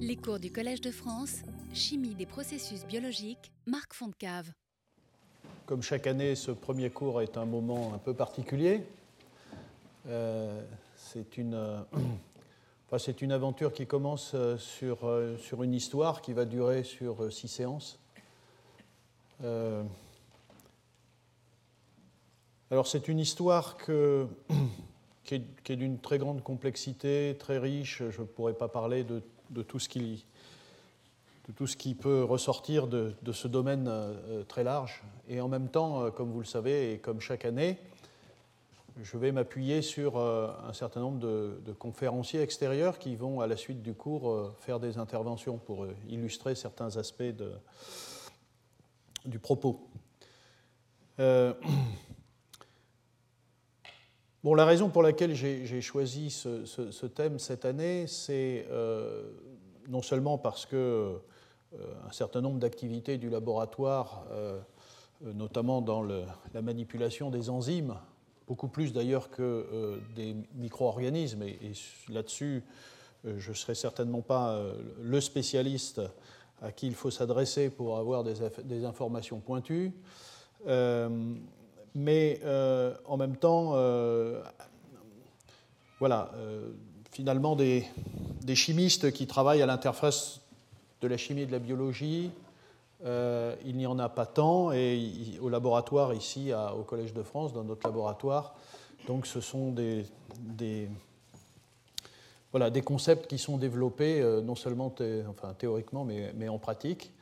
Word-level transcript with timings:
Les 0.00 0.16
cours 0.16 0.40
du 0.40 0.50
Collège 0.50 0.80
de 0.80 0.90
France, 0.90 1.42
Chimie 1.72 2.16
des 2.16 2.26
processus 2.26 2.84
biologiques, 2.84 3.52
Marc 3.64 3.94
Fontcave. 3.94 4.50
Comme 5.66 5.82
chaque 5.82 6.08
année, 6.08 6.34
ce 6.34 6.50
premier 6.50 6.90
cours 6.90 7.22
est 7.22 7.36
un 7.36 7.44
moment 7.44 7.94
un 7.94 7.98
peu 7.98 8.12
particulier. 8.12 8.82
Euh, 10.08 10.60
c'est 10.96 11.38
une, 11.38 11.54
euh, 11.54 11.78
une 13.20 13.30
aventure 13.30 13.72
qui 13.72 13.86
commence 13.86 14.32
euh, 14.34 14.58
sur, 14.58 15.08
sur 15.38 15.62
une 15.62 15.74
histoire 15.74 16.22
qui 16.22 16.32
va 16.32 16.44
durer 16.44 16.82
sur 16.82 17.32
six 17.32 17.46
séances. 17.46 18.00
Alors 22.70 22.88
c'est 22.88 23.06
une 23.06 23.20
histoire 23.20 23.76
que, 23.76 24.26
qui 25.22 25.36
est, 25.36 25.62
qui 25.62 25.72
est 25.72 25.76
d'une 25.76 26.00
très 26.00 26.18
grande 26.18 26.42
complexité, 26.42 27.36
très 27.38 27.58
riche. 27.58 28.02
Je 28.10 28.22
ne 28.22 28.26
pourrais 28.26 28.54
pas 28.54 28.68
parler 28.68 29.04
de, 29.04 29.22
de 29.50 29.62
tout 29.62 29.78
ce 29.78 29.88
qui, 29.88 30.24
tout 31.52 31.66
ce 31.66 31.76
qui 31.76 31.94
peut 31.94 32.24
ressortir 32.24 32.86
de, 32.86 33.14
ce 33.32 33.48
domaine 33.48 33.86
euh, 33.88 34.44
très 34.44 34.64
large. 34.64 35.02
Et 35.28 35.40
en 35.40 35.48
même 35.48 35.68
temps, 35.68 36.02
euh, 36.02 36.10
comme 36.10 36.30
vous 36.30 36.40
le 36.40 36.46
savez, 36.46 36.92
et 36.92 36.98
comme 36.98 37.20
chaque 37.20 37.44
année, 37.44 37.78
je 39.02 39.18
vais 39.18 39.32
m'appuyer 39.32 39.82
sur 39.82 40.16
euh, 40.16 40.50
un 40.66 40.72
certain 40.72 41.00
nombre 41.00 41.18
de, 41.18 41.72
conférenciers 41.78 42.40
extérieurs 42.40 42.98
qui 42.98 43.16
vont, 43.16 43.40
à 43.40 43.46
la 43.46 43.56
suite 43.56 43.82
du 43.82 43.92
cours, 43.94 44.52
faire 44.60 44.80
des 44.80 44.98
interventions 44.98 45.58
pour 45.58 45.86
illustrer 46.08 46.54
certains 46.54 46.96
aspects 46.96 47.34
du 49.26 49.38
propos. 49.38 49.86
Bon, 54.44 54.54
la 54.54 54.66
raison 54.66 54.90
pour 54.90 55.02
laquelle 55.02 55.34
j'ai 55.34 55.80
choisi 55.80 56.28
ce, 56.28 57.06
thème 57.06 57.38
cette 57.38 57.64
année, 57.64 58.06
c'est 58.06 58.66
euh, 58.70 59.22
non 59.88 60.02
seulement 60.02 60.36
parce 60.36 60.66
que 60.66 60.76
euh, 60.76 61.78
un 62.06 62.12
certain 62.12 62.42
nombre 62.42 62.58
d'activités 62.58 63.16
du 63.16 63.30
laboratoire, 63.30 64.26
euh, 64.32 64.60
notamment 65.22 65.80
dans 65.80 66.02
la 66.02 66.60
manipulation 66.60 67.30
des 67.30 67.48
enzymes, 67.48 67.94
beaucoup 68.46 68.68
plus 68.68 68.92
d'ailleurs 68.92 69.30
que 69.30 69.98
des 70.14 70.36
micro-organismes, 70.56 71.44
et, 71.44 71.72
là-dessus, 72.10 72.64
je 73.24 73.48
ne 73.48 73.54
serai 73.54 73.74
certainement 73.74 74.20
pas 74.20 74.62
le 75.00 75.20
spécialiste 75.22 76.02
à 76.60 76.70
qui 76.70 76.86
il 76.86 76.94
faut 76.94 77.10
s'adresser 77.10 77.70
pour 77.70 77.96
avoir 77.96 78.22
des, 78.22 78.34
des 78.64 78.84
informations 78.84 79.40
pointues. 79.40 79.94
Mais 81.94 82.40
euh, 82.44 82.92
en 83.06 83.16
même 83.16 83.36
temps, 83.36 83.72
euh, 83.74 84.42
voilà, 86.00 86.30
euh, 86.34 86.70
finalement, 87.10 87.54
des, 87.54 87.86
des 88.42 88.54
chimistes 88.56 89.12
qui 89.12 89.26
travaillent 89.26 89.62
à 89.62 89.66
l'interface 89.66 90.40
de 91.00 91.08
la 91.08 91.16
chimie 91.16 91.42
et 91.42 91.46
de 91.46 91.52
la 91.52 91.58
biologie, 91.58 92.30
il 93.06 93.76
n'y 93.76 93.86
en 93.86 93.98
a 93.98 94.08
pas 94.08 94.24
tant, 94.24 94.72
et 94.72 95.38
au 95.42 95.50
laboratoire 95.50 96.14
ici, 96.14 96.52
au 96.54 96.84
Collège 96.84 97.12
de 97.12 97.22
France, 97.22 97.52
dans 97.52 97.62
notre 97.62 97.86
laboratoire, 97.86 98.54
donc 99.06 99.26
ce 99.26 99.42
sont 99.42 99.72
des, 99.72 100.06
des- 100.38 100.88
voilà, 102.50 102.70
des 102.70 102.80
concepts 102.80 103.26
qui 103.26 103.36
sont 103.36 103.58
développés 103.58 104.22
non 104.42 104.54
seulement 104.54 104.90
enfin, 105.28 105.52
théoriquement, 105.52 106.06
mais, 106.06 106.32
mais 106.34 106.48
en 106.48 106.56
pratique, 106.58 107.12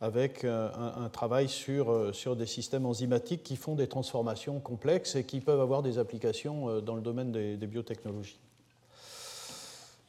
avec 0.00 0.44
euh, 0.44 0.68
un, 0.74 1.08
travail 1.08 1.48
sur, 1.48 1.90
euh, 1.90 2.12
sur 2.12 2.36
des 2.36 2.46
systèmes 2.46 2.86
enzymatiques 2.86 3.42
qui 3.42 3.56
font 3.56 3.74
des 3.74 3.88
transformations 3.88 4.60
complexes 4.60 5.16
et 5.16 5.24
qui 5.24 5.40
peuvent 5.40 5.60
avoir 5.60 5.82
des 5.82 5.98
applications 5.98 6.68
euh, 6.68 6.80
dans 6.80 6.94
le 6.94 7.00
domaine 7.00 7.32
des, 7.32 7.56
biotechnologies. 7.56 8.38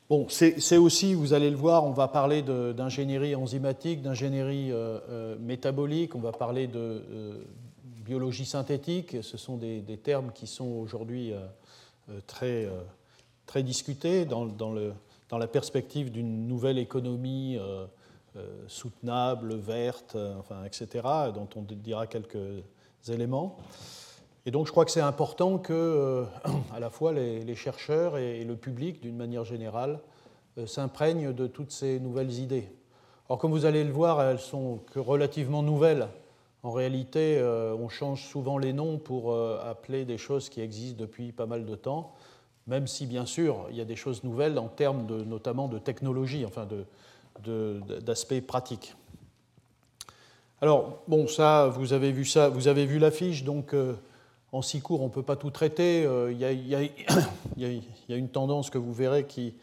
Bon, 0.10 0.28
c'est 0.30 0.78
aussi, 0.78 1.14
vous 1.14 1.34
allez 1.34 1.52
le 1.52 1.56
voir, 1.56 1.86
on 1.86 1.92
va 1.92 2.08
parler 2.08 2.42
d'ingénierie 2.42 3.36
enzymatique, 3.36 4.02
d'ingénierie 4.02 4.72
métabolique, 5.40 6.16
on 6.16 6.20
va 6.20 6.32
parler 6.32 6.66
de 6.66 7.04
biologie 8.04 8.46
synthétique. 8.46 9.18
Ce 9.22 9.38
sont 9.38 9.58
des, 9.58 9.82
des 9.82 9.98
termes 9.98 10.32
qui 10.34 10.48
sont 10.48 10.66
aujourd'hui 10.66 11.34
très, 12.26 12.68
très 13.46 13.62
discutés 13.62 14.26
dans, 14.26 14.48
dans 14.48 14.72
le- 14.72 14.94
dans 15.30 15.38
la 15.38 15.46
perspective 15.46 16.12
d'une 16.12 16.48
nouvelle 16.48 16.80
économie 16.80 17.60
soutenable, 18.68 19.56
verte, 19.56 20.16
euh, 20.16 20.36
enfin, 20.40 20.64
etc., 20.66 21.08
dont 21.34 21.48
on 21.56 21.62
dira 21.62 22.08
quelques 22.08 22.64
éléments. 23.08 23.58
Et 24.46 24.52
donc 24.52 24.66
je 24.66 24.72
crois 24.72 24.86
que 24.86 24.92
c'est 24.92 25.02
important 25.02 25.58
que 25.58 25.74
euh, 25.74 26.24
à 26.74 26.80
la 26.80 26.90
fois 26.90 27.14
les, 27.14 27.56
chercheurs 27.56 28.18
et, 28.18 28.44
le 28.44 28.56
public, 28.56 29.02
d'une 29.02 29.18
manière 29.18 29.44
générale, 29.44 30.00
euh, 30.58 30.66
s'imprègnent 30.66 31.34
de 31.34 31.48
toutes 31.48 31.72
ces 31.72 32.00
nouvelles 32.00 32.34
idées. 32.34 32.70
Alors 33.28 33.38
comme 33.38 33.52
vous 33.52 33.66
allez 33.66 33.84
le 33.84 33.92
voir, 33.92 34.22
elles 34.22 34.40
sont 34.40 34.80
que 34.92 35.00
relativement 35.00 35.62
nouvelles. 35.62 36.08
En 36.64 36.72
réalité, 36.72 37.38
euh, 37.38 37.76
on 37.80 37.90
change 37.90 38.26
souvent 38.26 38.58
les 38.58 38.74
noms 38.74 38.98
pour 38.98 39.32
euh, 39.32 39.60
appeler 39.64 40.04
des 40.04 40.18
choses 40.18 40.50
qui 40.50 40.62
existent 40.62 41.00
depuis 41.00 41.32
pas 41.32 41.46
mal 41.46 41.66
de 41.66 41.76
temps, 41.76 42.14
même 42.68 42.88
si 42.88 43.06
bien 43.06 43.26
sûr 43.26 43.68
il 43.70 43.78
y 43.78 43.82
a 43.82 43.86
des 43.86 43.96
choses 43.96 44.24
nouvelles 44.24 44.58
en 44.58 44.68
termes 44.68 45.06
de, 45.06 45.24
notamment 45.24 45.68
de 45.68 45.80
technologie, 45.80 46.46
enfin 46.46 46.66
de- 46.66 46.86
d'aspects 47.44 48.40
pratiques. 48.42 48.96
Alors, 50.62 51.02
bon, 51.08 51.28
ça, 51.28 51.68
vous 51.68 51.94
avez 51.94 52.12
vu 52.12 52.26
ça, 52.26 52.50
vous 52.50 52.68
avez 52.68 52.86
vu 52.86 53.00
l'affiche, 53.00 53.44
donc 53.44 53.74
euh, 53.74 53.94
en 54.52 54.62
six 54.62 54.82
cours, 54.82 55.02
on 55.02 55.06
ne 55.06 55.12
peut 55.12 55.24
pas 55.24 55.38
tout 55.38 55.52
traiter. 55.52 56.06
Euh, 56.06 56.32
Il 56.32 56.38
y, 56.38 56.46
a- 56.46 56.52
il 56.52 56.68
y 58.10 58.14
a- 58.14 58.16
une 58.18 58.30
tendance 58.30 58.70
que 58.70 58.78
vous 58.78 58.94
verrez 58.94 59.26
qui, 59.26 59.54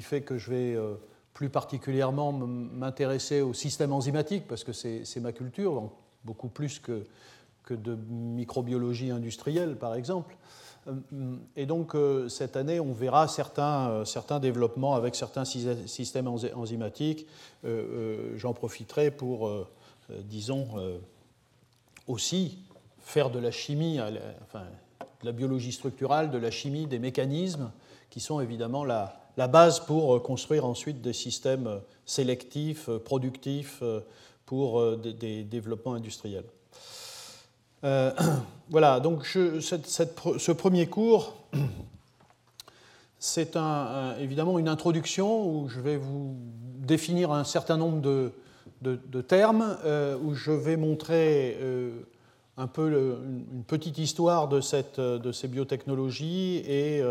fait 0.00 0.20
que 0.20 0.36
je 0.36 0.50
vais 0.50 0.74
euh, 0.74 0.94
plus 1.32 1.48
particulièrement 1.48 2.32
m'intéresser 2.32 3.40
au 3.40 3.54
système 3.54 3.92
enzymatique, 3.92 4.46
parce 4.46 4.62
que 4.64 4.72
c'est 4.72 5.20
ma 5.20 5.32
culture, 5.32 5.90
beaucoup 6.24 6.48
plus 6.48 6.78
que 6.78 7.04
de 7.70 7.96
microbiologie 8.10 9.10
industrielle, 9.10 9.76
par 9.76 9.94
exemple. 9.94 10.36
Euh, 10.88 10.92
Et 11.56 11.66
donc, 11.66 11.94
euh, 11.94 12.28
cette 12.28 12.56
année, 12.56 12.80
on 12.80 12.92
verra 12.92 13.28
certains, 13.28 13.90
euh, 13.90 14.04
certains 14.04 14.40
développements 14.40 14.94
avec 14.94 15.14
certains 15.14 15.44
sy- 15.44 15.66
systèmes 15.86 16.26
enzy- 16.26 16.52
enzymatiques. 16.54 17.26
J'en 18.36 18.54
profiterai 18.54 19.10
pour, 19.10 19.48
disons, 20.10 20.66
aussi 22.08 22.58
faire 22.98 23.30
de 23.30 23.38
la 23.38 23.52
chimie, 23.52 23.98
de 23.98 24.18
la 25.22 25.32
biologie 25.32 25.70
structurale, 25.72 26.30
de 26.30 26.38
la 26.38 26.50
chimie, 26.50 26.86
des 26.86 26.98
mécanismes, 26.98 27.70
qui 28.10 28.18
sont 28.20 28.40
évidemment 28.40 28.84
la, 28.84 29.20
base 29.36 29.80
pour 29.80 30.20
construire 30.22 30.64
ensuite 30.66 31.00
des 31.00 31.12
systèmes 31.12 31.80
sélectifs, 32.04 32.90
productifs 33.04 33.82
pour 34.44 34.96
des 34.96 35.44
développements 35.44 35.94
industriels. 35.94 36.44
Euh, 37.84 38.12
voilà, 38.70 39.00
donc 39.00 39.24
ce 39.26 40.52
premier 40.52 40.86
cours, 40.86 41.34
c'est 43.18 43.56
évidemment 44.20 44.58
une 44.58 44.68
introduction 44.68 45.46
où 45.46 45.68
je 45.68 45.80
vais 45.80 45.96
vous 45.96 46.36
définir 46.78 47.32
un 47.32 47.44
certain 47.44 47.76
nombre 47.76 48.00
de, 48.00 49.20
termes, 49.20 49.76
euh, 49.84 50.16
où 50.22 50.34
je 50.34 50.50
vais 50.50 50.76
montrer 50.76 51.56
euh, 51.60 51.90
un 52.56 52.66
peu 52.66 52.88
une, 52.88 53.64
petite 53.64 53.98
histoire 53.98 54.48
de, 54.48 54.60
ces 54.60 55.48
biotechnologies 55.48 56.62
et 56.66 57.02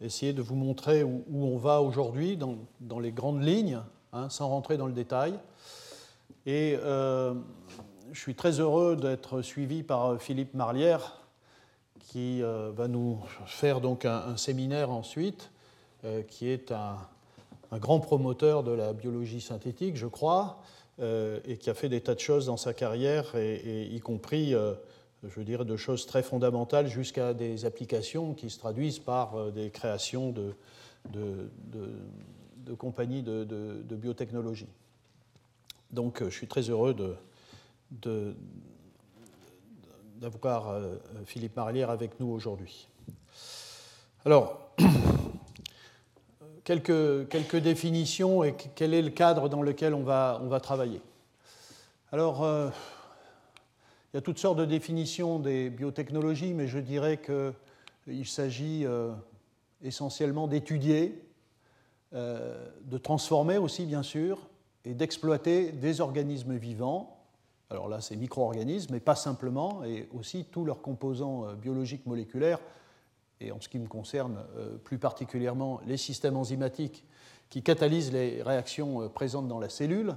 essayer 0.00 0.32
de 0.32 0.42
vous 0.42 0.56
montrer 0.56 1.04
où, 1.04 1.22
on 1.30 1.56
va 1.58 1.80
aujourd'hui 1.80 2.36
dans, 2.36 2.98
les 2.98 3.12
grandes 3.12 3.42
lignes, 3.42 3.80
hein, 4.12 4.28
sans 4.30 4.48
rentrer 4.48 4.76
dans 4.76 4.86
le 4.86 4.92
détail. 4.92 5.34
Je 8.12 8.20
suis 8.20 8.34
très 8.34 8.60
heureux 8.60 8.94
d'être 8.94 9.40
suivi 9.40 9.82
par 9.82 10.20
Philippe 10.20 10.54
Marlière, 10.54 11.22
qui 11.98 12.42
euh, 12.42 12.70
va 12.74 12.86
nous 12.86 13.18
faire 13.46 13.80
donc 13.80 14.04
un, 14.04 14.36
séminaire 14.36 14.90
ensuite, 14.90 15.50
euh, 16.04 16.22
qui 16.22 16.48
est 16.48 16.72
un, 16.72 16.98
grand 17.78 18.00
promoteur 18.00 18.64
de 18.64 18.72
la 18.72 18.92
biologie 18.92 19.40
synthétique, 19.40 19.96
je 19.96 20.06
crois, 20.06 20.60
euh, 21.00 21.40
et 21.46 21.56
qui 21.56 21.70
a 21.70 21.74
fait 21.74 21.88
des 21.88 22.02
tas 22.02 22.14
de 22.14 22.20
choses 22.20 22.44
dans 22.44 22.58
sa 22.58 22.74
carrière, 22.74 23.34
y 23.34 23.98
compris, 24.00 24.54
euh, 24.54 24.74
je 25.24 25.40
dirais, 25.40 25.64
de 25.64 25.76
choses 25.78 26.04
très 26.04 26.22
fondamentales 26.22 26.86
jusqu'à 26.86 27.32
des 27.32 27.64
applications 27.64 28.34
qui 28.34 28.50
se 28.50 28.58
traduisent 28.58 28.98
par 28.98 29.36
euh, 29.36 29.50
des 29.50 29.70
créations 29.70 30.34
de, 30.34 30.54
compagnies 32.76 33.22
de, 33.22 33.96
biotechnologie. 33.96 34.68
Donc, 35.92 36.20
euh, 36.20 36.28
je 36.28 36.36
suis 36.36 36.46
très 36.48 36.68
heureux 36.68 36.92
de- 36.92 37.16
d'avoir 40.16 40.70
euh, 40.70 40.96
Philippe 41.24 41.56
Marlière 41.56 41.90
avec 41.90 42.18
nous 42.20 42.28
aujourd'hui. 42.28 42.88
Alors, 44.24 44.70
quelques, 46.64 47.28
quelques 47.28 47.56
définitions 47.56 48.44
et 48.44 48.54
quel 48.74 48.94
est 48.94 49.02
le 49.02 49.10
cadre 49.10 49.48
dans 49.48 49.62
lequel 49.62 49.94
on 49.94 50.02
va, 50.02 50.40
on 50.42 50.48
va 50.48 50.60
travailler. 50.60 51.00
Alors, 52.12 52.42
euh, 52.44 52.70
il 54.12 54.16
y 54.16 54.18
a 54.18 54.22
toutes 54.22 54.38
sortes 54.38 54.58
de 54.58 54.64
définitions 54.64 55.38
des 55.38 55.70
biotechnologies, 55.70 56.54
mais 56.54 56.68
je 56.68 56.78
dirais 56.78 57.20
qu'il 57.20 58.26
s'agit 58.26 58.84
euh, 58.84 59.12
essentiellement 59.82 60.46
d'étudier 60.46 61.22
de 62.14 62.98
transformer 62.98 63.56
aussi, 63.56 63.86
bien 63.86 64.02
sûr, 64.02 64.50
et 64.84 64.92
d'exploiter 64.92 65.72
des 65.72 66.02
organismes 66.02 66.56
vivants. 66.56 67.11
Alors 67.72 67.88
là, 67.88 68.02
c'est 68.02 68.16
micro-organismes, 68.16 68.92
mais 68.92 69.00
pas 69.00 69.14
simplement, 69.14 69.82
et 69.82 70.06
aussi 70.12 70.44
tous 70.44 70.64
leurs 70.64 70.82
composants 70.82 71.54
biologiques 71.54 72.04
moléculaires, 72.04 72.58
et 73.40 73.50
en 73.50 73.60
ce 73.60 73.68
qui 73.68 73.78
me 73.78 73.88
concerne 73.88 74.44
plus 74.84 74.98
particulièrement 74.98 75.80
les 75.86 75.96
systèmes 75.96 76.36
enzymatiques 76.36 77.04
qui 77.48 77.62
catalysent 77.62 78.12
les 78.12 78.42
réactions 78.42 79.08
présentes 79.08 79.48
dans 79.48 79.58
la 79.58 79.70
cellule, 79.70 80.16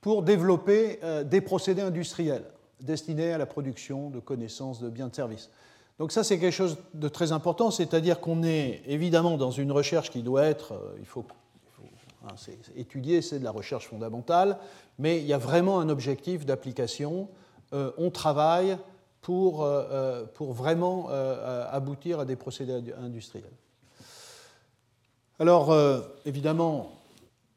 pour 0.00 0.24
développer 0.24 0.98
des 1.24 1.40
procédés 1.40 1.82
industriels 1.82 2.44
destinés 2.80 3.32
à 3.32 3.38
la 3.38 3.46
production 3.46 4.10
de 4.10 4.18
connaissances, 4.18 4.80
de 4.80 4.90
biens 4.90 5.06
de 5.08 5.14
service. 5.14 5.50
Donc 5.98 6.10
ça, 6.10 6.24
c'est 6.24 6.38
quelque 6.38 6.52
chose 6.52 6.78
de 6.94 7.08
très 7.08 7.32
important, 7.32 7.70
c'est-à-dire 7.70 8.20
qu'on 8.20 8.42
est 8.42 8.82
évidemment 8.86 9.36
dans 9.36 9.50
une 9.50 9.70
recherche 9.70 10.10
qui 10.10 10.22
doit 10.22 10.44
être, 10.44 10.72
euh, 10.72 10.96
il 10.98 11.06
faut, 11.06 11.24
étudier, 12.76 13.22
c'est 13.22 13.38
de 13.38 13.44
la 13.44 13.50
recherche 13.50 13.88
fondamentale, 13.88 14.58
mais 14.98 15.18
il 15.18 15.26
y 15.26 15.32
a 15.32 15.38
vraiment 15.38 15.80
un 15.80 15.88
objectif 15.88 16.46
d'application. 16.46 17.28
Euh, 17.72 17.92
on 17.98 18.10
travaille 18.10 18.76
pour, 19.20 19.62
euh, 19.62 20.24
pour 20.34 20.52
vraiment 20.52 21.08
aboutir 21.08 22.20
à 22.20 22.24
des 22.24 22.36
procédés 22.36 22.92
industriels. 23.00 23.50
Alors, 25.38 25.74
évidemment, 26.24 26.92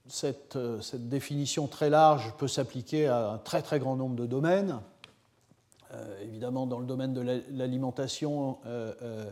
cette, 0.07 0.57
cette, 0.81 1.09
définition 1.09 1.67
très 1.67 1.89
large 1.89 2.33
peut 2.37 2.47
s'appliquer 2.47 3.07
à 3.07 3.31
un 3.31 3.37
très 3.37 3.61
très 3.61 3.79
grand 3.79 3.95
nombre 3.95 4.15
de 4.15 4.25
domaines. 4.25 4.79
Euh, 5.95 6.23
évidemment, 6.23 6.65
dans 6.65 6.79
le 6.79 6.85
domaine 6.85 7.13
de 7.13 7.21
l'alimentation, 7.51 8.57
euh, 8.65 8.93
euh, 9.01 9.31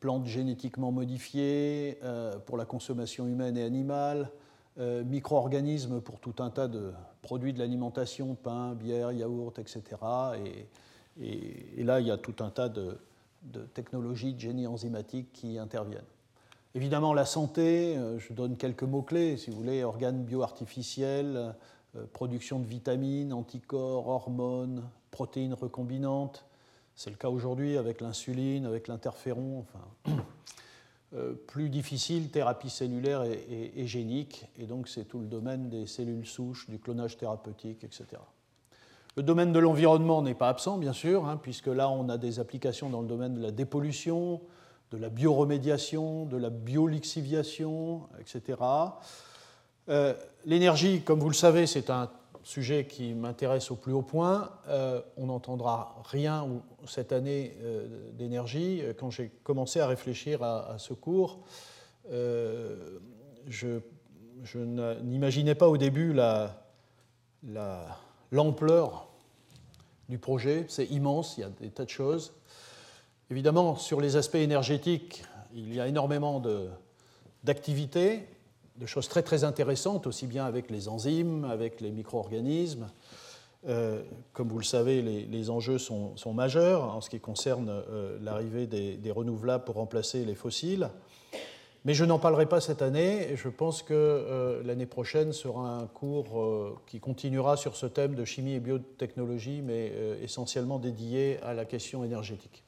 plantes 0.00 0.26
génétiquement 0.26 0.92
modifiées 0.92 1.98
pour 2.44 2.58
la 2.58 2.66
consommation 2.66 3.26
humaine 3.26 3.56
et 3.56 3.62
animale, 3.62 4.30
micro-organismes 4.78 6.00
pour 6.00 6.20
tout 6.20 6.34
un 6.38 6.50
tas 6.50 6.68
de 6.68 6.92
produits 7.22 7.52
de 7.52 7.58
l'alimentation, 7.58 8.34
pain, 8.34 8.74
bière, 8.74 9.12
yaourt, 9.12 9.58
etc. 9.58 9.82
Et, 11.18 11.82
là, 11.82 12.00
il 12.00 12.06
y 12.06 12.10
a 12.10 12.16
tout 12.16 12.36
un 12.40 12.50
tas 12.50 12.68
de, 12.68 12.96
technologies 13.74 14.34
de 14.34 14.40
génie 14.40 14.66
enzymatique 14.66 15.32
qui 15.32 15.58
interviennent. 15.58 16.02
Évidemment, 16.74 17.12
la 17.12 17.24
santé, 17.24 17.98
je 18.18 18.32
donne 18.32 18.56
quelques 18.56 18.84
mots-clés, 18.84 19.36
si 19.36 19.50
vous 19.50 19.56
voulez, 19.56 19.82
organes 19.82 20.22
bioartificiels, 20.22 21.54
production 22.12 22.60
de 22.60 22.66
vitamines, 22.66 23.32
anticorps, 23.32 24.06
hormones, 24.06 24.84
protéines 25.10 25.54
recombinantes. 25.54 26.44
C'est 26.94 27.10
le 27.10 27.16
cas 27.16 27.28
aujourd'hui 27.28 27.76
avec 27.78 28.00
l'insuline, 28.00 28.66
avec 28.66 28.88
l'interféron. 28.88 29.60
Enfin, 29.60 29.84
euh, 30.08 30.22
plus 31.46 31.70
difficile, 31.70 32.28
thérapie 32.28 32.70
cellulaire 32.70 33.22
et, 33.24 33.86
génique. 33.86 34.44
Et 34.58 34.66
donc, 34.66 34.88
c'est 34.88 35.04
tout 35.04 35.18
le 35.18 35.26
domaine 35.26 35.70
des 35.70 35.86
cellules 35.86 36.26
souches, 36.26 36.68
du 36.68 36.78
clonage 36.78 37.16
thérapeutique, 37.16 37.82
etc. 37.82 38.20
Le 39.16 39.22
domaine 39.22 39.52
de 39.52 39.58
l'environnement 39.58 40.22
n'est 40.22 40.34
pas 40.34 40.48
absent, 40.48 40.78
bien 40.78 40.92
sûr, 40.92 41.26
hein, 41.26 41.38
puisque 41.42 41.66
là, 41.66 41.88
on 41.88 42.08
a 42.08 42.18
des 42.18 42.40
applications 42.40 42.90
dans 42.90 43.00
le 43.00 43.08
domaine 43.08 43.34
de 43.34 43.40
la 43.40 43.50
dépollution, 43.50 44.40
de 44.90 44.96
la 44.96 45.08
bioremédiation, 45.08 46.24
de 46.26 46.36
la 46.36 46.50
biolixiviation, 46.50 48.02
etc. 48.20 48.58
Euh, 49.88 50.14
l'énergie, 50.44 51.02
comme 51.02 51.20
vous 51.20 51.28
le 51.28 51.34
savez, 51.34 51.66
c'est 51.66 51.90
un 51.90 52.10
sujet 52.48 52.86
qui 52.86 53.12
m'intéresse 53.12 53.70
au 53.70 53.76
plus 53.76 53.92
haut 53.92 54.00
point. 54.00 54.50
Euh, 54.68 55.02
on 55.18 55.26
n'entendra 55.26 56.02
rien 56.06 56.48
cette 56.86 57.12
année 57.12 57.54
euh, 57.60 58.10
d'énergie. 58.14 58.82
Quand 58.98 59.10
j'ai 59.10 59.30
commencé 59.42 59.80
à 59.80 59.86
réfléchir 59.86 60.42
à, 60.42 60.76
ce 60.78 60.94
cours, 60.94 61.40
euh, 62.10 63.00
je, 63.48 63.80
n'imaginais 65.02 65.54
pas 65.54 65.68
au 65.68 65.76
début 65.76 66.14
l'ampleur 68.32 68.90
la, 68.90 69.06
du 70.08 70.18
projet. 70.18 70.64
C'est 70.68 70.86
immense, 70.86 71.36
il 71.36 71.42
y 71.42 71.44
a 71.44 71.50
des 71.50 71.68
tas 71.68 71.84
de 71.84 71.90
choses. 71.90 72.32
Évidemment, 73.30 73.76
sur 73.76 74.00
les 74.00 74.16
aspects 74.16 74.36
énergétiques, 74.36 75.22
il 75.52 75.74
y 75.74 75.80
a 75.80 75.86
énormément 75.86 76.42
d'activités 77.44 78.26
de 78.78 78.86
choses 78.86 79.08
très 79.08 79.22
très 79.22 79.44
intéressantes, 79.44 80.06
aussi 80.06 80.26
bien 80.26 80.44
avec 80.44 80.70
les 80.70 80.88
enzymes, 80.88 81.44
avec 81.44 81.80
les 81.80 81.90
micro-organismes. 81.90 82.88
Euh, 83.66 84.02
comme 84.32 84.48
vous 84.48 84.58
le 84.58 84.64
savez, 84.64 85.02
les, 85.02 85.50
enjeux 85.50 85.78
sont, 85.78 86.14
majeurs 86.32 86.84
en 86.84 87.00
ce 87.00 87.10
qui 87.10 87.18
concerne 87.18 87.68
euh, 87.68 88.16
l'arrivée 88.22 88.66
des, 88.66 89.10
renouvelables 89.10 89.64
pour 89.64 89.76
remplacer 89.76 90.24
les 90.24 90.34
fossiles. 90.34 90.88
Mais 91.84 91.94
je 91.94 92.04
n'en 92.04 92.18
parlerai 92.18 92.46
pas 92.46 92.60
cette 92.60 92.82
année 92.82 93.30
et 93.30 93.36
je 93.36 93.48
pense 93.48 93.82
que 93.82 93.94
euh, 93.94 94.62
l'année 94.64 94.86
prochaine 94.86 95.32
sera 95.32 95.78
un 95.78 95.86
cours 95.86 96.80
qui 96.86 97.00
continuera 97.00 97.56
sur 97.56 97.76
ce 97.76 97.86
thème 97.86 98.14
de 98.14 98.24
chimie 98.24 98.54
et 98.54 98.60
biotechnologie, 98.60 99.62
mais 99.62 99.92
essentiellement 100.22 100.78
dédié 100.78 101.38
à 101.42 101.54
la 101.54 101.64
question 101.64 102.04
énergétique. 102.04 102.62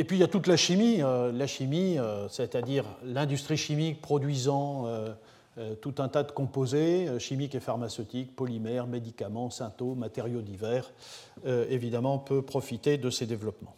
Et 0.00 0.04
puis 0.04 0.16
il 0.16 0.20
y 0.20 0.24
a 0.24 0.28
toute 0.28 0.46
la 0.46 0.56
chimie, 0.56 1.02
euh, 1.02 1.30
la 1.30 1.46
chimie, 1.46 1.98
euh, 1.98 2.26
c'est-à-dire 2.30 2.86
l'industrie 3.04 3.58
chimique 3.58 4.00
produisant 4.00 4.86
euh, 4.86 5.12
tout 5.82 5.96
un 5.98 6.08
tas 6.08 6.22
de 6.22 6.32
composés 6.32 7.06
chimiques 7.18 7.54
et 7.54 7.60
pharmaceutiques, 7.60 8.34
polymères, 8.34 8.86
médicaments, 8.86 9.50
syntho, 9.50 9.94
matériaux 9.94 10.40
divers, 10.40 10.90
évidemment 11.44 12.18
peut 12.18 12.40
profiter 12.40 12.96
de 12.96 13.10
ces 13.10 13.26
développements. 13.26 13.74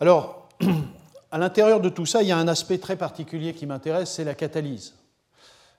Alors, 0.00 0.48
à 1.30 1.38
l'intérieur 1.38 1.80
de 1.80 1.88
tout 1.88 2.06
ça, 2.06 2.22
il 2.22 2.28
y 2.28 2.32
a 2.32 2.36
un 2.36 2.48
aspect 2.48 2.78
très 2.78 2.96
particulier 2.96 3.54
qui 3.54 3.66
m'intéresse, 3.66 4.10
c'est 4.10 4.24
la 4.24 4.34
catalyse. 4.34 4.94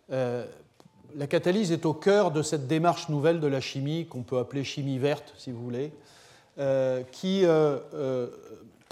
la 0.10 1.28
catalyse 1.28 1.74
est 1.74 1.86
au 1.86 1.94
cœur 1.94 2.32
de 2.32 2.42
cette 2.44 2.68
démarche 2.68 3.10
nouvelle 3.10 3.42
de 3.42 3.48
la 3.48 3.60
chimie, 3.60 4.06
qu'on 4.06 4.24
peut 4.24 4.38
appeler 4.38 4.64
chimie 4.64 5.00
verte, 5.00 5.34
si 5.38 5.52
vous 5.52 5.62
voulez, 5.62 5.92
qui 7.12 7.46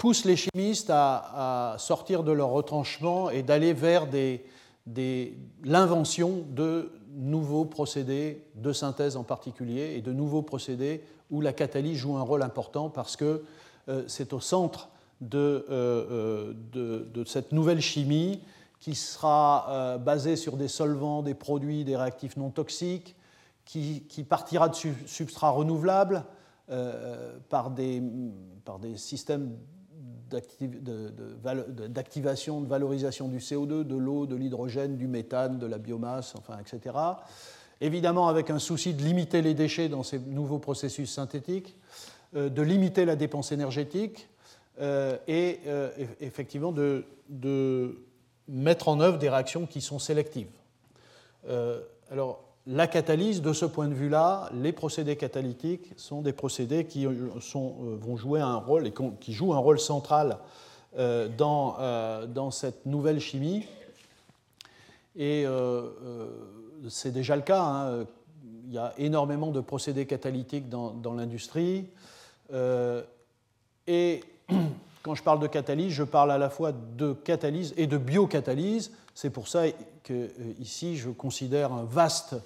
pousse 0.00 0.24
les 0.24 0.36
chimistes 0.36 0.88
à, 0.90 1.76
sortir 1.78 2.24
de 2.24 2.32
leur 2.32 2.48
retranchement 2.48 3.28
et 3.28 3.42
d'aller 3.42 3.74
vers 3.74 4.08
l'invention 5.62 6.46
de 6.48 6.90
nouveaux 7.12 7.66
procédés 7.66 8.46
de 8.54 8.72
synthèse 8.72 9.18
en 9.18 9.24
particulier 9.24 9.96
et 9.96 10.00
de 10.00 10.14
nouveaux 10.14 10.40
procédés 10.40 11.04
où 11.30 11.42
la 11.42 11.52
catalyse 11.52 11.98
joue 11.98 12.16
un 12.16 12.22
rôle 12.22 12.42
important 12.42 12.88
parce 12.88 13.14
que 13.14 13.44
euh, 13.90 14.02
c'est 14.06 14.32
au 14.32 14.40
centre 14.40 14.88
de, 15.20 15.66
euh, 15.68 16.54
euh, 16.74 17.04
de, 17.12 17.24
cette 17.24 17.52
nouvelle 17.52 17.82
chimie 17.82 18.40
qui 18.80 18.94
sera 18.94 19.98
basée 19.98 20.36
sur 20.36 20.56
des 20.56 20.68
solvants, 20.68 21.22
des 21.22 21.34
produits, 21.34 21.84
des 21.84 21.98
réactifs 21.98 22.38
non 22.38 22.48
toxiques, 22.48 23.16
qui, 23.66 24.00
partira 24.26 24.70
de 24.70 24.74
substrats 25.04 25.50
renouvelables 25.50 26.24
par 27.50 27.70
des 27.70 28.00
systèmes 28.96 29.54
d'activation, 30.30 32.60
de, 32.60 32.66
valorisation 32.66 33.28
du 33.28 33.38
CO2, 33.38 33.84
de 33.84 33.96
l'eau, 33.96 34.26
de 34.26 34.36
l'hydrogène, 34.36 34.96
du 34.96 35.06
méthane, 35.06 35.58
de 35.58 35.66
la 35.66 35.78
biomasse, 35.78 36.34
enfin, 36.36 36.58
etc. 36.58 36.96
Évidemment, 37.80 38.28
avec 38.28 38.50
un 38.50 38.58
souci 38.58 38.94
de 38.94 39.02
limiter 39.02 39.42
les 39.42 39.54
déchets 39.54 39.88
dans 39.88 40.02
ces 40.02 40.18
nouveaux 40.18 40.58
processus 40.58 41.12
synthétiques, 41.12 41.76
euh, 42.36 42.48
de 42.48 42.62
limiter 42.62 43.04
la 43.04 43.16
dépense 43.16 43.50
énergétique 43.50 44.28
euh, 44.80 45.16
et 45.26 45.58
euh, 45.66 45.90
effectivement 46.20 46.70
de, 46.70 47.04
de, 47.28 48.04
mettre 48.46 48.88
en 48.88 49.00
œuvre 49.00 49.18
des 49.18 49.28
réactions 49.28 49.66
qui 49.66 49.80
sont 49.80 49.98
sélectives. 49.98 50.50
alors, 52.10 52.49
la 52.70 52.86
catalyse, 52.86 53.42
de 53.42 53.52
ce 53.52 53.64
point 53.64 53.88
de 53.88 53.94
vue-là, 53.94 54.48
les 54.54 54.72
procédés 54.72 55.16
catalytiques 55.16 55.92
sont 55.96 56.22
des 56.22 56.32
procédés 56.32 56.84
qui 56.84 57.04
sont, 57.40 57.74
euh, 57.82 57.96
vont 58.00 58.16
jouer 58.16 58.40
un 58.40 58.56
rôle 58.56 58.86
et 58.86 58.94
qui 59.18 59.32
jouent 59.32 59.54
un 59.54 59.58
rôle 59.58 59.80
central 59.80 60.38
euh, 60.96 61.28
dans, 61.36 61.76
euh, 61.80 62.50
cette 62.52 62.86
nouvelle 62.86 63.18
chimie. 63.18 63.66
Et 65.16 65.44
c'est 66.88 67.10
déjà 67.10 67.34
le 67.34 67.42
cas. 67.42 67.60
Hein. 67.60 68.06
Il 68.66 68.72
y 68.72 68.78
a 68.78 68.94
énormément 68.98 69.50
de 69.50 69.60
procédés 69.60 70.06
catalytiques 70.06 70.68
dans, 70.68 70.92
dans 70.92 71.14
l'industrie. 71.14 71.88
et 73.88 74.24
quand 75.02 75.14
je 75.16 75.22
parle 75.24 75.40
de 75.40 75.48
catalyse, 75.48 75.92
je 75.92 76.04
parle 76.04 76.30
à 76.30 76.38
la 76.38 76.48
fois 76.48 76.70
de 76.70 77.12
catalyse 77.12 77.74
et 77.76 77.88
de 77.88 77.98
biocatalyse. 77.98 78.92
C'est 79.12 79.30
pour 79.30 79.48
ça 79.48 79.64
que 80.04 80.28
ici 80.60 80.96
je 80.96 81.10
considère 81.10 81.72
un 81.72 81.84
vaste 81.84 82.36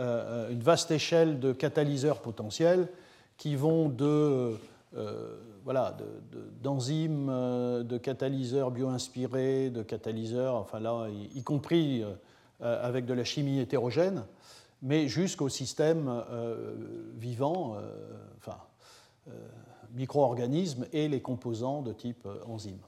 euh, 0.00 0.48
une 0.50 0.62
vaste 0.62 0.90
échelle 0.90 1.40
de 1.40 1.52
catalyseurs 1.52 2.22
potentiels 2.22 2.88
qui 3.36 3.54
vont 3.54 3.90
de, 3.90 4.56
euh, 4.96 5.36
voilà, 5.62 5.94
d'enzymes, 6.62 7.26
de, 7.26 7.32
euh, 7.32 7.82
de, 7.82 7.98
catalyseurs 7.98 8.70
bio-inspirés, 8.70 9.68
de 9.68 9.82
catalyseurs, 9.82 10.54
enfin 10.54 10.80
là, 10.80 11.06
y, 11.34 11.42
compris 11.42 12.02
avec 12.60 13.04
de 13.04 13.12
la 13.12 13.24
chimie 13.24 13.58
hétérogène, 13.58 14.24
mais 14.80 15.06
jusqu'au 15.06 15.50
système 15.50 16.22
vivant, 17.16 17.76
enfin, 18.38 18.56
micro-organismes 19.94 20.86
et 20.92 21.08
les 21.08 21.20
composants 21.20 21.82
de 21.82 21.92
type 21.92 22.26
enzyme. 22.46 22.80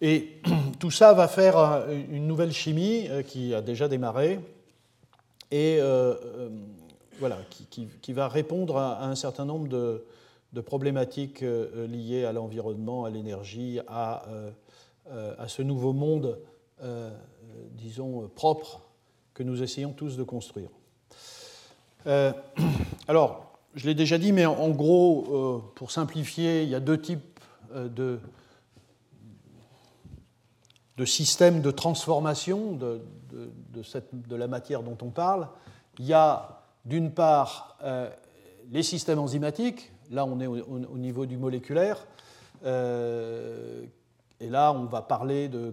Et 0.00 0.40
tout 0.78 0.90
ça 0.90 1.12
va 1.14 1.28
faire 1.28 1.86
une 2.10 2.26
nouvelle 2.26 2.52
chimie 2.52 3.08
qui 3.26 3.54
a 3.54 3.60
déjà 3.60 3.88
démarré 3.88 4.40
et 5.54 5.80
voilà, 7.20 7.38
qui, 7.70 8.12
va 8.12 8.28
répondre 8.28 8.76
à, 8.76 9.04
un 9.04 9.14
certain 9.14 9.44
nombre 9.44 9.68
de, 9.68 10.60
problématiques 10.60 11.42
liées 11.42 12.24
à 12.24 12.32
l'environnement, 12.32 13.04
à 13.04 13.10
l'énergie, 13.10 13.80
à, 13.86 14.24
ce 15.46 15.62
nouveau 15.62 15.92
monde, 15.92 16.38
disons, 17.72 18.28
propre 18.34 18.80
que 19.34 19.42
nous 19.42 19.62
essayons 19.62 19.92
tous 19.92 20.16
de 20.16 20.22
construire. 20.22 20.70
Euh, 22.06 22.32
alors, 23.08 23.52
je 23.74 23.86
l'ai 23.86 23.94
déjà 23.94 24.18
dit, 24.18 24.32
mais 24.32 24.46
en, 24.46 24.70
gros, 24.70 25.24
euh, 25.28 25.72
pour 25.74 25.90
simplifier, 25.90 26.62
il 26.62 26.68
y 26.68 26.74
a 26.74 26.80
deux 26.80 27.00
types 27.00 27.40
euh, 27.74 27.88
de, 27.88 28.20
de 30.96 31.04
systèmes 31.04 31.60
de 31.60 31.70
transformation 31.70 32.72
de, 32.72 33.00
de, 33.72 34.36
la 34.36 34.46
matière 34.46 34.82
dont 34.82 34.98
on 35.02 35.10
parle. 35.10 35.48
Il 35.98 36.06
y 36.06 36.12
a 36.12 36.62
d'une 36.84 37.10
part 37.12 37.78
les 38.70 38.82
systèmes 38.82 39.18
enzymatiques, 39.18 39.92
là 40.10 40.24
on 40.24 40.40
est 40.40 40.46
au, 40.46 40.56
au 40.56 40.98
niveau 40.98 41.26
du 41.26 41.36
moléculaire, 41.36 42.06
et 42.64 44.48
là 44.48 44.72
on 44.72 44.84
va 44.84 45.02
parler 45.02 45.48
de, 45.48 45.72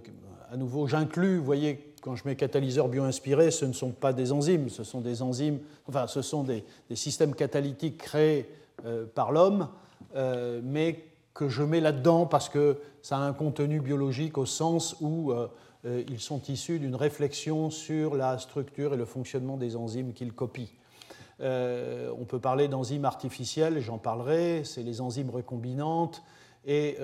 à 0.51 0.57
nouveau, 0.57 0.85
j'inclus, 0.85 1.37
vous 1.37 1.45
voyez, 1.45 1.93
quand 2.01 2.17
je 2.17 2.23
mets 2.27 2.35
catalyseur 2.35 2.89
bioinspiré, 2.89 3.51
ce 3.51 3.63
ne 3.63 3.71
sont 3.71 3.91
pas 3.91 4.11
des 4.11 4.33
enzymes, 4.33 4.67
ce 4.69 4.83
sont 4.83 4.99
des 4.99 5.21
enzymes, 5.21 5.59
enfin, 5.87 6.07
ce 6.07 6.21
sont 6.21 6.43
des, 6.43 6.65
systèmes 6.93 7.33
catalytiques 7.33 7.97
créés 7.97 8.49
euh, 8.85 9.05
par 9.05 9.31
l'homme, 9.31 9.69
euh, 10.15 10.59
mais 10.61 11.05
que 11.33 11.47
je 11.47 11.63
mets 11.63 11.79
là-dedans 11.79 12.25
parce 12.25 12.49
que 12.49 12.77
ça 13.01 13.17
a 13.17 13.21
un 13.21 13.31
contenu 13.31 13.79
biologique 13.79 14.37
au 14.37 14.45
sens 14.45 14.97
où 14.99 15.31
euh, 15.31 15.47
ils 15.83 16.19
sont 16.19 16.41
issus 16.47 16.79
d'une 16.79 16.95
réflexion 16.95 17.69
sur 17.69 18.15
la 18.15 18.37
structure 18.37 18.93
et 18.93 18.97
le 18.97 19.05
fonctionnement 19.05 19.57
des 19.57 19.75
enzymes 19.75 20.13
qu'ils 20.13 20.33
copient. 20.33 20.67
on 21.39 22.25
peut 22.27 22.39
parler 22.39 22.67
d'enzymes 22.67 23.05
artificielles, 23.05 23.79
j'en 23.79 23.97
parlerai, 23.97 24.63
c'est 24.63 24.83
les 24.83 25.01
enzymes 25.01 25.31
recombinantes, 25.31 26.21
et 26.65 26.97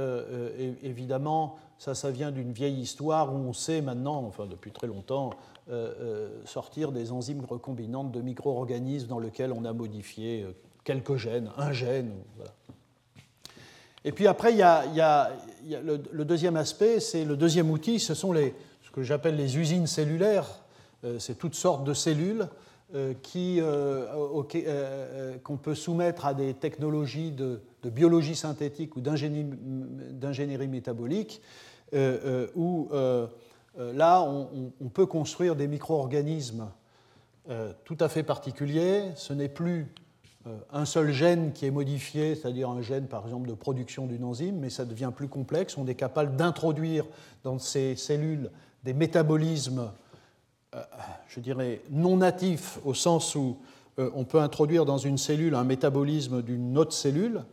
évidemment, 0.83 1.57
ça, 1.79 1.95
ça 1.95 2.11
vient 2.11 2.31
d'une 2.31 2.51
vieille 2.51 2.79
histoire 2.79 3.33
où 3.33 3.37
on 3.37 3.53
sait 3.53 3.81
maintenant, 3.81 4.23
enfin 4.25 4.45
depuis 4.45 4.71
très 4.71 4.87
longtemps, 4.87 5.31
euh, 5.69 5.93
euh, 5.99 6.29
sortir 6.45 6.93
des 6.93 7.11
enzymes 7.11 7.43
recombinantes 7.43 8.13
de 8.13 8.21
micro-organismes 8.21 9.07
dans 9.07 9.19
lesquels 9.19 9.51
on 9.51 9.65
a 9.65 9.73
modifié 9.73 10.43
euh, 10.43 10.53
quelques 10.85 11.17
gènes, 11.17 11.51
un 11.57 11.73
gène. 11.73 12.13
Et 14.05 14.13
puis 14.13 14.27
après, 14.27 14.53
il 14.53 14.59
y 14.59 14.61
a, 14.61 15.31
le, 15.69 16.23
deuxième 16.23 16.55
aspect, 16.55 17.01
c'est 17.01 17.25
le 17.25 17.35
deuxième 17.35 17.69
outil, 17.69 17.99
ce 17.99 18.13
sont 18.13 18.31
les, 18.31 18.55
que 18.97 19.03
j'appelle 19.03 19.35
les 19.35 19.59
usines 19.59 19.85
cellulaires. 19.85 20.63
c'est 21.19 21.37
toutes 21.37 21.53
sortes 21.53 21.83
de 21.83 21.93
cellules 21.93 22.47
qui, 23.21 23.61
qu'on 25.43 25.57
peut 25.57 25.75
soumettre 25.75 26.25
à 26.25 26.33
des 26.33 26.55
technologies 26.55 27.29
de, 27.29 27.61
biologie 27.83 28.35
synthétique 28.35 28.95
ou 28.95 29.01
d'ingénierie 29.01 30.67
métabolique 30.67 31.43
euh, 31.93 32.17
euh, 32.25 32.47
où 32.55 32.89
euh, 32.91 33.27
là, 33.77 34.23
on, 34.23 34.89
peut 34.89 35.05
construire 35.05 35.55
des 35.55 35.67
micro-organismes 35.67 36.71
tout 37.85 37.97
à 37.99 38.09
fait 38.09 38.23
particuliers. 38.23 39.11
Ce 39.13 39.31
n'est 39.31 39.47
plus 39.47 39.93
un 40.73 40.85
seul 40.85 41.11
gène 41.11 41.53
qui 41.53 41.67
est 41.67 41.71
modifié, 41.71 42.33
c'est-à-dire 42.33 42.69
un 42.69 42.81
gène 42.81 43.05
par 43.05 43.25
exemple 43.25 43.47
de 43.47 43.53
production 43.53 44.07
d'une 44.07 44.23
enzyme, 44.23 44.57
mais 44.57 44.71
ça 44.71 44.85
devient 44.85 45.11
plus 45.15 45.27
complexe. 45.27 45.77
On 45.77 45.85
est 45.85 45.95
capable 45.95 46.35
d'introduire 46.35 47.05
dans 47.43 47.59
ces 47.59 47.95
cellules 47.95 48.49
des 48.87 48.93
métabolismes, 48.93 49.91
je 51.27 51.41
dirais, 51.41 51.81
non 51.91 52.15
natifs, 52.15 52.79
au 52.85 52.93
sens 52.93 53.35
où 53.35 53.57
on 53.97 54.23
peut 54.23 54.39
introduire 54.39 54.85
dans 54.85 54.97
une 54.97 55.17
cellule 55.17 55.55
un 55.55 55.65
métabolisme 55.65 56.41
d'une 56.41 56.77
autre 56.77 56.93
cellule, 56.93 57.43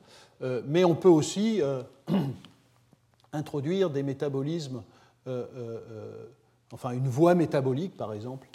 mais 0.64 0.84
on 0.84 0.94
peut 0.94 1.08
aussi 1.08 1.60
introduire 3.32 3.90
des 3.90 4.04
métabolismes, 4.04 4.84
euh, 5.26 5.44
euh, 5.56 5.80
euh, 5.90 6.26
enfin 6.72 6.92
une 6.92 7.08
voie 7.08 7.34
métabolique 7.34 7.96
par 7.96 8.12
exemple, 8.12 8.46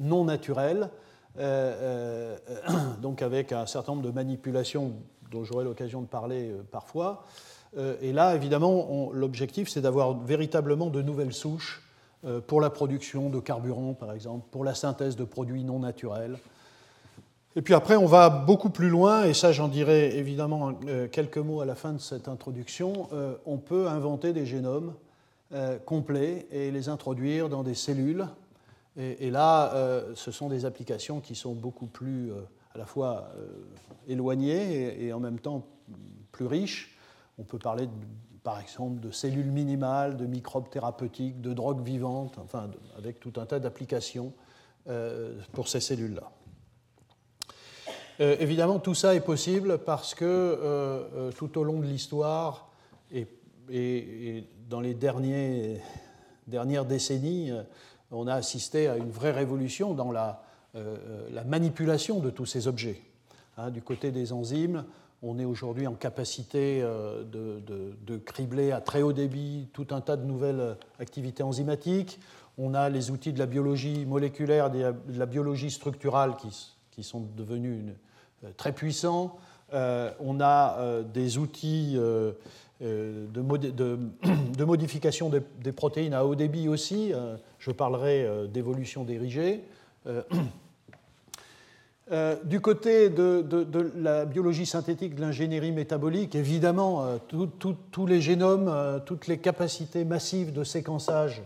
non 0.00 0.24
naturelle, 0.24 0.90
donc 3.02 3.22
avec 3.22 3.52
un 3.52 3.66
certain 3.66 3.92
nombre 3.92 4.04
de 4.04 4.10
manipulations 4.10 4.94
dont 5.30 5.44
j'aurai 5.44 5.64
l'occasion 5.64 6.02
de 6.02 6.08
parler 6.08 6.50
parfois. 6.72 7.24
et 8.00 8.12
là, 8.12 8.34
évidemment, 8.34 9.10
l'objectif, 9.12 9.68
c'est 9.68 9.82
d'avoir 9.82 10.18
véritablement 10.18 10.90
de 10.90 11.02
nouvelles 11.02 11.34
souches 11.34 11.85
pour 12.46 12.60
la 12.60 12.70
production 12.70 13.30
de 13.30 13.38
carburant, 13.40 13.94
par 13.94 14.12
exemple, 14.12 14.46
pour 14.50 14.64
la 14.64 14.74
synthèse 14.74 15.16
de 15.16 15.24
produits 15.24 15.64
non 15.64 15.78
naturels, 15.78 16.38
et 17.58 17.62
puis 17.62 17.72
après, 17.72 17.96
on 17.96 18.04
va 18.04 18.28
beaucoup 18.28 18.68
plus 18.68 18.90
loin, 18.90 19.24
et 19.24 19.32
ça 19.32 19.50
j'en 19.50 19.68
dirai 19.68 20.18
évidemment 20.18 20.78
euh, 20.86 21.08
quelques 21.08 21.38
mots 21.38 21.62
à 21.62 21.64
la 21.64 21.74
fin 21.74 21.94
de 21.94 21.98
cette 21.98 22.28
introduction. 22.28 23.08
Euh, 23.14 23.34
on 23.46 23.56
peut 23.56 23.88
inventer 23.88 24.34
des 24.34 24.44
génomes 24.44 24.92
euh, 25.54 25.78
complets 25.78 26.46
et 26.50 26.70
les 26.70 26.90
introduire 26.90 27.48
dans 27.48 27.62
des 27.62 27.74
cellules. 27.74 28.26
Et, 28.98 29.30
là, 29.30 29.74
ce 30.14 30.30
sont 30.30 30.48
des 30.48 30.64
applications 30.64 31.20
qui 31.20 31.34
sont 31.34 31.52
beaucoup 31.52 31.84
plus 31.84 32.32
à 32.74 32.78
la 32.78 32.86
fois 32.86 33.28
éloignées 34.08 35.04
et, 35.04 35.12
en 35.12 35.20
même 35.20 35.38
temps 35.38 35.66
plus 36.32 36.46
riches. 36.46 36.96
On 37.36 37.42
peut 37.42 37.58
parler 37.58 37.90
par 38.46 38.60
exemple 38.60 39.00
de 39.00 39.10
cellules 39.10 39.50
minimales, 39.50 40.16
de 40.16 40.24
microbes 40.24 40.70
thérapeutiques, 40.70 41.40
de 41.40 41.52
drogues 41.52 41.84
vivantes, 41.84 42.38
enfin 42.38 42.70
avec 42.96 43.18
tout 43.18 43.32
un 43.40 43.44
tas 43.44 43.58
d'applications 43.58 44.32
pour 45.52 45.66
ces 45.66 45.80
cellules-là. 45.80 46.30
Euh, 48.20 48.36
évidemment, 48.40 48.78
tout 48.78 48.94
ça 48.94 49.14
est 49.14 49.20
possible 49.20 49.78
parce 49.78 50.14
que 50.14 50.24
euh, 50.24 51.04
euh, 51.14 51.32
tout 51.32 51.58
au 51.58 51.64
long 51.64 51.80
de 51.80 51.86
l'histoire 51.86 52.70
et, 53.12 53.26
dans 54.70 54.80
les 54.80 54.94
dernières 54.94 56.84
décennies, 56.84 57.50
on 58.12 58.28
a 58.28 58.34
assisté 58.34 58.86
à 58.86 58.96
une 58.96 59.10
vraie 59.10 59.32
révolution 59.32 59.92
dans 59.92 60.12
la, 60.12 60.44
manipulation 61.44 62.20
de 62.20 62.30
tous 62.30 62.46
ces 62.46 62.68
objets. 62.68 63.02
Hein, 63.56 63.70
du 63.70 63.82
côté 63.82 64.12
des 64.12 64.32
enzymes, 64.32 64.84
on 65.22 65.38
est 65.38 65.44
aujourd'hui 65.44 65.86
en 65.86 65.94
capacité 65.94 66.82
de, 66.82 68.16
cribler 68.24 68.72
à 68.72 68.80
très 68.80 69.02
haut 69.02 69.12
débit 69.12 69.68
tout 69.72 69.86
un 69.90 70.00
tas 70.00 70.16
de 70.16 70.24
nouvelles 70.24 70.76
activités 71.00 71.42
enzymatiques. 71.42 72.20
On 72.58 72.74
a 72.74 72.88
les 72.88 73.10
outils 73.10 73.32
de 73.32 73.38
la 73.38 73.46
biologie 73.46 74.04
moléculaire, 74.06 74.70
de 74.70 74.94
la 75.08 75.26
biologie 75.26 75.70
structurale 75.70 76.36
qui 76.90 77.02
sont 77.02 77.20
devenus 77.36 77.82
euh, 78.44 78.50
très 78.56 78.72
puissant. 78.72 79.36
Euh, 79.72 80.10
on 80.20 80.40
a 80.40 80.78
euh, 80.78 81.02
des 81.02 81.38
outils 81.38 81.94
de, 82.80 84.64
modification 84.64 85.30
des, 85.30 85.72
protéines 85.72 86.14
à 86.14 86.24
haut 86.24 86.34
débit 86.34 86.68
aussi. 86.68 87.12
je 87.58 87.70
parlerai 87.70 88.46
d'évolution 88.48 89.04
dirigée. 89.04 89.64
du 92.44 92.60
côté 92.60 93.08
de, 93.10 93.44
la 93.96 94.24
biologie 94.24 94.66
synthétique, 94.66 95.14
de 95.14 95.20
l'ingénierie 95.20 95.72
métabolique, 95.72 96.34
évidemment, 96.34 97.04
tous 97.28 98.06
les 98.06 98.20
génomes, 98.20 99.02
toutes 99.06 99.26
les 99.26 99.38
capacités 99.38 100.04
massives 100.04 100.52
de 100.52 100.64
séquençage 100.64 101.42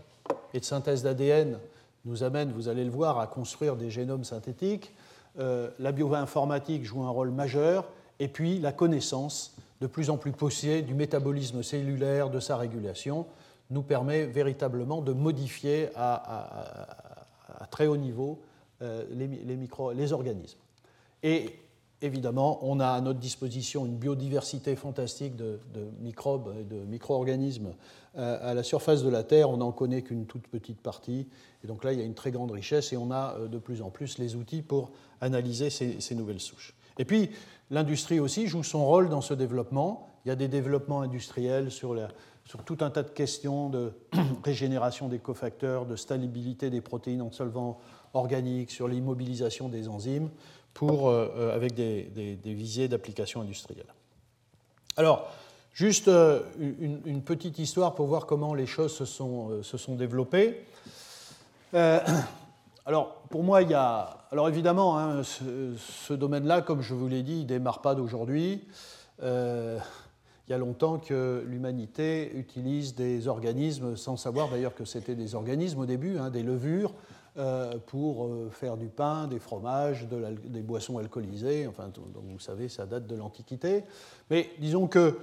et 0.53 0.61
de 0.61 0.65
synthèse 0.65 1.03
d'ADN 1.03 1.59
nous 2.05 2.23
amènent, 2.23 2.53
vous 2.53 2.69
allez 2.69 2.85
le 2.85 2.91
voir, 2.91 3.19
à 3.19 3.27
construire 3.27 3.77
des 3.77 3.91
génomes 3.91 4.25
synthétiques. 4.25 4.93
Euh, 5.39 5.71
la 5.79 5.93
bioinformatique 5.93 6.85
joue 6.85 7.03
un 7.03 7.11
rôle 7.11 7.31
majeur, 7.31 7.85
et 8.19 8.29
puis 8.29 8.59
la 8.59 8.73
connaissance 8.73 9.55
de 9.81 9.87
plus 9.87 10.11
en 10.11 10.17
plus 10.17 10.33
poussée 10.33 10.83
du 10.83 10.95
métabolisme 10.95 11.63
cellulaire, 11.63 12.31
de 12.31 12.41
sa 12.41 12.57
régulation, 12.57 13.27
nous 13.71 13.83
permet 13.83 14.27
véritablement 14.27 15.01
de 15.01 15.13
modifier 15.13 15.89
à, 15.97 17.67
très 17.71 17.87
haut 17.87 17.97
niveau 17.97 18.39
euh, 18.83 19.05
les, 19.95 20.13
organismes. 20.13 20.59
Et 21.23 21.51
évidemment, 22.01 22.59
on 22.63 22.81
a 22.81 22.89
à 22.89 23.01
notre 23.01 23.19
disposition 23.19 23.85
une 23.85 23.97
biodiversité 23.97 24.75
fantastique 24.77 25.37
de, 25.37 25.59
microbes 26.01 26.55
et 26.59 26.65
de 26.65 26.81
micro-organismes 26.87 27.75
euh, 28.17 28.39
à 28.41 28.55
la 28.55 28.63
surface 28.63 29.03
de 29.03 29.11
la 29.11 29.23
Terre. 29.23 29.51
On 29.51 29.59
n'en 29.59 29.73
connaît 29.73 30.03
qu'une 30.03 30.27
toute 30.27 30.47
petite 30.49 30.81
partie. 30.81 31.29
Et 31.63 31.67
donc 31.67 31.85
là, 31.85 31.93
il 31.93 31.99
y 31.99 32.03
a 32.03 32.07
une 32.07 32.15
très 32.15 32.31
grande 32.31 32.53
richesse 32.53 32.93
et 32.93 32.97
on 32.97 33.11
a 33.11 33.37
de 33.49 33.59
plus 33.59 33.83
en 33.83 33.91
plus 33.91 34.19
les 34.19 34.35
outils 34.35 34.63
pour 34.63 34.93
analyser 35.21 35.69
ces, 35.69 36.15
nouvelles 36.15 36.41
souches. 36.41 36.75
Et 36.99 37.05
puis, 37.05 37.31
l'industrie 37.71 38.19
aussi 38.19 38.47
joue 38.47 38.63
son 38.63 38.87
rôle 38.87 39.11
dans 39.11 39.21
ce 39.21 39.35
développement. 39.35 40.09
Il 40.25 40.29
y 40.29 40.33
a 40.33 40.37
des 40.37 40.49
développements 40.49 41.03
industriels 41.03 41.71
sur, 41.71 41.95
sur 42.51 42.65
tout 42.65 42.79
un 42.81 42.91
tas 42.91 43.05
de 43.05 43.11
questions 43.11 43.69
de 43.69 43.93
régénération 44.45 45.07
des 45.07 45.21
cofacteurs, 45.21 45.87
de 45.87 45.95
stabilité 45.95 46.69
des 46.69 46.81
protéines 46.81 47.23
en 47.23 47.31
solvant 47.31 47.79
organiques, 48.13 48.73
sur 48.73 48.89
l'immobilisation 48.89 49.69
des 49.69 49.87
enzymes, 49.87 50.31
pour, 50.75 51.11
euh, 51.11 51.33
euh, 51.37 51.55
avec 51.55 51.75
des, 51.75 52.03
des, 52.03 52.55
visées 52.55 52.89
d'application 52.89 53.41
industrielle. 53.41 53.87
Alors, 54.97 55.31
juste 55.73 56.09
euh, 56.09 56.41
une, 56.59 57.23
petite 57.23 57.61
histoire 57.61 57.95
pour 57.95 58.09
voir 58.09 58.27
comment 58.27 58.53
les 58.53 58.67
choses 58.67 58.97
se 58.97 59.05
sont, 59.05 59.63
se 59.63 59.79
sont 59.79 59.95
développées. 59.95 60.67
alors, 62.85 63.23
pour 63.31 63.45
moi, 63.45 63.63
il 63.63 63.71
y 63.71 63.75
a. 63.75 64.27
Alors, 64.33 64.49
évidemment, 64.49 64.99
hein, 64.99 65.23
ce, 65.23 66.13
domaine-là, 66.15 66.63
comme 66.63 66.83
je 66.83 66.95
vous 66.95 67.07
l'ai 67.07 67.23
dit, 67.23 67.35
il 67.35 67.43
ne 67.43 67.49
démarre 67.49 67.81
pas 67.81 67.95
d'aujourd'hui. 67.95 68.65
Il 70.51 70.55
y 70.55 70.57
a 70.57 70.59
longtemps 70.59 70.99
que 70.99 71.45
l'humanité 71.47 72.33
utilise 72.35 72.97
des 72.97 73.29
organismes, 73.29 73.97
sans 73.97 74.17
savoir 74.17 74.49
d'ailleurs 74.49 74.75
que 74.75 74.85
c'était 74.85 75.15
des 75.15 75.37
organismes 75.37 75.79
au 75.79 75.87
début, 75.87 76.19
hein, 76.19 76.29
des 76.29 76.43
levures, 76.43 76.93
euh, 77.37 77.75
pour 77.87 78.27
euh, 78.27 78.51
faire 78.51 78.77
du 78.77 78.89
pain, 78.89 79.29
des 79.29 79.39
fromages, 79.39 80.09
des 80.09 80.63
boissons 80.63 80.99
alcoolisées. 80.99 81.69
Enfin, 81.69 81.85
donc 81.95 82.25
vous 82.33 82.41
savez, 82.41 82.69
ça 82.69 82.85
date 82.85 83.07
de 83.07 83.15
l'Antiquité. 83.15 83.85
Mais 84.29 84.51
disons 84.59 84.89
que 84.89 85.19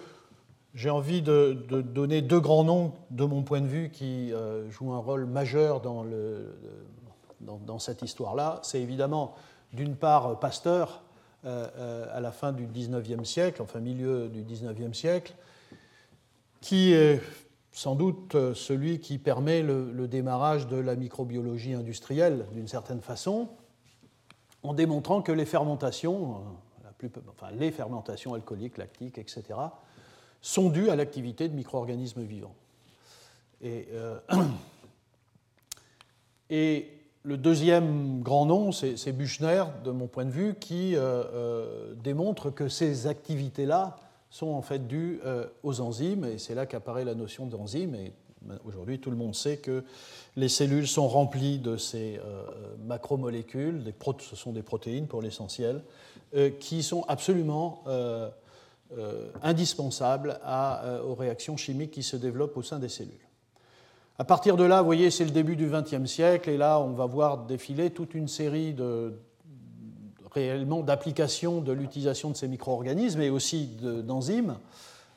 j'ai 0.73 0.89
envie 0.89 1.21
de, 1.21 1.51
donner 1.81 2.21
deux 2.21 2.39
grands 2.39 2.63
noms, 2.63 2.93
de 3.11 3.25
mon 3.25 3.43
point 3.43 3.59
de 3.59 3.67
vue, 3.67 3.89
qui 3.91 4.31
euh, 4.31 4.71
jouent 4.71 4.93
un 4.93 4.99
rôle 4.99 5.25
majeur 5.25 5.81
dans, 5.81 6.05
cette 7.79 8.01
histoire-là. 8.01 8.61
C'est 8.63 8.79
évidemment, 8.79 9.35
d'une 9.73 9.97
part, 9.97 10.39
Pasteur, 10.39 11.03
à 11.47 12.19
la 12.19 12.31
fin 12.31 12.51
du 12.51 12.67
19e 12.67 13.23
siècle, 13.23 13.61
enfin 13.61 13.79
milieu 13.79 14.27
du 14.27 14.43
19e 14.43 14.93
siècle, 14.93 15.33
qui 16.61 16.91
est 16.93 17.21
sans 17.77 17.93
doute 17.93 18.33
euh, 18.33 18.55
celui 18.55 18.99
qui 18.99 19.19
permet 19.19 19.61
le, 19.61 20.07
démarrage 20.07 20.65
de 20.65 20.77
la 20.77 20.95
microbiologie 20.95 21.73
industrielle 21.73 22.47
d'une 22.51 22.67
certaine 22.67 23.01
façon, 23.01 23.49
en 24.63 24.73
démontrant 24.73 25.21
que 25.21 25.31
les 25.31 25.45
fermentations, 25.45 26.41
euh, 27.03 27.07
enfin, 27.29 27.51
les 27.51 27.71
fermentations 27.71 28.33
alcooliques, 28.33 28.79
lactiques, 28.79 29.19
etc., 29.19 29.43
sont 30.41 30.69
dues 30.69 30.89
à 30.89 30.95
l'activité 30.95 31.47
de 31.49 31.53
micro-organismes 31.53 32.23
vivants. 32.23 32.55
Euh, 33.63 34.19
et, 36.49 36.89
le 37.27 37.37
deuxième 37.37 38.21
grand 38.21 38.45
nom, 38.45 38.71
c'est 38.71 39.11
Buchner, 39.11 39.65
de 39.83 39.91
mon 39.91 40.07
point 40.07 40.25
de 40.25 40.31
vue, 40.31 40.55
qui 40.59 40.95
démontre 42.01 42.49
que 42.49 42.69
ces 42.69 43.05
activités-là 43.07 43.97
sont 44.29 44.47
en 44.47 44.61
fait 44.61 44.87
dus 44.87 45.19
euh, 45.25 45.45
aux 45.63 45.81
enzymes, 45.81 46.25
et 46.25 46.37
c'est 46.37 46.55
là 46.55 46.65
qu'apparaît 46.65 47.05
la 47.05 47.15
notion 47.15 47.45
d'enzyme. 47.45 47.95
Et 47.95 48.13
aujourd'hui, 48.65 48.99
tout 48.99 49.09
le 49.09 49.17
monde 49.17 49.35
sait 49.35 49.57
que 49.57 49.83
les 50.35 50.49
cellules 50.49 50.87
sont 50.87 51.07
remplies 51.07 51.59
de 51.59 51.77
ces 51.77 52.19
euh, 52.23 52.45
macromolécules, 52.85 53.93
ce 54.19 54.35
sont 54.35 54.51
des 54.51 54.63
protéines 54.63 55.07
pour 55.07 55.21
l'essentiel, 55.21 55.81
euh, 56.35 56.49
qui 56.49 56.83
sont 56.83 57.03
absolument 57.07 57.83
indispensables 59.41 60.39
aux 61.05 61.15
réactions 61.15 61.57
chimiques 61.57 61.91
qui 61.91 62.03
se 62.03 62.15
développent 62.15 62.55
au 62.55 62.63
sein 62.63 62.79
des 62.79 62.87
cellules. 62.87 63.26
À 64.19 64.23
partir 64.23 64.57
de 64.57 64.63
là, 64.63 64.81
vous 64.81 64.85
voyez, 64.87 65.11
c'est 65.11 65.25
le 65.25 65.31
début 65.31 65.55
du 65.55 65.69
XXe 65.69 66.09
siècle, 66.09 66.49
et 66.49 66.57
là, 66.57 66.79
on 66.79 66.93
va 66.93 67.05
voir 67.05 67.45
défiler 67.45 67.91
toute 67.91 68.15
une 68.15 68.27
série 68.27 68.73
de, 68.73 69.13
réellement 70.31 70.81
d'application 70.81 71.61
de 71.61 71.71
l'utilisation 71.71 72.31
de 72.31 72.35
ces 72.35 72.47
micro-organismes 72.47 73.21
et 73.21 73.29
aussi 73.29 73.67
d'enzymes. 74.03 74.57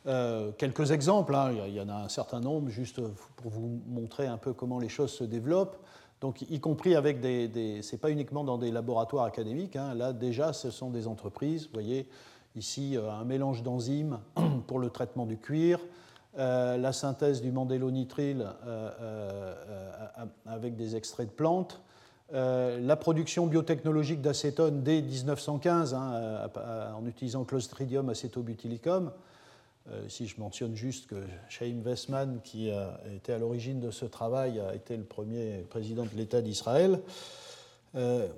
Euh, 0.07 0.50
quelques 0.59 0.90
exemples, 0.90 1.35
hein. 1.35 1.50
il 1.66 1.75
y 1.75 1.80
en 1.80 1.88
a 1.88 1.95
un 1.95 2.09
certain 2.11 2.40
nombre, 2.40 2.69
juste 2.69 3.00
pour 3.37 3.50
vous 3.50 3.80
montrer 3.87 4.26
un 4.26 4.37
peu 4.37 4.52
comment 4.52 4.78
les 4.78 4.90
choses 4.90 5.12
se 5.12 5.25
développent. 5.25 5.76
Donc, 6.21 6.42
y 6.42 6.61
compris 6.61 6.95
avec 6.95 7.21
des. 7.21 7.49
des 7.49 7.80
c'est 7.80 7.97
pas 7.97 8.11
uniquement 8.11 8.45
dans 8.45 8.59
des 8.59 8.71
laboratoires 8.71 9.25
académiques, 9.25 9.76
hein. 9.76 9.95
là 9.95 10.12
déjà 10.12 10.52
ce 10.52 10.71
sont 10.71 10.90
des 10.90 11.07
entreprises. 11.07 11.64
Vous 11.64 11.73
voyez 11.73 12.07
ici 12.54 12.99
euh, 12.99 13.11
un 13.11 13.25
mélange 13.25 13.62
d'enzymes 13.62 14.19
pour 14.66 14.78
le 14.78 14.90
traitement 14.90 15.25
du 15.25 15.38
cuir, 15.38 15.80
euh, 16.38 16.76
la 16.76 16.92
synthèse 16.92 17.42
du 17.42 17.50
mandélonitrile 17.52 18.46
avec 20.46 20.76
des 20.76 20.96
extraits 20.96 21.28
de 21.28 21.32
plantes, 21.32 21.80
euh, 22.32 22.78
la 22.78 22.94
production 22.94 23.49
biotechnologique 23.49 24.20
d'acétone 24.20 24.84
dès 24.84 25.02
1915 25.02 25.94
hein, 25.94 26.12
euh, 26.14 26.93
en 26.93 27.04
utilisant 27.06 27.45
Clostridium 27.45 28.08
acetobutylicum. 28.08 29.10
Euh, 29.90 30.08
si 30.08 30.28
je 30.28 30.38
mentionne 30.38 30.76
juste 30.76 31.08
que 31.08 31.16
Chaim 31.49 31.80
Westman, 31.84 32.38
qui 32.45 32.71
a 32.71 33.00
été 33.12 33.32
à 33.32 33.38
l'origine 33.38 33.80
de 33.80 33.90
ce 33.90 34.04
travail, 34.04 34.60
a 34.60 34.76
été 34.76 34.97
le 34.97 35.02
premier 35.02 35.66
président 35.71 36.04
de 36.04 36.16
l'État 36.16 36.40
d'Israël. 36.40 37.00
et 37.97 38.28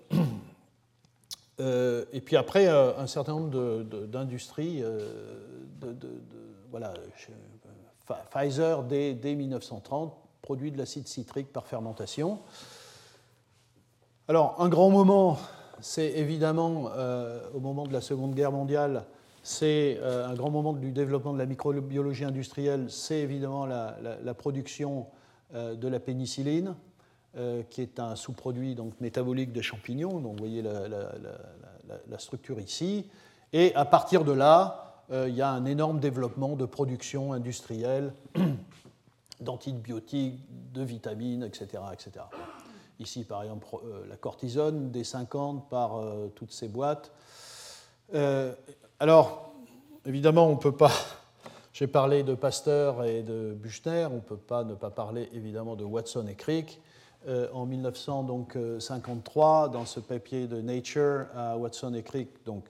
puis 2.25 2.37
après, 2.37 2.69
un 2.69 3.07
certain 3.07 3.33
nombre 3.33 3.83
d'industries, 4.07 4.83
voilà, 6.71 6.95
Pfizer 8.31 8.83
dès, 8.85 9.15
dès 9.15 9.35
1930 9.35 10.15
produit 10.43 10.73
de 10.73 10.79
l'acide 10.79 11.07
citrique 11.07 11.53
par 11.53 11.67
fermentation. 11.67 12.41
Alors, 14.29 14.57
un 14.59 14.69
grand 14.69 14.91
moment, 14.91 15.39
c'est 15.81 16.11
évidemment 16.11 16.91
euh, 16.95 17.41
au 17.55 17.61
moment 17.61 17.87
de 17.87 17.93
la 17.93 18.01
Seconde 18.01 18.35
Guerre 18.35 18.53
mondiale, 18.53 19.05
c'est 19.45 19.99
euh, 20.01 20.29
un 20.29 20.35
grand 20.35 20.51
moment 20.51 20.73
du 20.73 20.93
développement 20.93 21.33
de 21.33 21.39
la 21.39 21.47
microbiologie 21.47 22.25
industrielle, 22.25 22.87
c'est 22.89 23.21
évidemment 23.21 23.67
la, 23.67 24.35
production 24.35 25.07
euh, 25.55 25.75
de 25.75 25.89
la 25.89 26.01
pénicilline, 26.01 26.75
qui 27.71 27.81
est 27.81 27.99
un 27.99 28.15
sous-produit 28.15 28.75
donc, 28.75 29.01
métabolique 29.01 29.53
des 29.53 29.63
champignons. 29.63 30.21
Donc, 30.21 30.33
vous 30.33 30.39
voyez 30.39 30.61
la, 30.61 30.87
la, 30.87 32.19
structure 32.19 32.61
ici. 32.61 33.09
Et 33.55 33.75
à 33.75 33.87
partir 33.87 34.25
de 34.25 34.33
là, 34.33 34.92
il 35.11 35.35
y 35.35 35.43
a 35.43 35.51
un 35.51 35.65
énorme 35.65 36.01
développement 36.01 36.57
de 36.57 36.65
production 36.65 37.33
industrielle 37.33 38.15
d'antibiotiques, 39.41 40.41
de 40.73 40.83
vitamines, 40.83 41.43
etc. 41.43 41.83
etc. 41.93 42.25
Ici, 43.03 43.25
par 43.25 43.43
exemple, 43.43 43.67
euh, 43.85 44.07
la 44.09 44.17
cortisone, 44.17 44.91
des 44.91 45.03
50 45.03 45.69
par 45.69 45.97
euh, 45.97 46.29
toutes 46.35 46.53
ces 46.53 46.69
boîtes. 46.69 47.11
Euh, 48.15 48.55
alors, 49.01 49.53
évidemment, 50.07 50.47
on 50.47 50.53
ne 50.53 50.61
peut 50.61 50.77
pas. 50.77 50.93
J'ai 51.73 51.89
parlé 51.89 52.23
de 52.23 52.35
Pasteur 52.35 53.05
et 53.05 53.23
de 53.23 53.55
Buchner, 53.55 54.07
on 54.11 54.17
ne 54.17 54.21
peut 54.21 54.37
pas 54.37 54.63
ne 54.63 54.75
pas 54.75 54.91
parler 54.91 55.29
évidemment 55.33 55.75
de 55.75 55.85
Watson 55.85 56.27
et 56.29 56.35
Crick. 56.35 56.81
en 57.27 57.65
1953, 57.65 59.71
dans 59.71 59.87
ce 59.87 59.99
papier 59.99 60.47
de 60.47 60.61
Nature, 60.61 61.27
Watson 61.57 61.95
et 61.95 62.03
Crick 62.03 62.45
donc, 62.45 62.67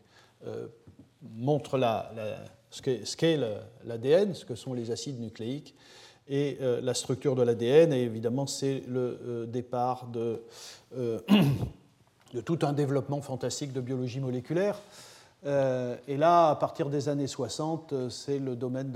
montrent 1.37 1.79
la, 1.79 2.13
ce 2.71 3.17
qu'est 3.17 3.39
l'ADN, 3.85 4.35
ce 4.35 4.45
que 4.45 4.55
sont 4.55 4.75
les 4.75 4.91
acides 4.91 5.21
nucléiques, 5.21 5.75
et 6.29 6.59
euh, 6.61 6.81
la 6.81 6.95
structure 6.95 7.35
de 7.35 7.43
l'ADN. 7.43 7.93
Et 7.93 8.03
évidemment, 8.03 8.47
c'est 8.47 8.83
le 8.89 9.21
euh, 9.25 9.47
départ 9.47 10.07
de, 10.07 10.43
euh, 10.97 11.19
de, 12.35 12.41
tout 12.41 12.59
un 12.63 12.73
développement 12.73 13.21
fantastique 13.21 13.73
de 13.73 13.81
biologie 13.81 14.21
moléculaire. 14.21 14.81
et 15.45 16.17
là, 16.17 16.51
à 16.51 16.57
partir 16.57 16.89
des 16.89 17.09
années 17.09 17.27
60, 17.27 18.09
c'est 18.09 18.39
le 18.39 18.55
domaine 18.55 18.93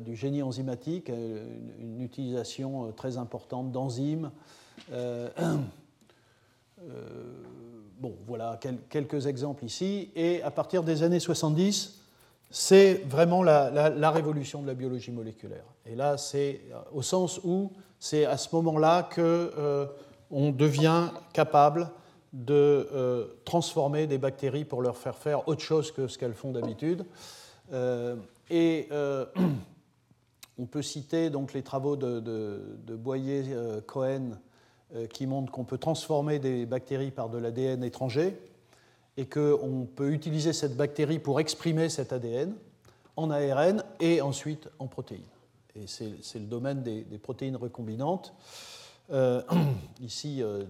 du 0.00 0.16
génie 0.16 0.42
enzymatique, 0.42 1.08
une, 1.08 2.00
utilisation 2.00 2.92
très 2.92 3.16
importante 3.16 3.70
d'enzymes. 3.70 4.30
bon, 7.98 8.16
voilà 8.26 8.58
quelques 8.88 9.26
exemples 9.26 9.64
ici. 9.64 10.10
Et 10.14 10.42
à 10.42 10.50
partir 10.50 10.82
des 10.82 11.02
années 11.02 11.20
70, 11.20 12.00
c'est 12.50 13.02
vraiment 13.08 13.42
la, 13.42 14.10
révolution 14.10 14.62
de 14.62 14.66
la 14.66 14.74
biologie 14.74 15.10
moléculaire. 15.10 15.64
Et 15.86 15.94
là, 15.94 16.16
c'est 16.16 16.60
au 16.92 17.02
sens 17.02 17.40
où 17.42 17.72
c'est 17.98 18.24
à 18.26 18.36
ce 18.36 18.54
moment-là 18.54 19.08
qu'on 19.14 19.22
euh, 19.22 19.86
devient 20.30 21.08
capable 21.32 21.90
de 22.32 22.88
euh, 22.92 23.26
transformer 23.44 24.06
des 24.06 24.18
bactéries 24.18 24.64
pour 24.64 24.82
leur 24.82 24.96
faire 24.96 25.16
faire 25.16 25.48
autre 25.48 25.62
chose 25.62 25.90
que 25.90 26.06
ce 26.06 26.18
qu'elles 26.18 26.34
font 26.34 26.52
d'habitude. 26.52 27.04
Euh, 27.72 28.16
et 28.50 28.88
on 30.58 30.66
peut 30.66 30.82
citer 30.82 31.30
donc 31.30 31.54
les 31.54 31.62
travaux 31.62 31.96
de, 31.96 32.20
de 32.20 32.94
Boyer-Cohen 32.94 34.38
qui 35.10 35.26
montrent 35.26 35.50
qu'on 35.50 35.64
peut 35.64 35.78
transformer 35.78 36.38
des 36.38 36.66
bactéries 36.66 37.10
par 37.10 37.28
de 37.28 37.38
l'ADN 37.38 37.82
étranger 37.82 38.36
et 39.16 39.26
qu'on 39.26 39.86
peut 39.94 40.12
utiliser 40.12 40.52
cette 40.52 40.76
bactérie 40.76 41.18
pour 41.18 41.40
exprimer 41.40 41.88
cet 41.88 42.12
ADN 42.12 42.54
en 43.16 43.30
ARN 43.30 43.84
et 44.00 44.20
ensuite 44.20 44.68
en 44.78 44.86
protéines. 44.86 45.22
Et 45.76 45.86
c'est 45.86 46.38
le 46.38 46.46
domaine 46.46 46.82
des, 46.82 47.04
protéines 47.18 47.56
recombinantes. 47.56 48.32
Euh, 49.10 49.42
ici, 50.00 50.42
euh, 50.42 50.64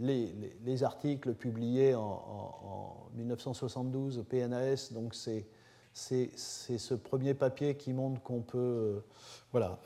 les, 0.00 0.82
articles 0.82 1.34
publiés 1.34 1.94
en, 1.94 3.08
1972 3.14 4.18
au 4.18 4.22
PNAS, 4.22 4.90
donc 4.92 5.14
c'est 5.14 5.44
ce 6.36 6.94
premier 6.94 7.34
papier 7.34 7.74
qui 7.74 7.92
montre 7.92 8.22
qu'on 8.22 8.40
peut 8.40 8.58
euh, 8.58 9.00
voilà, 9.52 9.78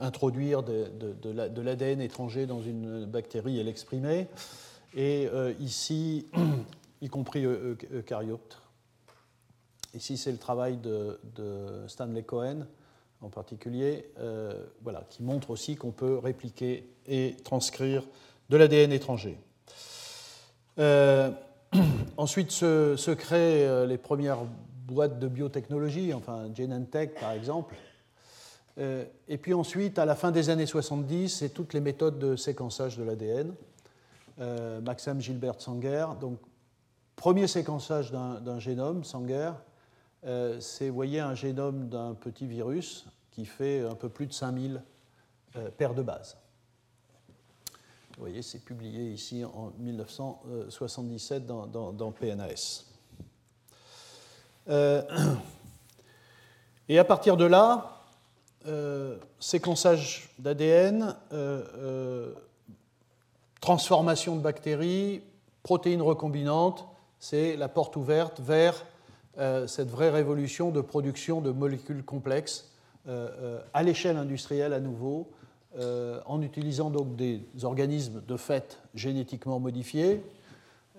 introduire 0.00 0.62
de, 0.62 1.60
l'ADN 1.60 2.00
étranger 2.00 2.46
dans 2.46 2.62
une 2.62 3.06
bactérie 3.06 3.58
et 3.58 3.64
l'exprimer. 3.64 4.28
Et 4.94 5.28
ici, 5.58 6.26
y 7.02 7.08
compris 7.08 7.44
eucaryotes. 7.44 8.58
ici 9.94 10.16
c'est 10.18 10.32
le 10.32 10.38
travail 10.38 10.76
de, 10.76 11.18
Stanley 11.88 12.22
Cohen 12.22 12.66
en 13.22 13.30
particulier, 13.30 14.10
voilà, 14.82 15.02
qui 15.08 15.22
montre 15.22 15.48
aussi 15.50 15.76
qu'on 15.76 15.92
peut 15.92 16.18
répliquer 16.18 16.86
et 17.06 17.36
transcrire 17.42 18.02
de 18.50 18.56
l'ADN 18.58 18.92
étranger. 18.92 19.38
ensuite 22.18 22.50
se, 22.50 22.96
se, 22.96 23.10
créent 23.10 23.86
les 23.86 23.98
premières 23.98 24.40
boîtes 24.86 25.18
de 25.18 25.28
biotechnologie, 25.28 26.14
enfin 26.14 26.48
Genentech 26.54 27.14
par 27.20 27.32
exemple. 27.32 27.74
Euh, 28.78 29.04
et 29.28 29.38
puis 29.38 29.54
ensuite, 29.54 29.98
à 29.98 30.04
la 30.04 30.14
fin 30.14 30.30
des 30.30 30.50
années 30.50 30.66
70, 30.66 31.28
c'est 31.28 31.48
toutes 31.50 31.74
les 31.74 31.80
méthodes 31.80 32.18
de 32.18 32.36
séquençage 32.36 32.96
de 32.96 33.04
l'ADN. 33.04 33.54
Euh, 34.38 34.80
Maxime 34.80 35.20
Gilbert 35.20 35.60
Sanger, 35.60 36.06
donc 36.20 36.38
premier 37.16 37.46
séquençage 37.46 38.12
d'un 38.12 38.58
génome, 38.58 39.02
Sanger, 39.02 39.52
euh, 40.26 40.60
c'est, 40.60 40.90
vous 40.90 40.94
voyez, 40.94 41.20
un 41.20 41.34
génome 41.34 41.88
d'un 41.88 42.14
petit 42.14 42.46
virus 42.46 43.06
qui 43.30 43.46
fait 43.46 43.80
un 43.80 43.94
peu 43.94 44.08
plus 44.08 44.26
de 44.26 44.32
5000 44.32 44.82
paires 45.78 45.94
de 45.94 46.02
bases. 46.02 46.36
Vous 48.16 48.22
voyez, 48.22 48.42
c'est 48.42 48.58
publié 48.58 49.10
ici 49.10 49.42
en 49.44 49.72
1977 49.78 51.46
dans, 51.46 51.66
dans 51.66 52.12
PNAS. 52.12 52.95
Euh, 54.68 55.02
et 56.88 56.98
à 56.98 57.04
partir 57.04 57.36
de 57.36 57.44
là, 57.44 58.02
euh, 58.66 59.16
séquençage 59.38 60.30
d'ADN, 60.38 61.14
euh, 61.32 62.32
transformation 63.60 64.36
de 64.36 64.40
bactéries, 64.40 65.22
protéines 65.62 66.02
recombinantes, 66.02 66.86
c'est 67.18 67.56
la 67.56 67.68
porte 67.68 67.96
ouverte 67.96 68.40
vers 68.40 68.84
cette 69.66 69.90
vraie 69.90 70.08
révolution 70.08 70.70
de 70.70 70.80
production 70.80 71.42
de 71.42 71.50
molécules 71.50 72.02
complexes 72.02 72.70
à 73.74 73.82
l'échelle 73.82 74.16
industrielle 74.16 74.72
à 74.72 74.80
nouveau, 74.80 75.30
en 75.78 76.40
utilisant 76.40 76.88
donc 76.88 77.16
des 77.16 77.42
organismes 77.62 78.22
de 78.26 78.36
fait 78.36 78.78
génétiquement 78.94 79.60
modifiés. 79.60 80.22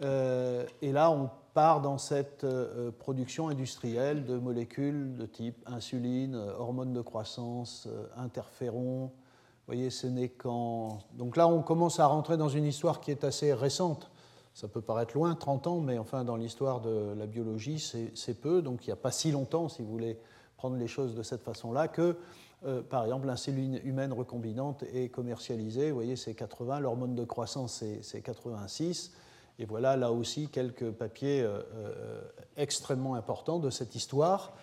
et 0.02 0.92
là, 0.92 1.10
on 1.10 1.30
part 1.58 1.82
dans 1.82 1.98
cette 1.98 2.44
euh, 2.44 2.92
production 2.92 3.48
industrielle 3.48 4.26
de 4.26 4.38
molécules 4.38 5.16
de 5.16 5.26
type 5.26 5.58
insuline, 5.66 6.36
euh, 6.36 6.54
hormones 6.56 6.94
de 6.94 7.02
croissance, 7.02 7.88
euh, 7.88 8.06
interférons. 8.16 9.06
Vous 9.06 9.66
voyez, 9.66 9.90
ce 9.90 10.06
n'est 10.06 10.30
qu'en. 10.30 11.00
Donc 11.14 11.36
là, 11.36 11.48
on 11.48 11.64
commence 11.64 12.00
à 12.00 12.06
rentrer 12.06 12.38
dans 12.38 12.48
une 12.48 12.66
histoire 12.66 13.02
qui 13.02 13.10
est 13.10 13.24
assez 13.24 13.56
récente. 13.56 14.12
Ça 14.54 14.68
peut 14.68 14.82
paraître 14.82 15.16
loin, 15.16 15.34
30 15.34 15.66
ans, 15.66 15.80
mais 15.80 15.98
enfin, 15.98 16.24
dans 16.24 16.36
l'histoire 16.36 16.80
de 16.80 17.16
la 17.18 17.26
biologie, 17.26 17.80
c'est 18.14 18.40
peu. 18.40 18.62
Donc 18.62 18.86
il 18.86 18.90
n'y 18.90 18.94
a 18.94 18.98
pas 18.98 19.12
si 19.12 19.32
longtemps, 19.32 19.68
si 19.68 19.82
vous 19.82 19.90
voulez 19.90 20.20
prendre 20.58 20.78
les 20.78 20.88
choses 20.88 21.16
de 21.16 21.24
cette 21.24 21.42
façon-là, 21.42 21.88
que, 21.88 22.18
par 22.90 23.04
exemple, 23.04 23.26
l'insuline 23.26 23.80
humaine 23.84 24.14
recombinante 24.14 24.84
est 24.94 25.10
commercialisée. 25.10 25.90
Vous 25.90 25.96
voyez, 25.96 26.16
c'est 26.16 26.36
80, 26.36 26.82
l'hormone 26.82 27.16
de 27.16 27.24
croissance, 27.24 27.84
c'est 28.02 28.22
86. 28.22 29.12
Et 29.60 29.66
voilà 29.66 29.98
là 29.98 30.12
aussi 30.12 30.50
quelques 30.50 30.92
papiers 30.92 31.42
euh, 31.42 31.62
euh, 31.76 32.22
extrêmement 32.58 33.16
importants 33.16 33.60
de 33.60 33.70
cette 33.70 33.96
histoire. 33.96 34.54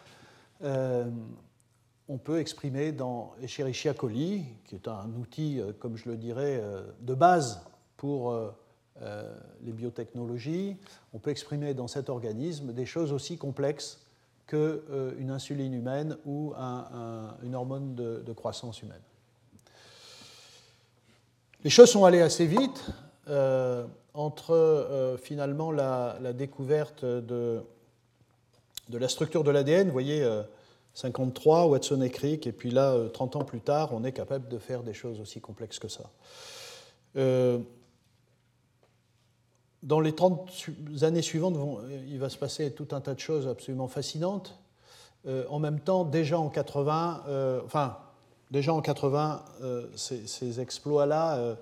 Euh, 0.63 1.11
on 2.09 2.19
peut 2.19 2.39
exprimer 2.39 2.93
dans 2.93 3.35
Escherichia 3.43 3.95
coli, 3.95 4.45
qui 4.67 4.77
est 4.77 4.89
un 4.89 5.11
outil, 5.19 5.61
comme 5.81 5.97
je 5.97 6.09
le 6.11 6.17
dirais, 6.19 6.63
de 7.01 7.15
base 7.15 7.63
pour 7.97 8.39
les 9.01 9.73
biotechnologies, 9.73 10.77
on 11.15 11.19
peut 11.19 11.31
exprimer 11.31 11.73
dans 11.73 11.89
cet 11.89 12.11
organisme 12.11 12.75
des 12.75 12.85
choses 12.85 13.11
aussi 13.11 13.39
complexes 13.39 14.03
qu'une 14.47 15.31
insuline 15.31 15.73
humaine 15.73 16.19
ou 16.27 16.53
une 17.43 17.55
hormone 17.55 17.95
de, 17.95 18.33
croissance 18.35 18.83
humaine. 18.83 19.01
Les 21.63 21.71
choses 21.71 21.91
sont 21.91 22.05
allées 22.05 22.21
assez 22.21 22.45
vite 22.45 22.85
entre 24.15 24.53
euh, 24.53 25.17
finalement 25.17 25.73
la, 25.73 26.33
découverte 26.33 27.05
de, 27.05 27.63
la 28.89 29.09
structure 29.09 29.45
de 29.45 29.51
l'ADN, 29.51 29.89
vous 29.89 29.93
voyez, 29.93 30.27
53, 30.95 31.65
euh, 31.65 31.69
Watson 31.69 32.01
et 32.01 32.11
Crick, 32.11 32.47
et 32.47 32.53
puis 32.53 32.71
là, 32.71 32.97
30 33.13 33.35
euh, 33.35 33.39
ans 33.41 33.45
plus 33.45 33.61
tard, 33.61 33.93
on 33.93 34.05
est 34.05 34.13
capable 34.13 34.49
de 34.49 34.59
faire 34.59 34.85
des 34.85 34.95
choses 34.95 35.21
aussi 35.21 35.41
complexes 35.41 35.81
que 35.81 35.89
ça. 35.89 36.11
dans 39.83 40.01
les 40.01 40.15
30 40.15 40.51
années 41.03 41.21
suivantes, 41.21 41.57
il 42.09 42.19
va 42.19 42.31
se 42.31 42.39
passer 42.39 42.73
tout 42.73 42.89
un 42.93 43.01
tas 43.01 43.15
de 43.15 43.21
choses 43.21 43.49
absolument 43.49 43.89
fascinantes. 43.89 44.59
en 45.27 45.59
même 45.59 45.81
temps, 45.81 46.05
déjà 46.05 46.39
en 46.39 46.49
80, 46.49 47.25
enfin, 47.65 47.99
déjà 48.51 48.73
en 48.73 48.81
80, 48.81 49.45
ces, 49.97 50.27
ces 50.27 50.61
exploits-là 50.61 51.57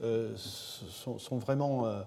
euh, 0.00 0.32
sont, 0.36 1.38
vraiment, 1.38 1.86
euh, 1.86 2.00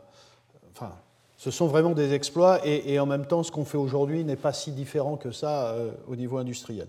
enfin, 0.72 0.96
ce 1.36 1.52
sont 1.52 1.68
vraiment 1.68 1.92
des 1.92 2.14
exploits 2.14 2.66
et, 2.66 2.98
en 3.00 3.06
même 3.06 3.26
temps, 3.26 3.44
ce 3.44 3.52
qu'on 3.52 3.66
fait 3.66 3.78
aujourd'hui 3.78 4.24
n'est 4.24 4.38
pas 4.38 4.54
si 4.54 4.72
différent 4.72 5.18
que 5.18 5.32
ça 5.32 5.74
euh, 5.74 5.92
au 6.08 6.16
niveau 6.16 6.38
industriel. 6.38 6.88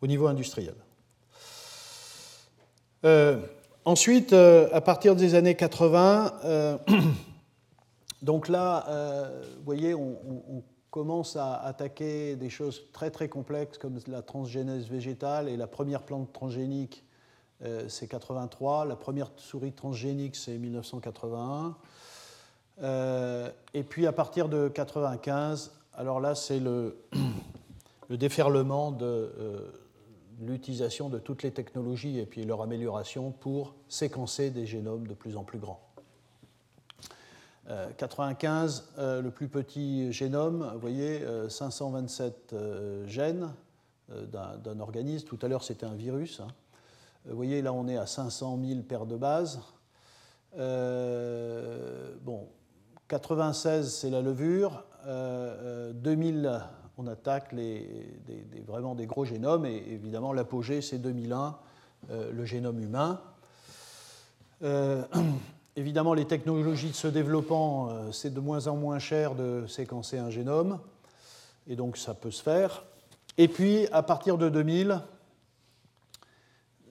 Au 0.00 0.06
niveau 0.06 0.28
industriel. 0.28 0.74
ensuite, 3.84 4.32
à 4.32 4.80
partir 4.80 5.16
des 5.16 5.34
années 5.34 5.56
80, 5.56 6.78
donc 8.22 8.48
là, 8.48 8.86
vous 9.56 9.64
voyez, 9.64 9.94
on, 9.94 10.18
on, 10.48 10.62
commence 10.90 11.36
à 11.36 11.56
attaquer 11.56 12.34
des 12.34 12.48
choses 12.48 12.90
très 12.92 13.10
très 13.10 13.28
complexes 13.28 13.76
comme 13.76 13.98
la 14.06 14.22
transgénèse 14.22 14.88
végétale 14.88 15.48
et 15.48 15.56
la 15.56 15.66
première 15.66 16.02
plante 16.02 16.32
transgénique 16.32 17.04
c'est 17.88 18.06
83. 18.06 18.84
La 18.84 18.96
première 18.96 19.30
souris 19.36 19.72
transgénique, 19.72 20.36
c'est 20.36 20.58
1981. 20.58 21.76
Euh, 22.82 23.50
et 23.74 23.82
puis 23.82 24.06
à 24.06 24.12
partir 24.12 24.48
de 24.48 24.68
95, 24.68 25.72
alors 25.94 26.20
là, 26.20 26.34
c'est 26.34 26.60
le, 26.60 26.96
déferlement 28.10 28.92
de 28.92 29.04
euh, 29.04 29.72
l'utilisation 30.40 31.08
de 31.08 31.18
toutes 31.18 31.42
les 31.42 31.50
technologies 31.50 32.18
et 32.18 32.26
puis 32.26 32.44
leur 32.44 32.62
amélioration 32.62 33.32
pour 33.32 33.74
séquencer 33.88 34.50
des 34.50 34.66
génomes 34.66 35.06
de 35.06 35.14
plus 35.14 35.36
en 35.36 35.44
plus 35.44 35.58
grands. 35.58 35.80
95, 37.98 38.94
le 38.96 39.28
plus 39.28 39.48
petit 39.48 40.10
génome, 40.10 40.70
vous 40.72 40.80
voyez, 40.80 41.22
527 41.50 42.54
gènes 43.04 43.52
d'un 44.08 44.80
organisme. 44.80 45.28
Tout 45.28 45.38
à 45.42 45.48
l'heure, 45.48 45.62
c'était 45.62 45.84
un 45.84 45.92
virus. 45.92 46.40
Hein. 46.40 46.46
Vous 47.24 47.36
voyez, 47.36 47.62
là, 47.62 47.72
on 47.72 47.88
est 47.88 47.96
à 47.96 48.06
500 48.06 48.58
000 48.64 48.80
paires 48.82 49.06
de 49.06 49.16
bases. 49.16 49.60
Euh, 50.56 52.14
bon, 52.22 52.48
96, 53.08 53.92
c'est 53.92 54.10
la 54.10 54.22
levure. 54.22 54.84
2000, 55.04 56.46
euh, 56.46 56.58
on 56.96 57.06
attaque 57.06 57.54
vraiment 58.66 58.94
des 58.94 59.06
gros 59.06 59.24
génomes. 59.24 59.66
Et 59.66 59.76
évidemment, 59.76 60.32
l'apogée, 60.32 60.80
c'est 60.80 60.98
2001, 60.98 61.56
euh, 62.10 62.32
le 62.32 62.44
génome 62.44 62.80
humain. 62.80 63.20
évidemment, 65.76 66.14
les 66.14 66.24
technologies 66.24 66.92
se 66.92 67.06
développant, 67.08 68.10
c'est 68.12 68.34
de 68.34 68.40
moins 68.40 68.66
en 68.66 68.76
moins 68.76 68.98
cher 68.98 69.34
de 69.34 69.66
séquencer 69.68 70.18
un 70.18 70.30
génome. 70.30 70.80
Et 71.68 71.76
donc, 71.76 71.96
ça 71.96 72.14
peut 72.14 72.32
se 72.32 72.42
faire. 72.42 72.84
Et 73.36 73.46
puis, 73.46 73.86
à 73.92 74.02
partir 74.02 74.36
de 74.38 74.48
2000, 74.48 75.00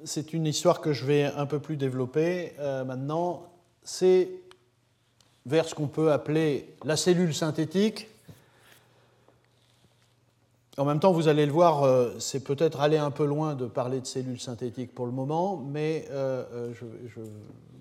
c'est 0.04 0.34
une 0.34 0.46
histoire 0.46 0.82
que 0.82 0.94
je 0.94 1.06
vais 1.06 1.26
un 1.26 1.46
peu 1.46 1.60
plus 1.60 1.78
développer 1.78 2.54
euh, 2.60 2.84
maintenant. 2.84 3.50
C'est 3.84 4.30
vers 5.46 5.68
ce 5.68 5.76
qu'on 5.76 5.88
peut 5.88 6.12
appeler 6.12 6.76
la 6.84 6.98
cellule 6.98 7.34
synthétique. 7.34 8.08
En 10.78 10.86
même 10.86 11.00
temps, 11.00 11.12
vous 11.12 11.28
allez 11.28 11.46
le 11.46 11.52
voir, 11.52 11.84
euh, 11.84 12.14
c'est 12.20 12.44
peut-être 12.44 12.82
aller 12.82 12.98
un 12.98 13.12
peu 13.12 13.26
loin 13.26 13.56
de 13.56 13.66
parler 13.66 14.00
de 14.00 14.06
cellules 14.06 14.40
synthétiques 14.40 14.94
pour 14.94 15.08
le 15.08 15.12
moment, 15.12 15.58
mais 15.58 16.08
euh, 16.12 16.74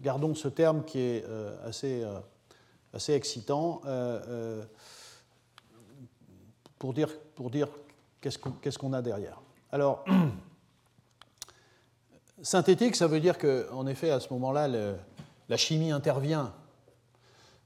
gardons 0.02 0.35
ce 0.35 0.48
terme 0.48 0.85
qui 0.85 1.00
est 1.00 1.24
assez, 1.64 2.05
assez 2.94 3.12
excitant 3.12 3.83
pour 6.79 6.94
dire, 6.94 7.11
pour 7.35 7.50
dire 7.50 7.68
qu'est-ce 8.20 8.79
qu'on 8.79 8.92
a 8.92 9.02
derrière. 9.02 9.42
Alors, 9.72 10.05
Synthétique, 12.46 12.94
ça 12.94 13.09
veut 13.09 13.18
dire 13.18 13.38
qu'en 13.38 13.88
effet, 13.88 14.12
à 14.12 14.20
ce 14.20 14.32
moment-là, 14.35 14.68
la 14.68 15.56
chimie 15.56 15.90
intervient. 15.90 16.52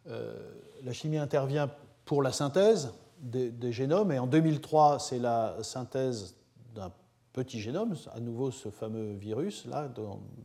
Euh, 0.09 0.35
la 0.83 0.95
chimie 0.95 1.19
intervient 1.19 1.69
pour 2.07 2.23
la 2.23 2.33
synthèse 2.33 2.95
des, 3.19 3.73
génomes, 3.73 4.11
et 4.11 4.19
en 4.19 4.27
2003, 4.27 4.99
c'est 4.99 5.19
la 5.19 5.63
synthèse 5.63 6.35
d'un 6.75 6.91
petit 7.35 7.61
génome, 7.61 7.95
à 8.15 8.21
nouveau 8.21 8.51
ce 8.51 8.71
fameux 8.71 9.13
virus, 9.13 9.67
là, 9.67 9.87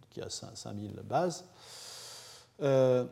qui 0.09 0.19
a 0.19 0.29
5000 0.29 1.01
bases. 1.05 1.45
Euh, 2.61 3.05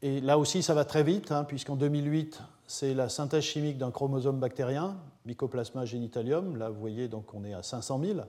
et 0.00 0.22
là 0.22 0.38
aussi, 0.38 0.62
ça 0.62 0.72
va 0.72 0.86
très 0.86 1.02
vite, 1.02 1.32
hein, 1.32 1.44
puisqu'en 1.44 1.76
2008, 1.76 2.40
c'est 2.66 2.94
la 2.94 3.10
synthèse 3.10 3.44
chimique 3.44 3.76
d'un 3.76 3.90
chromosome 3.90 4.40
bactérien, 4.40 4.96
Mycoplasma 5.26 5.84
genitalium. 5.84 6.56
Là, 6.56 6.70
vous 6.70 6.80
voyez, 6.80 7.08
donc 7.08 7.34
on 7.34 7.44
est 7.44 7.52
à 7.52 7.62
500 7.62 8.00
000, 8.02 8.20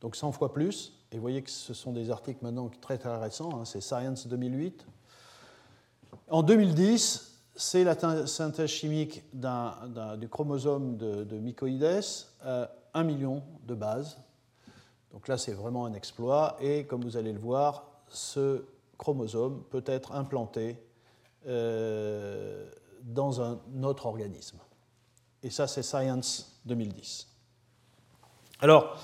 donc 0.00 0.14
100 0.14 0.30
fois 0.30 0.52
plus. 0.52 1.01
Et 1.12 1.16
vous 1.16 1.20
voyez 1.20 1.42
que 1.42 1.50
ce 1.50 1.74
sont 1.74 1.92
des 1.92 2.10
articles 2.10 2.42
maintenant 2.42 2.70
très 2.80 2.96
très 2.96 3.14
récents, 3.18 3.50
hein, 3.60 3.64
c'est 3.66 3.82
Science 3.82 4.26
2008. 4.26 4.86
En 6.30 6.42
2010, 6.42 7.38
c'est 7.54 7.84
la 7.84 8.26
synthèse 8.26 8.70
chimique 8.70 9.22
du 9.34 10.28
chromosome 10.30 10.96
de, 10.96 11.24
de 11.24 11.36
mycoïdes, 11.36 12.00
euh, 12.46 12.66
1 12.94 13.04
million 13.04 13.42
de 13.66 13.74
bases. 13.74 14.16
Donc 15.12 15.28
là, 15.28 15.36
c'est 15.36 15.52
vraiment 15.52 15.84
un 15.84 15.92
exploit. 15.92 16.56
Et 16.60 16.86
comme 16.86 17.02
vous 17.02 17.18
allez 17.18 17.34
le 17.34 17.38
voir, 17.40 17.84
ce 18.08 18.64
chromosome 18.96 19.62
peut 19.70 19.84
être 19.84 20.12
implanté 20.12 20.82
euh, 21.46 22.70
dans 23.02 23.42
un 23.42 23.58
autre 23.82 24.06
organisme. 24.06 24.58
Et 25.42 25.50
ça, 25.50 25.66
c'est 25.66 25.82
Science 25.82 26.60
2010. 26.64 27.28
Alors, 28.60 28.96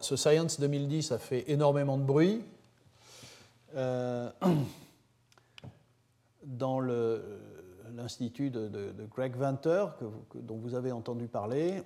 ce 0.00 0.16
Science 0.16 0.60
2010 0.60 1.12
a 1.12 1.18
fait 1.18 1.50
énormément 1.50 1.98
de 1.98 2.02
bruit. 2.04 2.42
Euh, 3.74 4.30
dans 6.44 6.80
l'institut 6.80 8.50
de, 8.50 8.92
Greg 9.10 9.36
Venter, 9.36 9.86
dont 10.34 10.56
vous 10.56 10.74
avez 10.74 10.92
entendu 10.92 11.26
parler, 11.26 11.82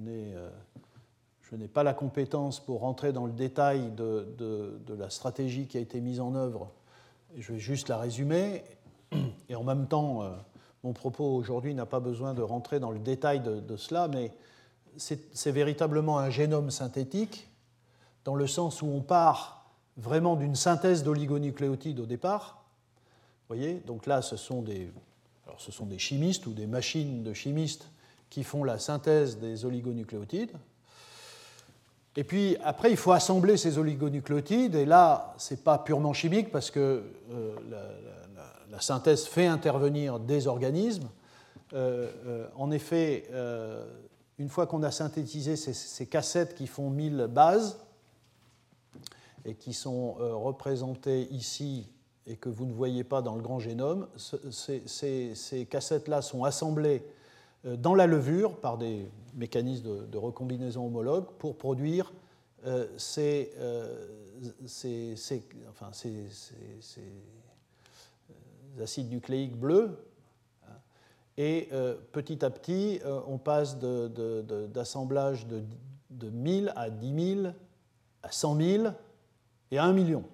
euh, 0.00 0.50
je 1.42 1.56
n'ai 1.56 1.68
pas 1.68 1.82
la 1.82 1.94
compétence 1.94 2.60
pour 2.60 2.80
rentrer 2.80 3.12
dans 3.12 3.26
le 3.26 3.32
détail 3.32 3.90
de, 3.92 4.28
de, 4.38 4.94
la 4.94 5.10
stratégie 5.10 5.66
qui 5.66 5.76
a 5.78 5.80
été 5.80 6.00
mise 6.00 6.20
en 6.20 6.34
œuvre. 6.34 6.70
Je 7.36 7.52
vais 7.52 7.58
juste 7.58 7.88
la 7.88 7.98
résumer. 7.98 8.64
Et 9.48 9.54
en 9.54 9.64
même 9.64 9.86
temps, 9.86 10.22
euh, 10.22 10.30
mon 10.84 10.92
propos 10.92 11.24
aujourd'hui 11.24 11.74
n'a 11.74 11.86
pas 11.86 12.00
besoin 12.00 12.34
de 12.34 12.42
rentrer 12.42 12.80
dans 12.80 12.90
le 12.90 12.98
détail 12.98 13.40
de, 13.40 13.76
cela, 13.76 14.08
mais 14.08 14.32
c'est 14.98 15.52
véritablement 15.52 16.18
un 16.18 16.30
génome 16.30 16.70
synthétique, 16.70 17.48
dans 18.24 18.34
le 18.34 18.46
sens 18.46 18.82
où 18.82 18.86
on 18.86 19.00
part 19.00 19.70
vraiment 19.96 20.36
d'une 20.36 20.54
synthèse 20.54 21.02
d'oligonucléotides 21.02 22.00
au 22.00 22.06
départ. 22.06 22.64
Voyez, 23.48 23.82
donc 23.86 24.06
là, 24.06 24.22
ce 24.22 24.36
sont 24.36 24.62
des, 24.62 24.90
alors 25.46 25.60
ce 25.60 25.72
sont 25.72 25.86
des 25.86 25.98
chimistes 25.98 26.46
ou 26.46 26.52
des 26.52 26.66
machines 26.66 27.22
de 27.22 27.32
chimistes 27.32 27.88
qui 28.28 28.44
font 28.44 28.64
la 28.64 28.78
synthèse 28.78 29.38
des 29.38 29.64
oligonucléotides. 29.64 30.52
Et 32.16 32.24
puis 32.24 32.56
après, 32.64 32.90
il 32.90 32.96
faut 32.96 33.12
assembler 33.12 33.56
ces 33.56 33.78
oligonucléotides, 33.78 34.74
et 34.74 34.84
là, 34.84 35.34
ce 35.38 35.54
n'est 35.54 35.60
pas 35.60 35.78
purement 35.78 36.12
chimique 36.12 36.50
parce 36.50 36.70
que 36.70 37.04
euh, 37.32 37.54
la, 38.70 38.80
synthèse 38.80 39.24
fait 39.24 39.46
intervenir 39.46 40.20
des 40.20 40.46
organismes. 40.46 41.08
Euh, 41.72 42.10
euh, 42.26 42.46
en 42.56 42.70
effet, 42.70 43.24
une 44.38 44.48
fois 44.48 44.66
qu'on 44.66 44.82
a 44.82 44.90
synthétisé 44.90 45.56
ces, 45.56 46.06
cassettes 46.06 46.54
qui 46.54 46.66
font 46.66 46.90
1000 46.90 47.28
bases, 47.30 47.78
et 49.44 49.54
qui 49.54 49.72
sont 49.72 50.12
représentées 50.12 51.28
ici 51.30 51.88
et 52.28 52.36
que 52.36 52.48
vous 52.48 52.66
ne 52.66 52.72
voyez 52.72 53.04
pas 53.04 53.22
dans 53.22 53.34
le 53.34 53.42
grand 53.42 53.58
génome, 53.58 54.06
ces, 54.16 55.66
cassettes-là 55.70 56.20
sont 56.22 56.44
assemblées 56.44 57.02
euh, 57.64 57.76
dans 57.76 57.94
la 57.94 58.06
levure 58.06 58.56
par 58.56 58.76
des 58.78 59.08
mécanismes 59.34 60.06
de, 60.06 60.18
recombinaison 60.18 60.86
homologue 60.86 61.24
pour 61.38 61.56
produire 61.56 62.12
euh, 62.66 62.86
euh, 63.18 64.06
ces, 64.66 65.14
acides 68.80 69.10
nucléiques 69.10 69.56
bleus. 69.56 69.98
Et 71.40 71.68
petit 72.10 72.44
à 72.44 72.50
petit, 72.50 73.00
on 73.28 73.38
passe 73.38 73.78
d'assemblage 73.78 75.46
de, 75.46 75.62
de, 76.10 76.26
de, 76.26 76.30
1000 76.30 76.72
à 76.74 76.90
10 76.90 77.42
000, 77.42 77.52
à 78.24 78.32
100 78.32 78.56
000 78.56 78.84
et 79.70 79.78
à 79.78 79.84
1 79.84 79.92
million. 79.92 80.24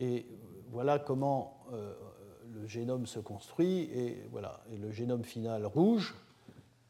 Et 0.00 0.26
voilà 0.70 0.98
comment 0.98 1.66
le 2.50 2.66
génome 2.66 3.06
se 3.06 3.18
construit 3.18 3.90
et, 3.94 4.26
voilà, 4.30 4.60
et 4.72 4.78
le 4.78 4.90
génome 4.90 5.22
final 5.22 5.66
rouge 5.66 6.14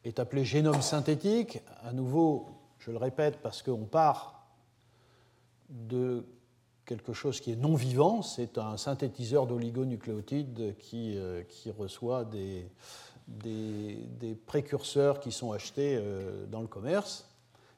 est 0.05 0.19
appelé 0.19 0.45
génome 0.45 0.81
synthétique. 0.81 1.59
À 1.83 1.91
nouveau, 1.91 2.47
je 2.79 2.91
le 2.91 2.97
répète 2.97 3.39
parce 3.41 3.61
qu'on 3.61 3.85
part 3.85 4.47
de 5.69 6.23
quelque 6.85 7.13
chose 7.13 7.41
qui 7.41 7.51
est 7.51 7.55
non 7.55 7.75
vivant, 7.75 8.21
c'est 8.21 8.57
un 8.57 8.77
synthétiseur 8.77 9.47
d'oligonucléotides 9.47 10.75
qui, 10.77 11.17
euh, 11.17 11.43
qui 11.43 11.71
reçoit 11.71 12.25
des, 12.25 12.69
des, 13.27 14.35
précurseurs 14.45 15.19
qui 15.19 15.31
sont 15.31 15.51
achetés 15.51 15.97
euh, 15.97 16.45
dans 16.45 16.61
le 16.61 16.67
commerce. 16.67 17.27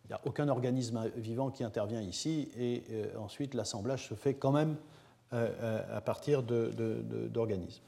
Il 0.05 0.09
n'y 0.09 0.13
a 0.13 0.21
aucun 0.25 0.47
organisme 0.49 1.09
vivant 1.15 1.49
qui 1.51 1.63
intervient 1.63 2.01
ici 2.01 2.49
et 2.57 2.83
euh, 2.91 3.17
ensuite 3.17 3.53
l'assemblage 3.53 4.07
se 4.07 4.13
fait 4.13 4.33
quand 4.33 4.51
même 4.51 4.77
à 5.31 5.99
partir 5.99 6.41
d'organismes. 6.41 7.83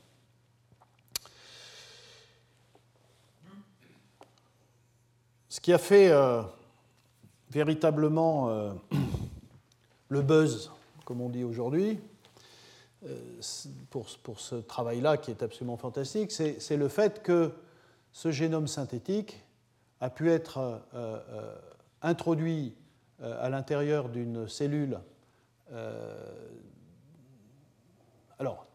Ce 5.47 5.62
qui 5.62 5.71
a 5.71 5.77
fait 5.77 6.12
véritablement 7.49 8.73
le 10.10 10.21
buzz, 10.21 10.69
comme 11.10 11.22
on 11.22 11.30
dit 11.30 11.43
aujourd'hui, 11.43 12.00
pour, 13.89 14.06
pour, 14.22 14.39
ce 14.39 14.54
travail-là 14.54 15.17
qui 15.17 15.32
est 15.32 15.41
absolument 15.41 15.76
fantastique, 15.76 16.32
c'est 16.32 16.78
le 16.78 16.88
fait 16.88 17.24
que 17.24 17.52
ce 18.13 18.30
génome 18.30 18.67
synthétique 18.67 19.43
a 20.02 20.12
pu 20.12 20.30
être 20.30 20.84
introduit 22.04 22.76
à 23.19 23.50
l'intérieur 23.50 24.10
d'une 24.10 24.48
cellule 24.48 25.00
alors, 28.39 28.67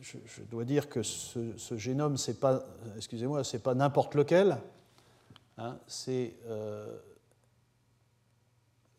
je, 0.00 0.42
dois 0.50 0.64
dire 0.64 0.88
que 0.88 1.02
ce, 1.02 1.76
génome, 1.76 2.16
c'est 2.16 2.40
pas, 2.40 2.64
excusez-moi, 2.96 3.44
c'est 3.44 3.60
pas 3.60 3.74
n'importe 3.74 4.14
lequel. 4.14 4.56
Hein, 5.58 5.76
euh, 6.08 6.98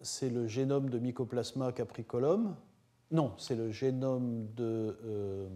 c'est 0.02 0.30
le 0.30 0.48
génome 0.48 0.90
de 0.90 1.00
Mycoplasma 1.00 1.72
capricolum. 1.72 2.56
Non, 3.12 3.34
c'est 3.38 3.56
le 3.56 3.72
génome 3.72 4.48
de 4.56 4.98
euh, 5.06 5.48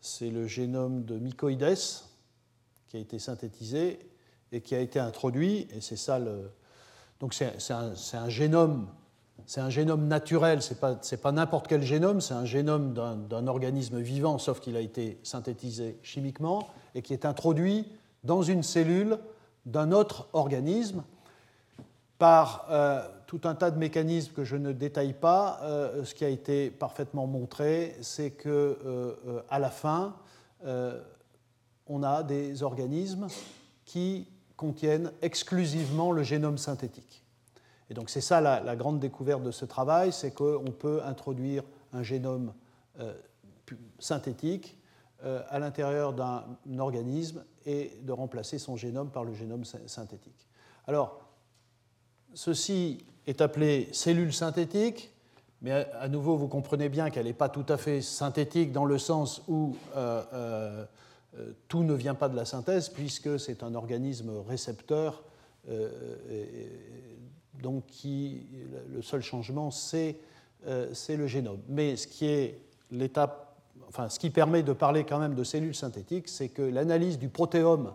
c'est 0.00 0.30
le 0.30 0.46
génome 0.46 1.04
de 1.04 1.18
qui 2.88 2.96
a 2.96 3.00
été 3.00 3.18
synthétisé 3.18 3.98
et 4.52 4.60
qui 4.60 4.74
a 4.74 4.80
été 4.80 4.98
introduit. 5.00 5.66
Et 5.74 5.80
c'est 5.80 5.96
ça. 5.96 6.20
Donc 7.20 7.32
c'est 7.34 7.72
un, 7.72 8.28
génome 8.28 8.88
c'est 9.46 9.60
un 9.60 9.70
génome 9.70 10.06
naturel, 10.06 10.62
ce 10.62 10.74
n'est 10.74 10.80
pas, 10.80 10.94
pas 10.94 11.32
n'importe 11.32 11.68
quel 11.68 11.82
génome, 11.82 12.20
c'est 12.20 12.34
un 12.34 12.44
génome 12.44 12.92
d'un 12.92 13.46
organisme 13.46 13.98
vivant, 13.98 14.38
sauf 14.38 14.60
qu'il 14.60 14.76
a 14.76 14.80
été 14.80 15.18
synthétisé 15.22 15.98
chimiquement, 16.02 16.68
et 16.94 17.02
qui 17.02 17.12
est 17.12 17.24
introduit 17.24 17.86
dans 18.24 18.42
une 18.42 18.62
cellule 18.62 19.18
d'un 19.66 19.90
autre 19.90 20.28
organisme 20.32 21.02
par 22.24 22.64
euh, 22.70 23.06
tout 23.26 23.42
un 23.44 23.54
tas 23.54 23.70
de 23.70 23.76
mécanismes 23.76 24.32
que 24.32 24.44
je 24.44 24.56
ne 24.56 24.72
détaille 24.72 25.12
pas. 25.12 25.60
Euh, 25.60 26.06
ce 26.06 26.14
qui 26.14 26.24
a 26.24 26.30
été 26.30 26.70
parfaitement 26.70 27.26
montré, 27.26 27.98
c'est 28.00 28.30
que 28.30 28.78
euh, 28.86 29.42
à 29.50 29.58
la 29.58 29.68
fin, 29.68 30.16
on 31.86 32.02
a 32.02 32.22
des 32.22 32.62
organismes 32.62 33.26
qui 33.84 34.26
contiennent 34.56 35.12
exclusivement 35.20 36.12
le 36.12 36.22
génome 36.22 36.56
synthétique. 36.56 37.22
Et 37.90 37.94
donc 37.94 38.08
c'est 38.08 38.22
ça 38.22 38.40
la, 38.40 38.74
grande 38.74 39.00
découverte 39.00 39.42
de 39.42 39.50
ce 39.50 39.66
travail, 39.66 40.10
c'est 40.10 40.30
qu'on 40.30 40.72
peut 40.78 41.02
introduire 41.04 41.62
un 41.92 42.02
génome 42.02 42.54
synthétique 43.98 44.78
à 45.22 45.58
l'intérieur 45.58 46.14
d'un 46.14 46.78
organisme 46.78 47.44
et 47.66 47.98
de 48.00 48.12
remplacer 48.12 48.58
son 48.58 48.76
génome 48.76 49.10
par 49.10 49.24
le 49.24 49.34
génome 49.34 49.66
synthétique. 49.66 50.48
Alors, 50.86 51.23
ceci 52.34 53.04
est 53.26 53.40
appelé 53.40 53.88
cellule 53.92 54.32
synthétique, 54.32 55.10
mais 55.62 55.72
à, 55.72 56.08
nouveau, 56.08 56.36
vous 56.36 56.48
comprenez 56.48 56.88
bien 56.88 57.08
qu'elle 57.08 57.24
n'est 57.24 57.32
pas 57.32 57.48
tout 57.48 57.64
à 57.68 57.78
fait 57.78 58.02
synthétique 58.02 58.70
dans 58.72 58.84
le 58.84 58.98
sens 58.98 59.42
où 59.48 59.76
euh, 59.96 60.84
tout 61.68 61.84
ne 61.84 61.94
vient 61.94 62.14
pas 62.14 62.28
de 62.28 62.36
la 62.36 62.44
synthèse, 62.44 62.90
puisque 62.90 63.40
c'est 63.40 63.62
un 63.62 63.74
organisme 63.74 64.30
récepteur 64.46 65.22
donc 67.62 67.86
qui, 67.86 68.46
le 68.92 69.02
seul 69.02 69.22
changement, 69.22 69.70
euh, 70.66 70.88
c'est 70.92 71.16
le 71.16 71.26
génome. 71.26 71.60
Mais 71.68 71.96
ce 71.96 72.06
qui 72.06 72.26
est 72.26 72.60
l'étape, 72.90 73.56
ce 74.08 74.18
qui 74.18 74.30
permet 74.30 74.62
de 74.62 74.72
parler 74.72 75.04
quand 75.04 75.18
même 75.18 75.34
de 75.34 75.44
cellules 75.44 75.74
synthétiques, 75.74 76.28
c'est 76.28 76.48
que 76.48 76.62
l'analyse 76.62 77.18
du 77.18 77.28
protéome 77.28 77.92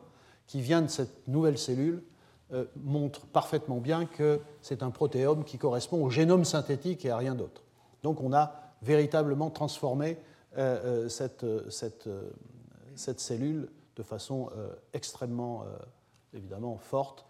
qui 0.47 0.61
vient 0.61 0.81
de 0.81 0.87
cette 0.87 1.27
nouvelle 1.27 1.57
cellule 1.57 2.01
euh, 2.51 2.65
montre 2.83 3.27
parfaitement 3.27 3.77
bien 3.77 4.05
que 4.05 4.41
c'est 4.61 4.81
un 4.81 4.89
protéome 4.89 5.43
qui 5.43 5.57
correspond 5.57 6.03
au 6.03 6.09
génome 6.09 6.45
synthétique 6.45 7.05
et 7.05 7.11
à 7.11 7.17
rien 7.17 7.35
d'autre. 7.35 7.63
Donc 8.03 8.21
on 8.21 8.33
a 8.33 8.55
véritablement 8.81 9.49
transformé 9.49 10.17
cette, 11.09 11.45
cette, 11.69 12.09
cette, 12.95 13.19
cellule 13.19 13.69
de 13.95 14.01
façon 14.01 14.49
extrêmement, 14.93 15.63
évidemment, 16.33 16.77
forte 16.77 17.25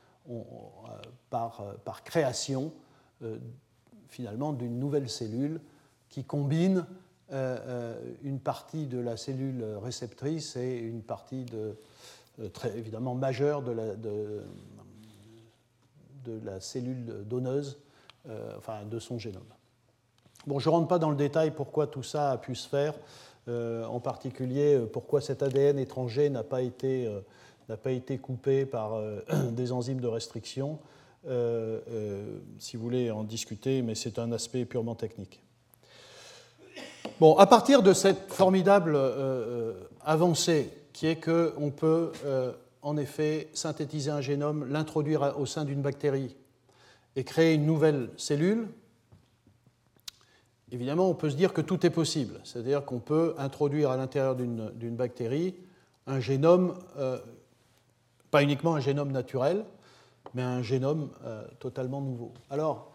par, 1.29 2.03
création, 2.05 2.71
finalement, 4.07 4.53
d'une 4.53 4.79
nouvelle 4.79 5.09
cellule 5.09 5.59
qui 6.07 6.23
combine 6.23 6.85
une 7.31 8.39
partie 8.39 8.85
de 8.85 8.99
la 8.99 9.17
cellule 9.17 9.65
réceptrice 9.81 10.55
et 10.55 10.77
une 10.77 11.01
partie 11.01 11.45
très 12.53 12.77
évidemment 12.77 13.15
majeure 13.15 13.63
de 13.63 13.71
la, 13.71 13.95
de, 13.95 14.43
de 16.25 16.39
la 16.43 16.59
cellule 16.59 17.25
donneuse, 17.25 17.79
euh, 18.29 18.53
enfin 18.57 18.83
de 18.89 18.99
son 18.99 19.17
génome. 19.17 19.41
Bon, 20.47 20.59
je 20.59 20.69
ne 20.69 20.73
rentre 20.75 20.87
pas 20.87 20.99
dans 20.99 21.09
le 21.09 21.15
détail 21.15 21.51
pourquoi 21.51 21.87
tout 21.87 22.03
ça 22.03 22.31
a 22.31 22.37
pu 22.37 22.55
se 22.55 22.67
faire, 22.67 22.93
euh, 23.47 23.85
en 23.85 23.99
particulier 23.99 24.75
euh, 24.75 24.85
pourquoi 24.85 25.21
cet 25.21 25.43
ADN 25.43 25.79
étranger 25.79 26.29
n'a 26.29 26.43
pas 26.43 26.61
été, 26.61 27.09
n'a 27.67 27.77
pas 27.77 27.91
été 27.91 28.17
coupé 28.17 28.65
par 28.65 29.01
des 29.51 29.71
enzymes 29.71 30.01
de 30.01 30.07
restriction. 30.07 30.79
si 32.57 32.77
vous 32.77 32.83
voulez 32.83 33.11
en 33.11 33.23
discuter, 33.23 33.81
mais 33.81 33.95
c'est 33.95 34.19
un 34.19 34.31
aspect 34.31 34.65
purement 34.65 34.95
technique. 34.95 35.41
Bon, 37.19 37.35
à 37.37 37.47
partir 37.47 37.83
de 37.83 37.93
cette 37.93 38.31
formidable 38.31 38.97
avancée 40.05 40.71
qui 40.93 41.07
est 41.07 41.19
qu'on 41.19 41.71
peut 41.71 42.11
en 42.81 42.97
effet 42.97 43.49
synthétiser 43.53 44.11
un 44.11 44.21
génome, 44.21 44.65
l'introduire 44.69 45.35
au 45.37 45.45
sein 45.45 45.65
d'une 45.65 45.81
bactérie 45.81 46.35
et 47.15 47.23
créer 47.23 47.55
une 47.55 47.65
nouvelle 47.65 48.09
cellule, 48.17 48.67
évidemment, 50.71 51.09
on 51.09 51.15
peut 51.15 51.29
se 51.29 51.35
dire 51.35 51.53
que 51.53 51.61
tout 51.61 51.85
est 51.85 51.89
possible. 51.89 52.39
C'est-à-dire 52.43 52.85
qu'on 52.85 52.99
peut 52.99 53.35
introduire 53.37 53.91
à 53.91 53.97
l'intérieur 53.97 54.35
d'une 54.35 54.95
bactérie 54.95 55.55
un 56.07 56.19
génome, 56.19 56.75
euh, 56.97 57.19
pas 58.31 58.43
uniquement 58.43 58.75
un 58.75 58.79
génome 58.79 59.11
naturel, 59.11 59.65
mais 60.33 60.41
un 60.41 60.61
génome 60.61 61.09
euh, 61.25 61.43
totalement 61.59 62.01
nouveau. 62.01 62.33
Alors, 62.49 62.91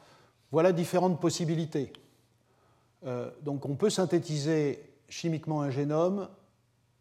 voilà 0.53 0.73
différentes 0.73 1.20
possibilités. 1.20 1.92
Euh, 3.07 3.31
donc, 3.42 3.66
on 3.66 3.75
peut 3.75 3.90
synthétiser 3.90 4.83
chimiquement 5.09 5.62
un 5.62 5.70
génome 5.70 6.29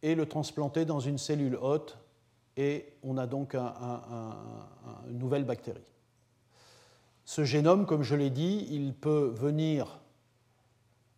et 0.01 0.15
le 0.15 0.25
transplanter 0.25 0.85
dans 0.85 0.99
une 0.99 1.17
cellule 1.17 1.57
hôte 1.61 1.97
et 2.57 2.85
on 3.03 3.17
a 3.17 3.27
donc 3.27 3.55
une 3.55 5.17
nouvelle 5.17 5.45
bactérie. 5.45 5.81
Ce 7.25 7.43
génome, 7.43 7.85
comme 7.85 8.03
je 8.03 8.15
l'ai 8.15 8.29
dit, 8.29 8.67
il 8.69 8.93
peut 8.93 9.31
venir, 9.35 9.99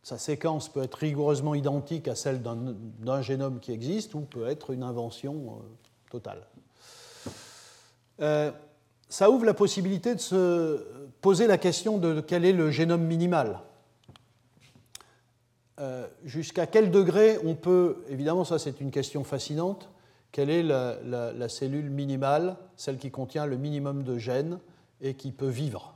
sa 0.03 0.19
séquence 0.19 0.69
peut 0.69 0.83
être 0.83 0.95
rigoureusement 0.95 1.55
identique 1.55 2.07
à 2.07 2.13
celle 2.13 2.43
d'un 2.43 3.21
génome 3.21 3.59
qui 3.59 3.71
existe 3.71 4.13
ou 4.13 4.21
peut 4.21 4.47
être 4.47 4.69
une 4.69 4.83
invention 4.83 5.33
euh, 5.33 6.11
totale. 6.11 6.45
Euh, 8.21 8.51
ça 9.09 9.31
ouvre 9.31 9.45
la 9.45 9.55
possibilité 9.55 10.13
de 10.13 10.19
se 10.19 10.85
poser 11.21 11.47
la 11.47 11.57
question 11.57 11.97
de 11.97 12.21
quel 12.21 12.45
est 12.45 12.53
le 12.53 12.69
génome 12.69 13.03
minimal. 13.03 13.61
Euh, 15.79 16.07
jusqu'à 16.23 16.67
quel 16.67 16.91
degré 16.91 17.39
on 17.43 17.55
peut, 17.55 18.03
évidemment 18.07 18.45
ça 18.45 18.59
c'est 18.59 18.79
une 18.79 18.91
question 18.91 19.23
fascinante, 19.23 19.89
quelle 20.35 20.49
est 20.49 20.63
la, 20.63 21.47
cellule 21.47 21.89
minimale, 21.89 22.57
celle 22.75 22.97
qui 22.97 23.09
contient 23.09 23.45
le 23.45 23.55
minimum 23.55 24.03
de 24.03 24.17
gènes 24.17 24.59
et 24.99 25.13
qui 25.13 25.31
peut 25.31 25.47
vivre, 25.47 25.95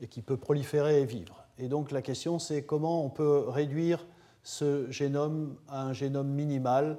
et 0.00 0.06
qui 0.06 0.22
peut 0.22 0.38
proliférer 0.38 1.02
et 1.02 1.04
vivre. 1.04 1.44
Et 1.58 1.68
donc 1.68 1.90
la 1.90 2.00
question 2.00 2.38
c'est 2.38 2.62
comment 2.62 3.04
on 3.04 3.10
peut 3.10 3.44
réduire 3.46 4.06
ce 4.42 4.90
génome 4.90 5.56
à 5.68 5.82
un 5.82 5.92
génome 5.92 6.28
minimal 6.28 6.96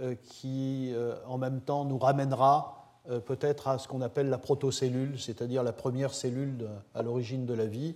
euh, 0.00 0.16
qui 0.22 0.92
euh, 0.92 1.14
en 1.26 1.38
même 1.38 1.62
temps 1.62 1.86
nous 1.86 1.96
ramènera 1.96 2.84
euh, 3.08 3.20
peut-être 3.20 3.66
à 3.66 3.78
ce 3.78 3.88
qu'on 3.88 4.02
appelle 4.02 4.28
la 4.28 4.36
protocellule, 4.36 5.18
c'est-à-dire 5.18 5.62
la 5.62 5.72
première 5.72 6.12
cellule 6.12 6.68
à 6.94 7.02
l'origine 7.02 7.46
de 7.46 7.54
la 7.54 7.64
vie. 7.64 7.94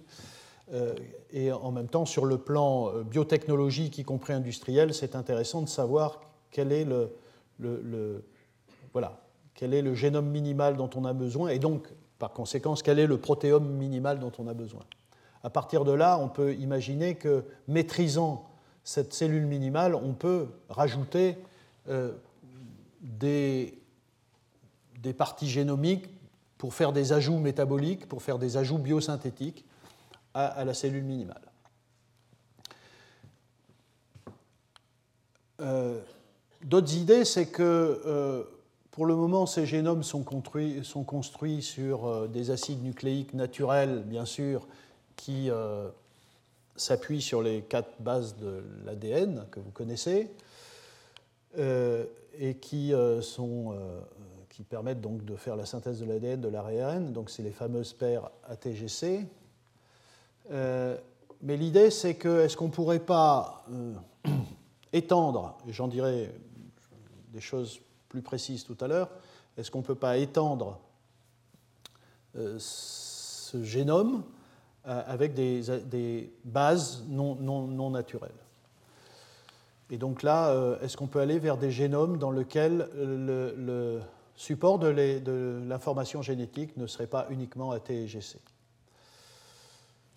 et 1.34 1.52
en 1.52 1.70
même 1.70 1.88
temps, 1.88 2.06
sur 2.06 2.24
le 2.24 2.38
plan 2.38 2.90
biotechnologique, 3.02 3.98
y 3.98 4.04
compris 4.04 4.32
industriel, 4.32 4.94
c'est 4.94 5.16
intéressant 5.16 5.60
de 5.60 5.68
savoir 5.68 6.22
quel 6.50 6.72
est 6.72 6.86
le, 6.86 7.10
voilà, 8.92 9.20
quel 9.54 9.74
est 9.74 9.82
le 9.82 9.94
génome 9.94 10.28
minimal 10.28 10.76
dont 10.76 10.90
on 10.94 11.04
a 11.04 11.12
besoin, 11.12 11.50
et 11.50 11.58
donc, 11.58 11.88
par 12.18 12.32
conséquent, 12.32 12.74
quel 12.74 12.98
est 12.98 13.06
le 13.06 13.18
protéome 13.18 13.68
minimal 13.68 14.18
dont 14.18 14.32
on 14.38 14.46
a 14.46 14.54
besoin. 14.54 14.82
À 15.42 15.50
partir 15.50 15.84
de 15.84 15.92
là, 15.92 16.18
on 16.18 16.28
peut 16.28 16.54
imaginer 16.54 17.16
que 17.16 17.44
maîtrisant 17.66 18.48
cette 18.84 19.12
cellule 19.12 19.46
minimale, 19.46 19.94
on 19.94 20.12
peut 20.12 20.46
rajouter 20.68 21.36
euh, 21.88 22.12
des, 23.00 23.78
des, 25.00 25.12
parties 25.12 25.48
génomiques 25.48 26.08
pour 26.58 26.74
faire 26.74 26.92
des 26.92 27.12
ajouts 27.12 27.38
métaboliques, 27.38 28.08
pour 28.08 28.22
faire 28.22 28.38
des 28.38 28.56
ajouts 28.56 28.78
biosynthétiques 28.78 29.64
à, 30.34 30.64
la 30.64 30.74
cellule 30.74 31.04
minimale. 31.04 31.42
Euh, 35.60 36.00
D'autres 36.64 36.94
idées, 36.94 37.24
c'est 37.24 37.46
que 37.46 38.00
euh, 38.06 38.44
pour 38.92 39.06
le 39.06 39.16
moment, 39.16 39.46
ces 39.46 39.66
génomes 39.66 40.04
sont 40.04 40.22
construits, 40.22 41.62
sur 41.62 42.06
euh, 42.06 42.28
des 42.28 42.50
acides 42.50 42.84
nucléiques 42.84 43.34
naturels, 43.34 44.04
bien 44.06 44.24
sûr, 44.24 44.68
qui 45.16 45.50
euh, 45.50 45.88
s'appuient 46.76 47.22
sur 47.22 47.42
les 47.42 47.62
quatre 47.62 48.00
bases 48.00 48.36
de 48.36 48.62
l'ADN 48.84 49.46
que 49.50 49.60
vous 49.60 49.70
connaissez 49.70 50.30
et 51.58 52.54
qui, 52.54 52.94
permettent 54.70 55.00
donc 55.00 55.24
de 55.24 55.36
faire 55.36 55.56
la 55.56 55.66
synthèse 55.66 56.00
de 56.00 56.06
l'ADN, 56.06 56.40
de 56.40 56.48
l'ARN. 56.48 57.12
Donc, 57.12 57.28
c'est 57.28 57.42
les 57.42 57.50
fameuses 57.50 57.92
paires 57.92 58.30
ATGC. 58.48 59.26
mais 60.48 61.56
l'idée, 61.56 61.90
c'est 61.90 62.14
que 62.14 62.40
est-ce 62.40 62.56
qu'on 62.56 62.68
ne 62.68 62.72
pourrait 62.72 63.00
pas 63.00 63.66
étendre, 64.92 65.58
j'en 65.68 65.88
dirais 65.88 66.30
des 67.32 67.40
choses 67.40 67.80
plus 68.08 68.22
précises 68.22 68.64
tout 68.64 68.76
à 68.80 68.86
l'heure, 68.86 69.08
est-ce 69.56 69.70
qu'on 69.70 69.78
ne 69.78 69.84
peut 69.84 69.94
pas 69.94 70.18
étendre 70.18 70.78
euh, 72.36 72.56
ce 72.58 73.62
génome 73.62 74.22
euh, 74.86 75.02
avec 75.06 75.34
des, 75.34 76.30
bases 76.44 77.04
non, 77.08 77.90
naturelles? 77.90 78.30
Et 79.90 79.98
donc 79.98 80.22
là, 80.22 80.50
euh, 80.50 80.80
est-ce 80.80 80.96
qu'on 80.96 81.06
peut 81.06 81.20
aller 81.20 81.38
vers 81.38 81.58
des 81.58 81.70
génomes 81.70 82.18
dans 82.18 82.30
lesquels 82.30 82.88
le, 82.96 84.00
support 84.34 84.78
de 84.78 84.88
l'information 85.68 86.22
génétique 86.22 86.76
ne 86.76 86.86
serait 86.86 87.06
pas 87.06 87.26
uniquement 87.30 87.70
AT 87.70 88.06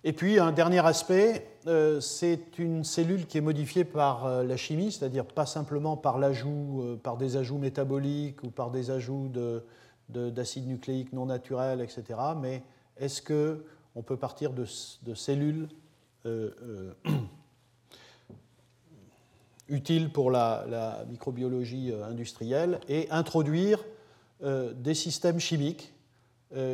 et 0.08 0.13
puis 0.13 0.38
un 0.38 0.52
dernier 0.52 0.86
aspect, 0.86 1.48
euh, 1.65 2.00
c'est 2.00 2.60
une 2.60 2.84
cellule 2.84 3.26
qui 3.26 3.39
est 3.39 3.41
modifiée 3.41 3.84
par 3.84 4.28
euh, 4.28 4.44
la 4.44 4.56
chimie, 4.56 4.91
c'est-à-dire 4.91 5.26
pas 5.26 5.48
simplement 5.48 5.98
par 5.98 6.20
l'ajout, 6.20 6.84
euh, 6.84 6.96
par 6.96 7.18
des 7.18 7.38
ajouts 7.38 7.58
métaboliques 7.58 8.44
ou 8.44 8.52
par 8.52 8.70
des 8.70 8.91
ajouts 8.91 9.32
d'acides 10.10 10.68
nucléiques 10.68 11.12
non 11.12 11.26
naturels, 11.26 11.82
etc. 11.82 12.04
Mais 12.39 12.62
est-ce 12.98 13.24
que 13.24 13.65
on 13.96 14.04
peut 14.04 14.15
partir 14.15 14.52
de, 14.54 14.65
cellules 15.15 15.70
utiles 19.68 20.12
pour 20.12 20.30
la, 20.30 21.04
microbiologie 21.10 21.91
industrielle 22.08 22.80
et 22.89 23.10
introduire 23.10 23.84
des 24.44 24.94
systèmes 24.94 25.39
chimiques 25.39 25.94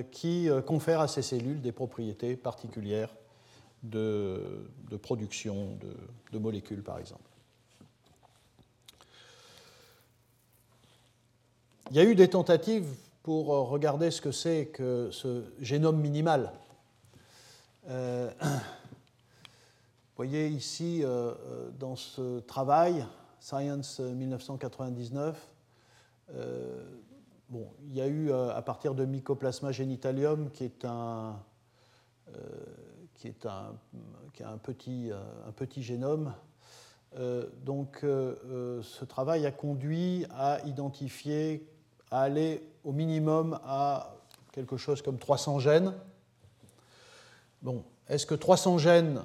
qui 0.10 0.50
confèrent 0.65 1.02
à 1.02 1.08
ces 1.08 1.22
cellules 1.22 1.62
des 1.62 1.72
propriétés 1.72 2.36
particulières 2.36 3.10
de, 3.84 4.67
production 5.02 5.78
de, 6.32 6.39
molécules, 6.39 6.84
par 6.84 7.00
exemple. 7.00 7.30
Il 11.89 11.98
y 11.98 12.00
a 12.00 12.04
eu 12.04 12.15
des 12.15 12.30
tentatives 12.30 12.88
pour 13.24 13.48
regarder 13.48 14.12
ce 14.12 14.22
que 14.22 14.32
c'est 14.32 14.67
que 14.67 15.10
ce 15.12 15.44
génome 15.60 16.00
minimal. 16.00 16.54
Euh, 17.90 18.32
vous 18.40 18.50
voyez 20.15 20.48
ici, 20.48 21.02
euh, 21.04 21.34
dans 21.79 21.96
ce 21.96 22.40
travail, 22.42 23.06
Science 23.40 24.00
1999, 24.00 25.50
euh, 26.34 26.84
bon, 27.50 27.67
il 27.88 27.96
y 27.96 28.02
a 28.02 28.08
eu, 28.08 28.32
à 28.32 28.62
partir 28.62 28.96
de 28.96 29.04
Mycoplasma 29.06 29.71
genitalium, 29.71 30.50
qui 30.52 30.63
est 30.63 30.86
un, 30.86 31.40
qui 33.22 33.28
est 33.28 33.46
un, 33.46 33.76
qui 34.34 34.42
a 34.42 34.50
un, 34.50 34.58
petit, 34.58 35.12
euh, 35.12 35.19
un 35.48 35.52
petit 35.52 35.84
génome. 35.84 36.34
Euh, 37.19 37.46
donc 37.63 38.00
euh, 38.04 38.82
ce 38.82 39.06
travail 39.06 39.46
a 39.46 39.52
conduit 39.52 40.26
à 40.32 40.60
identifier, 40.65 41.67
à 42.10 42.22
aller 42.22 42.63
au 42.84 42.92
minimum 42.92 43.60
à 43.63 44.15
quelque 44.52 44.76
chose 44.76 45.04
comme 45.04 45.19
300 45.19 45.60
gènes. 45.60 45.94
Bon, 47.62 47.84
est-ce 48.10 48.26
que 48.26 48.34
300 48.34 48.80
gènes 48.80 49.22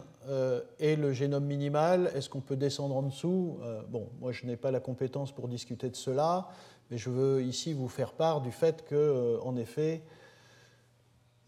est 0.79 0.97
le 0.97 1.13
génome 1.13 1.47
minimal? 1.47 2.11
Est-ce 2.15 2.29
qu'on 2.29 2.41
peut 2.41 2.57
descendre 2.57 2.97
en 2.97 3.03
dessous? 3.03 3.59
Bon, 3.89 4.11
moi 4.21 4.31
je 4.31 4.45
n'ai 4.45 4.57
pas 4.57 4.71
la 4.71 4.81
compétence 4.81 5.33
pour 5.33 5.49
discuter 5.49 5.89
de 5.89 5.97
cela, 5.97 6.49
mais 6.91 6.99
je 6.99 7.09
veux 7.09 7.43
ici 7.43 7.73
vous 7.73 7.89
faire 7.89 8.13
part 8.13 8.43
du 8.43 8.53
fait 8.53 8.85
que, 8.85 9.41
en 9.43 9.57
effet, 9.57 10.03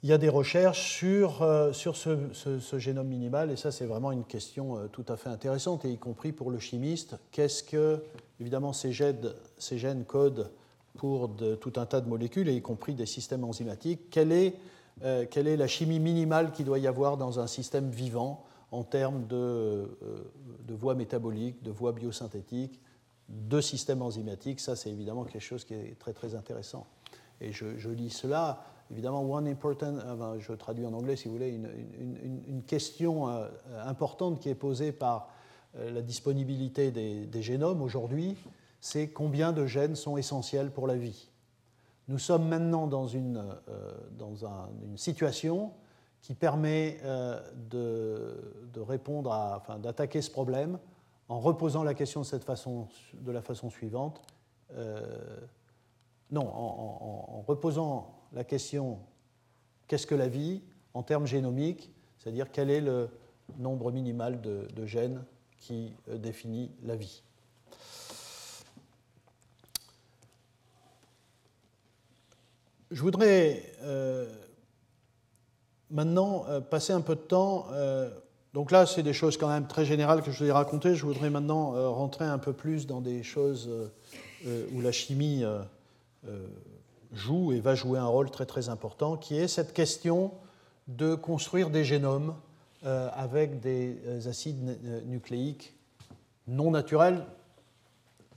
il 0.03 0.09
y 0.09 0.12
a 0.12 0.18
des 0.18 0.28
recherches 0.28 0.96
sur, 0.96 1.44
sur 1.72 1.96
ce, 1.96 2.78
génome 2.78 3.09
minimal, 3.09 3.51
et 3.51 3.57
ça 3.57 3.72
c'est 3.72 3.86
vraiment 3.86 4.12
une 4.12 4.24
question 4.24 4.88
tout 4.92 5.05
à 5.09 5.16
fait 5.16 5.28
intéressante, 5.28 5.84
et 5.84 5.90
y 5.90 5.99
compris 5.99 6.32
pour 6.32 6.51
le 6.51 6.61
chimiste. 6.61 7.16
Qu'est-ce 7.32 7.64
que, 7.64 8.03
évidemment, 8.40 8.72
ces 8.72 8.92
gènes, 8.92 10.05
codent 10.07 10.53
pour 10.96 11.30
tout 11.61 11.72
un 11.76 11.86
tas 11.86 12.01
de 12.01 12.09
molécules, 12.09 12.49
et 12.49 12.55
y 12.55 12.62
compris 12.62 12.94
des 12.94 13.07
systèmes 13.07 13.44
enzymatiques. 13.44 14.11
Quelle 14.11 14.32
est, 14.32 14.55
euh, 15.03 15.24
quelle 15.30 15.46
est 15.46 15.57
la 15.57 15.68
chimie 15.68 16.01
minimale 16.01 16.53
qu'il 16.53 16.66
doit 16.66 16.78
y 16.78 16.86
avoir 16.86 17.16
dans 17.16 17.40
un 17.40 17.46
système 17.46 17.90
vivant 17.90 18.44
en 18.72 18.82
termes 18.82 19.26
de, 19.26 19.36
euh, 19.36 19.86
de 20.66 20.74
voies 20.74 20.94
métaboliques, 20.94 21.62
de 21.62 21.70
voies 21.70 21.92
biosynthétiques, 21.92 22.80
de 23.28 23.61
systèmes 23.61 24.03
enzymatiques? 24.03 24.61
Ça, 24.61 24.76
c'est 24.76 24.90
évidemment 24.90 25.24
quelque 25.24 25.40
chose 25.40 25.64
qui 25.64 25.74
est 25.74 25.99
très 25.99 26.12
très 26.12 26.34
intéressant. 26.34 26.86
Et 27.40 27.53
je, 27.53 27.88
lis 27.88 28.11
cela. 28.11 28.64
Évidemment, 28.91 29.22
one 29.22 29.47
important, 29.47 29.95
euh, 29.97 30.39
je 30.39 30.53
traduis 30.53 30.86
en 30.86 30.93
anglais 30.93 31.16
si 31.16 31.28
vous 31.28 31.34
voulez, 31.34 31.51
une, 31.51 31.68
une, 32.01 32.43
une 32.47 32.62
question 32.62 33.28
importante 33.84 34.41
qui 34.41 34.49
est 34.49 34.55
posée 34.55 34.93
par 34.93 35.28
la 35.74 36.01
disponibilité 36.01 36.91
des, 36.91 37.43
génomes 37.43 37.82
aujourd'hui, 37.82 38.36
c'est 38.80 39.09
combien 39.09 39.53
de 39.53 39.66
gènes 39.66 39.97
sont 39.97 40.16
essentiels 40.16 40.70
pour 40.70 40.86
la 40.86 40.97
vie. 40.97 41.28
Nous 42.09 42.18
sommes 42.18 42.49
maintenant 42.49 42.86
dans 42.86 43.07
une, 43.07 43.45
euh, 43.68 43.93
dans 44.12 44.47
une 44.82 44.97
situation 44.97 45.72
qui 46.22 46.34
permet 46.34 46.99
euh, 47.05 47.41
de, 47.70 48.34
enfin, 49.26 49.78
d'attaquer 49.78 50.22
ce 50.22 50.30
problème 50.30 50.78
en 51.28 51.39
reposant 51.39 51.82
la 51.82 51.93
question 51.93 52.20
de, 52.20 52.26
cette 52.26 52.45
façon, 52.45 52.89
de 53.12 53.30
la 53.30 53.43
façon 53.43 53.68
suivante. 53.68 54.22
Euh, 54.74 55.03
non, 56.30 56.47
en, 56.47 57.45
reposant 57.47 58.17
la 58.32 58.44
question 58.44 58.98
qu'est-ce 59.86 60.06
que 60.06 60.14
la 60.14 60.28
vie 60.28 60.62
en 60.94 61.02
termes 61.02 61.26
génomiques, 61.26 61.90
c'est-à-dire 62.18 62.50
quel 62.50 62.70
est 62.70 62.80
le 62.80 63.08
nombre 63.58 63.90
minimal 63.90 64.40
de, 64.40 64.86
gènes 64.86 65.24
qui 65.58 65.92
définit 66.06 66.70
la 66.82 66.96
vie. 66.96 67.22
Je 72.90 73.02
voudrais 73.02 73.62
euh, 73.82 74.26
maintenant 75.90 76.46
euh, 76.48 76.60
passer 76.60 76.94
un 76.94 77.02
peu 77.02 77.14
de 77.14 77.20
temps. 77.20 77.66
Euh, 77.72 78.08
donc 78.54 78.70
là, 78.70 78.86
c'est 78.86 79.02
des 79.02 79.12
choses 79.12 79.36
quand 79.36 79.48
même 79.48 79.66
très 79.66 79.84
générales 79.84 80.22
que 80.22 80.30
je 80.30 80.38
vous 80.38 80.48
ai 80.48 80.52
racontées. 80.52 80.94
Je 80.94 81.04
voudrais 81.04 81.28
maintenant 81.28 81.72
rentrer 81.92 82.24
un 82.24 82.38
peu 82.38 82.54
plus 82.54 82.86
dans 82.86 83.02
des 83.02 83.22
choses 83.22 83.70
où 84.72 84.80
la 84.80 84.90
chimie 84.90 85.44
joue 87.12 87.52
et 87.52 87.61
va 87.61 87.74
jouer 87.74 87.98
un 87.98 88.06
rôle 88.06 88.30
très 88.30 88.46
très 88.46 88.68
important, 88.68 89.16
qui 89.16 89.36
est 89.36 89.48
cette 89.48 89.72
question 89.72 90.32
de 90.86 91.14
construire 91.14 91.70
des 91.70 91.84
génomes 91.84 92.34
avec 92.82 93.61
des 93.61 94.26
acides 94.28 94.78
nucléiques 95.06 95.74
non 96.46 96.70
naturels. 96.70 97.24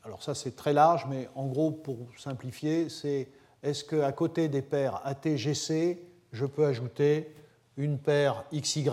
Alors 0.04 0.24
ça, 0.24 0.34
c'est 0.34 0.56
très 0.56 0.74
large, 0.74 1.06
mais 1.08 1.30
en 1.36 1.48
gros, 1.48 1.72
pour 1.72 1.98
simplifier, 2.18 2.90
c'est 2.90 3.28
est-ce 3.64 3.84
qu'à 3.84 4.12
côté 4.12 4.48
des 4.48 4.62
paires 4.62 5.00
ATGC, 5.06 6.00
je 6.32 6.46
peux 6.46 6.66
ajouter 6.66 7.36
une 7.78 8.00
paire 8.00 8.44
XY 8.54 8.90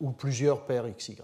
ou 0.00 0.12
plusieurs 0.12 0.64
paires 0.64 0.86
XY 0.96 1.16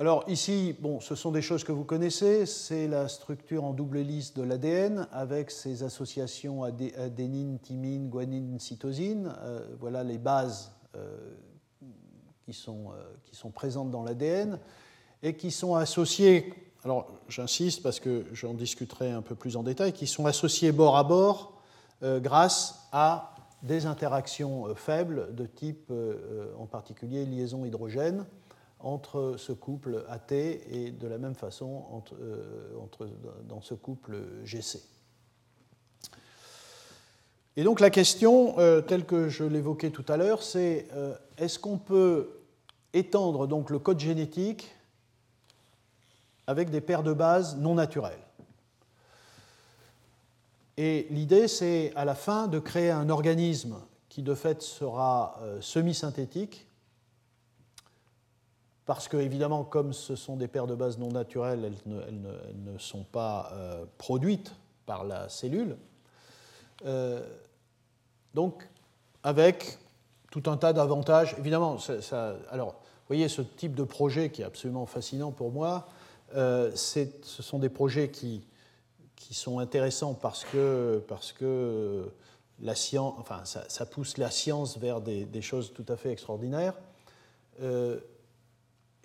alors 0.00 0.22
ici, 0.28 0.76
ce 1.00 1.16
sont 1.16 1.32
des 1.32 1.42
choses 1.42 1.64
que 1.64 1.72
vous 1.72 1.82
connaissez, 1.82 2.46
c'est 2.46 2.86
la 2.86 3.08
structure 3.08 3.64
en 3.64 3.72
double 3.72 3.98
hélice 3.98 4.32
de 4.32 4.44
l'ADN 4.44 5.08
avec 5.10 5.50
ses 5.50 5.82
associations 5.82 6.62
adénine, 6.62 7.58
thymine, 7.58 8.08
guanine, 8.08 8.60
cytosine. 8.60 9.34
Euh, 9.40 9.66
voilà 9.80 10.04
les 10.04 10.18
bases 10.18 10.70
euh, 10.94 11.16
qui, 12.44 12.52
sont, 12.52 12.92
euh, 12.92 13.02
qui 13.24 13.34
sont 13.34 13.50
présentes 13.50 13.90
dans 13.90 14.04
l'ADN 14.04 14.60
et 15.24 15.34
qui 15.34 15.50
sont 15.50 15.74
associées 15.74 16.54
alors 16.84 17.10
j'insiste 17.28 17.82
parce 17.82 17.98
que 17.98 18.24
j'en 18.32 18.54
discuterai 18.54 19.10
un 19.10 19.20
peu 19.20 19.34
plus 19.34 19.56
en 19.56 19.64
détail, 19.64 19.92
qui 19.92 20.06
sont 20.06 20.26
associés 20.26 20.70
bord 20.70 20.96
à 20.96 21.02
bord 21.02 21.60
grâce 22.02 22.86
à 22.92 23.34
des 23.64 23.84
interactions 23.84 24.72
faibles 24.76 25.34
de 25.34 25.44
type, 25.44 25.92
en 26.56 26.66
particulier, 26.66 27.26
liaison 27.26 27.64
hydrogène 27.64 28.24
entre 28.80 29.34
ce 29.38 29.52
couple 29.52 30.04
AT 30.08 30.32
et 30.32 30.90
de 30.90 31.08
la 31.08 31.18
même 31.18 31.34
façon 31.34 31.84
entre, 31.90 32.14
dans 33.48 33.60
ce 33.60 33.74
couple 33.74 34.18
GC. 34.44 34.80
Et 37.56 37.64
donc 37.64 37.80
la 37.80 37.90
question, 37.90 38.54
telle 38.86 39.04
que 39.04 39.28
je 39.28 39.42
l'évoquais 39.42 39.90
tout 39.90 40.04
à 40.08 40.16
l'heure, 40.16 40.44
c'est 40.44 40.86
est-ce 41.38 41.58
qu'on 41.58 41.78
peut 41.78 42.30
étendre 42.92 43.48
donc 43.48 43.70
le 43.70 43.80
code 43.80 43.98
génétique 43.98 44.72
avec 46.46 46.70
des 46.70 46.80
paires 46.80 47.02
de 47.02 47.12
bases 47.12 47.56
non 47.56 47.74
naturelles? 47.74 48.22
Et 50.78 51.08
l'idée, 51.10 51.48
c'est 51.48 51.92
à 51.96 52.04
la 52.04 52.14
fin 52.14 52.46
de 52.46 52.60
créer 52.60 52.92
un 52.92 53.10
organisme 53.10 53.78
qui 54.08 54.22
de 54.22 54.32
fait 54.32 54.62
sera 54.62 55.40
euh, 55.42 55.60
semi-synthétique, 55.60 56.67
parce 58.88 59.06
que 59.06 59.18
évidemment, 59.18 59.64
comme 59.64 59.92
ce 59.92 60.16
sont 60.16 60.36
des 60.36 60.48
paires 60.48 60.66
de 60.66 60.74
bases 60.74 60.96
non 60.96 61.10
naturelles, 61.10 61.74
elles 61.86 62.62
ne, 62.64 62.78
sont 62.78 63.04
pas 63.04 63.50
euh, 63.52 63.84
produites 63.98 64.54
par 64.86 65.04
la 65.04 65.28
cellule. 65.28 65.76
Euh, 66.86 67.20
donc, 68.32 68.66
avec 69.22 69.76
tout 70.30 70.44
un 70.46 70.56
tas 70.56 70.72
d'avantages. 70.72 71.36
Évidemment, 71.38 71.76
alors, 72.50 72.68
vous 72.68 73.08
voyez 73.08 73.28
ce 73.28 73.42
type 73.42 73.74
de 73.74 73.84
projet 73.84 74.30
qui 74.30 74.40
est 74.40 74.46
absolument 74.46 74.86
fascinant 74.86 75.32
pour 75.32 75.52
moi. 75.52 75.86
Euh, 76.34 76.74
ce 76.74 77.42
sont 77.42 77.58
des 77.58 77.68
projets 77.68 78.08
qui, 78.08 78.42
qui 79.16 79.34
sont 79.34 79.58
intéressants 79.58 80.14
parce 80.14 80.46
que, 80.46 81.04
parce 81.08 81.32
que 81.32 82.10
la 82.62 82.74
science, 82.74 83.16
enfin, 83.18 83.42
ça, 83.44 83.84
pousse 83.84 84.16
la 84.16 84.30
science 84.30 84.78
vers 84.78 85.02
des, 85.02 85.42
choses 85.42 85.74
tout 85.74 85.84
à 85.88 85.96
fait 85.98 86.10
extraordinaires. 86.10 86.72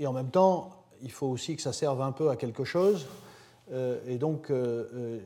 Euh, 0.03 0.05
et 0.05 0.07
en 0.07 0.13
même 0.13 0.29
temps, 0.29 0.85
il 1.01 1.11
faut 1.11 1.27
aussi 1.27 1.55
que 1.55 1.61
ça 1.61 1.73
serve 1.73 2.01
un 2.01 2.11
peu 2.11 2.29
à 2.29 2.35
quelque 2.35 2.63
chose. 2.63 3.07
Euh, 3.71 3.99
et 4.07 4.17
donc, 4.17 4.51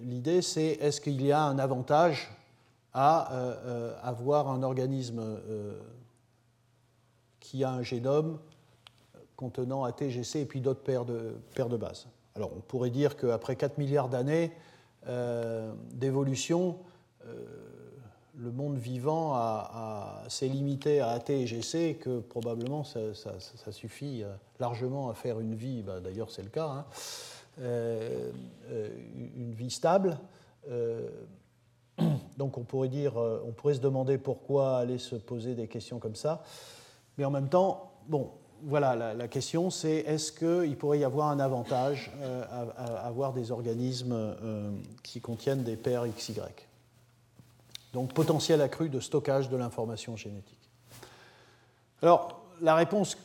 l'idée, 0.03 0.41
c'est 0.41 0.77
est-ce 0.81 1.01
qu'il 1.01 1.21
y 1.21 1.31
a 1.31 1.41
un 1.41 1.59
avantage 1.59 2.31
à 2.93 3.29
avoir 4.01 4.49
un 4.49 4.63
organisme 4.63 5.21
qui 7.39 7.63
a 7.63 7.71
un 7.71 7.83
génome 7.83 8.39
contenant 9.35 9.83
ATGC 9.83 10.39
et 10.39 10.45
puis 10.45 10.61
d'autres 10.61 10.81
paires 10.81 11.05
de, 11.05 11.35
paires 11.53 11.69
de 11.69 11.77
bases? 11.77 12.07
Alors 12.37 12.51
on 12.55 12.59
pourrait 12.59 12.91
dire 12.91 13.17
qu'après 13.17 13.55
4 13.55 13.79
milliards 13.79 14.09
d'années 14.09 14.51
euh, 15.07 15.73
d'évolution, 15.93 16.77
euh, 17.25 17.45
le 18.47 18.53
monde 18.53 18.77
vivant 18.77 19.37
s'est 20.29 20.47
limité 20.47 20.99
à 20.99 21.09
AT 21.09 21.29
et 21.29 21.45
GC 21.45 21.97
que 22.01 22.19
probablement 22.19 22.83
ça, 22.83 22.99
suffit 23.71 24.23
euh, 24.23 24.33
largement 24.59 25.09
à 25.09 25.13
faire 25.13 25.39
une 25.39 25.55
vie, 25.55 25.83
bah, 25.83 25.99
d'ailleurs 25.99 26.31
c'est 26.31 26.43
le 26.43 26.49
cas, 26.49 26.67
hein, 26.67 26.85
une 27.59 29.53
vie 29.53 29.71
stable. 29.71 30.17
donc 32.37 32.57
on 32.57 32.63
pourrait, 32.63 32.89
dire, 32.89 33.17
on 33.17 33.51
pourrait 33.51 33.73
se 33.73 33.81
demander 33.81 34.17
pourquoi 34.17 34.77
aller 34.77 34.97
se 34.97 35.15
poser 35.15 35.55
des 35.55 35.67
questions 35.67 35.99
comme 35.99 36.15
ça. 36.15 36.43
Mais 37.17 37.25
en 37.25 37.31
même 37.31 37.49
temps, 37.49 37.91
bon, 38.07 38.31
voilà, 38.63 39.13
la, 39.13 39.27
question 39.27 39.69
c'est 39.69 39.97
est-ce 39.97 40.31
qu'il 40.31 40.75
pourrait 40.77 40.99
y 40.99 41.03
avoir 41.03 41.29
un 41.29 41.39
avantage 41.39 42.11
euh, 42.21 42.43
à, 42.51 43.07
avoir 43.07 43.33
des 43.33 43.51
organismes 43.51 44.13
euh, 44.13 44.71
qui 45.03 45.21
contiennent 45.21 45.63
des 45.63 45.75
paires 45.75 46.05
XY 46.07 46.41
Donc 47.93 48.13
potentiel 48.13 48.61
accru 48.61 48.89
de 48.89 48.99
stockage 48.99 49.49
de 49.49 49.57
l'information 49.57 50.15
génétique. 50.15 50.69
Alors 52.01 52.41
la 52.61 52.75
réponse 52.75 53.17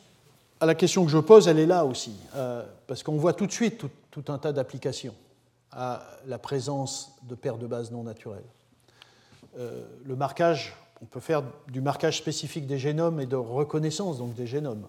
à 0.59 0.65
la 0.65 0.75
question 0.75 1.03
que 1.03 1.11
je 1.11 1.17
pose, 1.17 1.47
elle 1.47 1.59
est 1.59 1.65
là 1.65 1.85
aussi, 1.85 2.15
euh, 2.35 2.63
parce 2.87 3.03
qu'on 3.03 3.17
voit 3.17 3.33
tout 3.33 3.47
de 3.47 3.51
suite 3.51 3.83
tout, 4.11 4.23
un 4.27 4.37
tas 4.37 4.53
d'applications 4.53 5.15
à 5.71 6.03
la 6.27 6.37
présence 6.37 7.13
de 7.23 7.35
paires 7.35 7.57
de 7.57 7.67
bases 7.67 7.91
non 7.91 8.03
naturelles. 8.03 8.45
le 9.57 10.15
marquage, 10.15 10.75
on 11.01 11.05
peut 11.05 11.19
faire 11.19 11.43
du 11.67 11.81
marquage 11.81 12.17
spécifique 12.17 12.67
des 12.67 12.77
génomes 12.77 13.19
et 13.19 13.25
de 13.25 13.35
reconnaissance 13.35 14.19
donc 14.19 14.35
des 14.35 14.47
génomes. 14.47 14.85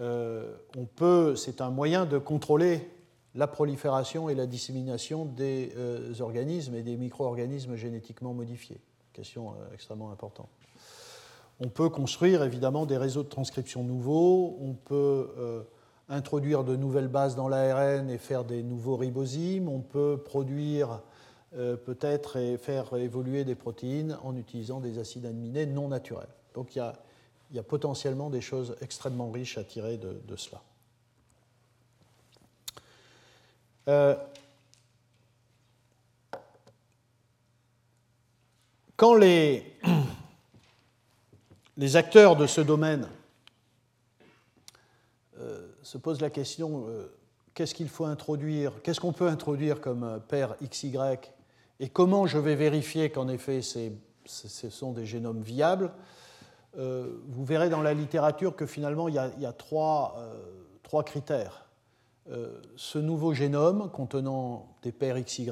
Euh, 0.00 0.54
on 0.76 0.84
peut, 0.84 1.36
c'est 1.36 1.60
un 1.60 1.70
moyen 1.70 2.06
de 2.06 2.18
contrôler 2.18 2.88
la 3.34 3.46
prolifération 3.46 4.28
et 4.28 4.34
la 4.34 4.46
dissémination 4.46 5.24
des 5.24 5.72
euh, 5.76 6.12
organismes 6.20 6.74
et 6.74 6.82
des 6.82 6.96
micro-organismes 6.96 7.76
génétiquement 7.76 8.34
modifiés. 8.34 8.80
Question 9.12 9.50
euh, 9.50 9.74
extrêmement 9.74 10.10
importante. 10.10 10.48
on 11.60 11.68
peut 11.68 11.88
construire 11.88 12.42
évidemment 12.42 12.86
des 12.86 12.96
réseaux 12.96 13.22
de 13.22 13.28
transcription 13.28 13.84
nouveaux, 13.84 14.58
on 14.60 14.74
peut 14.74 15.64
introduire 16.08 16.64
de 16.64 16.76
nouvelles 16.76 17.08
bases 17.08 17.36
dans 17.36 17.48
l'ARN 17.48 18.10
et 18.10 18.18
faire 18.18 18.44
des 18.44 18.62
nouveaux 18.62 18.96
ribosymes, 18.96 19.68
on 19.68 19.80
peut 19.80 20.20
produire 20.22 21.00
peut-être 21.52 22.36
et 22.36 22.56
faire 22.56 22.94
évoluer 22.96 23.44
des 23.44 23.54
protéines 23.54 24.18
en 24.24 24.34
utilisant 24.36 24.80
des 24.80 24.98
acides 24.98 25.26
aminés 25.26 25.66
non 25.66 25.88
naturels. 25.88 26.34
Donc 26.54 26.74
il 26.74 26.78
y 26.78 26.82
a, 26.82 26.94
il 27.52 27.56
y 27.56 27.58
a 27.58 27.62
potentiellement 27.62 28.30
des 28.30 28.40
choses 28.40 28.74
extrêmement 28.80 29.30
riches 29.30 29.58
à 29.58 29.64
tirer 29.64 29.98
de, 29.98 30.36
cela. 30.36 30.62
Euh, 32.78 32.80
quand 38.96 39.14
les, 39.14 39.76
les, 41.76 41.96
acteurs 41.96 42.36
de 42.36 42.46
ce 42.46 42.60
domaine 42.60 43.08
euh, 45.38 45.66
se 45.82 45.98
posent 45.98 46.20
la 46.20 46.30
question 46.30 46.86
euh, 46.88 47.12
qu'est-ce 47.54 47.74
qu'il 47.74 47.88
faut 47.88 48.04
introduire, 48.04 48.72
qu'est-ce 48.82 49.00
qu'on 49.00 49.12
peut 49.12 49.28
introduire 49.28 49.80
comme 49.80 50.20
paire 50.28 50.54
XY 50.62 50.96
et 51.80 51.88
comment 51.88 52.26
je 52.26 52.38
vais 52.38 52.54
vérifier 52.54 53.10
qu'en 53.10 53.28
effet 53.28 53.60
ce 53.62 54.70
sont 54.70 54.92
des 54.92 55.04
génomes 55.04 55.42
viables, 55.42 55.92
euh, 56.78 57.20
vous 57.28 57.44
verrez 57.44 57.68
dans 57.68 57.82
la 57.82 57.92
littérature 57.92 58.56
que 58.56 58.66
finalement 58.66 59.08
il 59.08 59.14
y 59.14 59.18
a, 59.18 59.52
trois, 59.52 60.16
euh, 60.18 61.02
critères. 61.02 61.66
Euh, 62.30 62.60
ce 62.76 62.98
nouveau 62.98 63.34
génome 63.34 63.90
contenant 63.90 64.68
des 64.82 64.92
paires 64.92 65.20
XY 65.20 65.50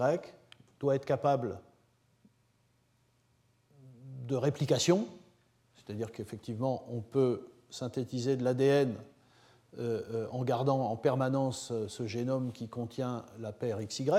doit 0.78 0.94
être 0.94 1.04
capable 1.04 1.58
de 4.28 4.36
réplication, 4.36 5.06
c'est-à-dire 5.74 6.12
qu'effectivement 6.12 6.84
on 6.88 7.00
peut 7.00 7.48
synthétiser 7.70 8.36
de 8.36 8.44
l'ADN 8.44 8.94
en 10.32 10.42
gardant 10.42 10.90
en 10.90 10.96
permanence 10.96 11.72
ce 11.86 12.06
génome 12.06 12.50
qui 12.50 12.66
contient 12.66 13.24
la 13.38 13.52
paire 13.52 13.78
XY. 13.78 14.10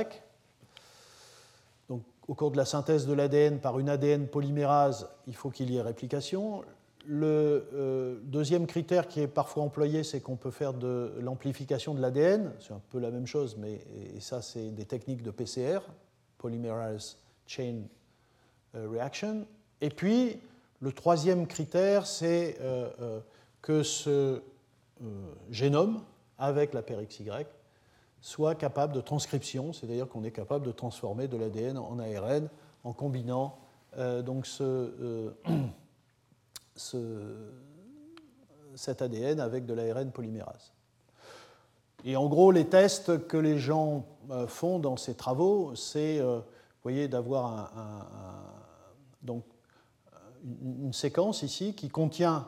Donc, 1.89 2.03
au 2.29 2.35
cours 2.35 2.51
de 2.51 2.57
la 2.57 2.63
synthèse 2.63 3.05
de 3.05 3.11
l'ADN 3.11 3.59
par 3.59 3.77
une 3.77 3.89
ADN 3.89 4.27
polymérase, 4.27 5.09
il 5.27 5.35
faut 5.35 5.49
qu'il 5.49 5.69
y 5.69 5.75
ait 5.75 5.81
réplication. 5.81 6.63
Le 7.05 7.67
euh, 7.73 8.19
deuxième 8.23 8.67
critère 8.67 9.07
qui 9.07 9.21
est 9.21 9.27
parfois 9.27 9.63
employé, 9.63 10.03
c'est 10.03 10.21
qu'on 10.21 10.35
peut 10.35 10.51
faire 10.51 10.73
de 10.73 11.13
l'amplification 11.19 11.95
de 11.95 12.01
l'ADN. 12.01 12.51
C'est 12.59 12.73
un 12.73 12.81
peu 12.89 12.99
la 12.99 13.09
même 13.09 13.25
chose, 13.25 13.57
mais 13.57 13.81
ça, 14.19 14.41
c'est 14.41 14.69
des 14.69 14.85
techniques 14.85 15.23
de 15.23 15.31
PCR, 15.31 15.79
Polymerase 16.37 17.17
Chain 17.47 17.81
euh, 18.75 18.87
Reaction. 18.87 19.47
Et 19.81 19.89
puis, 19.89 20.39
le 20.79 20.91
troisième 20.91 21.47
critère, 21.47 22.05
c'est 22.05 22.57
euh, 22.61 23.19
que 23.61 23.83
ce 23.83 24.41
génome, 25.49 26.03
avec 26.37 26.75
la 26.75 26.83
paire 26.83 26.99
XY, 27.03 27.31
soit 28.21 28.53
capable 28.53 28.93
de 28.93 29.01
transcription, 29.01 29.73
c'est-à-dire 29.73 30.07
qu'on 30.07 30.23
est 30.23 30.31
capable 30.31 30.67
de 30.67 30.71
transformer 30.71 31.27
de 31.27 31.37
l'ADN 31.37 31.79
en 31.79 31.97
ARN 31.97 32.49
en 32.83 32.93
combinant 32.93 33.57
donc 33.97 34.45
ce 34.45 35.33
cet 36.75 37.01
ADN 39.01 39.39
avec 39.39 39.65
de 39.65 39.73
l'ARN 39.73 40.11
polymérase. 40.11 40.73
Et 42.03 42.15
en 42.15 42.27
gros, 42.27 42.51
les 42.51 42.65
tests 42.65 43.27
que 43.27 43.37
les 43.37 43.59
gens 43.59 44.05
euh, 44.31 44.47
font 44.47 44.79
dans 44.79 44.97
ces 44.97 45.13
travaux, 45.13 45.75
c'est, 45.75 46.19
euh, 46.19 46.39
d'avoir 47.07 47.71
une, 49.23 50.93
séquence 50.93 51.43
ici 51.43 51.75
qui 51.75 51.89
contient 51.89 52.47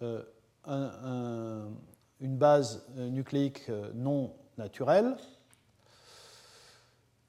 euh, 0.00 0.22
une 0.66 2.36
base 2.36 2.86
nucléique 2.96 3.70
non 3.94 4.32
naturelle 4.56 5.16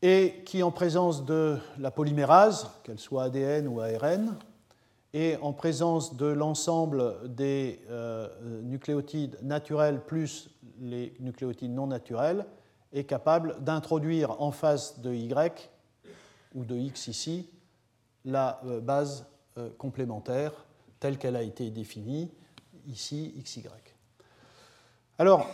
et 0.02 0.44
qui, 0.46 0.64
en 0.64 0.72
présence 0.72 1.26
de 1.26 1.58
la 1.78 1.92
polymérase, 1.92 2.70
qu'elle 2.84 3.00
soit 3.00 3.24
ADN 3.24 3.68
ou 3.68 3.82
ARN, 3.82 4.38
et 5.16 5.38
en 5.38 5.54
présence 5.54 6.18
de 6.18 6.26
l'ensemble 6.26 7.34
des 7.34 7.80
euh, 7.90 8.28
nucléotides 8.64 9.38
naturels 9.42 10.02
plus 10.06 10.50
les 10.82 11.14
nucléotides 11.22 11.72
non 11.72 11.88
naturels, 11.88 12.46
est 12.92 13.06
capable 13.06 13.64
d'introduire 13.64 14.42
en 14.42 14.52
face 14.52 15.00
de 15.00 15.14
Y 15.14 15.72
ou 16.54 16.66
de 16.66 16.76
X 16.76 17.08
ici 17.08 17.50
la 18.26 18.60
euh, 18.66 18.82
base 18.82 19.26
euh, 19.58 19.70
complémentaire 19.78 20.52
telle 21.00 21.18
qu'elle 21.18 21.38
a 21.38 21.44
été 21.44 21.70
définie, 21.70 22.30
ici 22.86 23.34
XY. 23.42 23.70
Alors, 25.18 25.48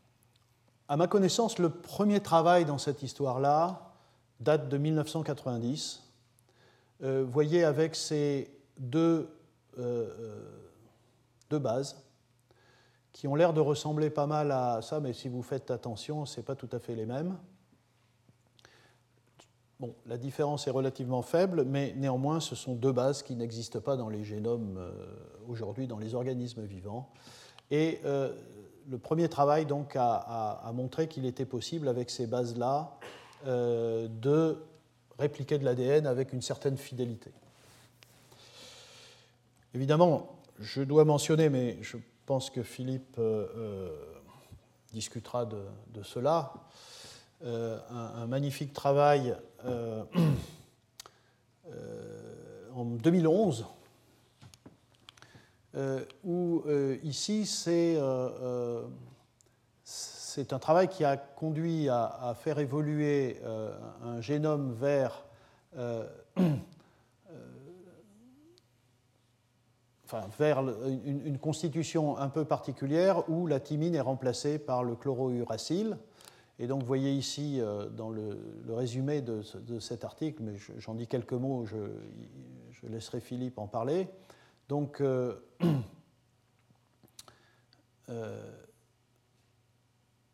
à 0.88 0.96
ma 0.96 1.06
connaissance, 1.06 1.60
le 1.60 1.70
premier 1.70 2.18
travail 2.18 2.64
dans 2.64 2.78
cette 2.78 3.04
histoire-là 3.04 3.92
date 4.40 4.68
de 4.68 4.78
1990. 4.78 6.02
vous 7.00 7.26
voyez 7.30 7.62
avec 7.62 7.94
ces 7.94 8.59
deux, 8.80 9.28
euh, 9.78 10.08
euh, 11.52 11.58
bases 11.58 12.02
qui 13.12 13.28
ont 13.28 13.34
l'air 13.34 13.52
de 13.52 13.60
ressembler 13.60 14.08
pas 14.08 14.26
mal 14.26 14.52
à 14.52 14.82
ça, 14.82 15.00
mais 15.00 15.12
si 15.12 15.28
vous 15.28 15.42
faites 15.42 15.70
attention, 15.70 16.24
ce 16.26 16.36
n'est 16.36 16.44
pas 16.44 16.54
tout 16.54 16.68
à 16.72 16.78
fait 16.78 16.94
les 16.94 17.06
mêmes. 17.06 17.36
Bon, 19.80 19.94
la 20.06 20.16
différence 20.16 20.66
est 20.68 20.70
relativement 20.70 21.22
faible, 21.22 21.64
mais 21.64 21.92
néanmoins, 21.96 22.38
ce 22.38 22.54
sont 22.54 22.74
deux 22.74 22.92
bases 22.92 23.22
qui 23.22 23.34
n'existent 23.34 23.80
pas 23.80 23.96
dans 23.96 24.08
les 24.08 24.24
génomes 24.24 24.76
euh, 24.78 24.92
aujourd'hui, 25.48 25.86
dans 25.86 25.98
les 25.98 26.14
organismes 26.14 26.62
vivants. 26.62 27.10
Et 27.70 28.00
le 28.02 28.98
premier 28.98 29.28
travail 29.28 29.64
donc 29.64 29.94
a, 29.94 30.72
montré 30.74 31.06
qu'il 31.06 31.24
était 31.24 31.44
possible, 31.44 31.86
avec 31.86 32.10
ces 32.10 32.26
bases-là, 32.26 32.98
de 33.46 34.56
répliquer 35.20 35.56
de 35.56 35.64
l'ADN 35.64 36.08
avec 36.08 36.32
une 36.32 36.42
certaine 36.42 36.76
fidélité. 36.76 37.30
Évidemment, 39.72 40.40
je 40.58 40.82
dois 40.82 41.04
mentionner, 41.04 41.48
mais 41.48 41.78
je 41.80 41.96
pense 42.26 42.50
que 42.50 42.64
Philippe 42.64 43.16
euh, 43.18 43.46
euh, 43.56 43.96
discutera 44.92 45.46
de, 45.46 45.62
cela, 46.02 46.52
euh, 47.44 47.78
un, 47.88 48.26
magnifique 48.26 48.72
travail 48.72 49.36
en 52.74 52.84
2011, 52.84 53.66
où 56.24 56.64
ici 57.04 57.46
c'est 57.46 57.96
un 60.52 60.58
travail 60.58 60.88
qui 60.88 61.04
a 61.04 61.16
conduit 61.16 61.88
à, 61.88 62.06
à 62.06 62.34
faire 62.34 62.58
évoluer 62.58 63.40
un 64.02 64.20
génome 64.20 64.72
vers 64.72 65.24
vers 70.38 70.60
une, 70.60 71.38
constitution 71.38 72.16
un 72.16 72.28
peu 72.28 72.44
particulière 72.44 73.28
où 73.28 73.46
la 73.46 73.60
thymine 73.60 73.94
est 73.94 74.00
remplacée 74.00 74.58
par 74.58 74.84
le 74.84 74.94
chlorouracile. 74.94 75.96
Et 76.58 76.66
donc, 76.66 76.82
vous 76.82 76.86
voyez 76.86 77.12
ici 77.12 77.58
euh, 77.58 77.88
dans 77.88 78.10
le, 78.10 78.38
résumé 78.68 79.22
de, 79.22 79.42
cet 79.80 80.04
article, 80.04 80.42
mais 80.42 80.56
j'en 80.78 80.94
dis 80.94 81.06
quelques 81.06 81.32
mots, 81.32 81.64
je, 81.64 81.76
laisserai 82.86 83.20
Philippe 83.20 83.58
en 83.58 83.66
parler. 83.66 84.08
Donc, 84.68 85.00
euh, 85.00 85.36
euh, 88.10 88.42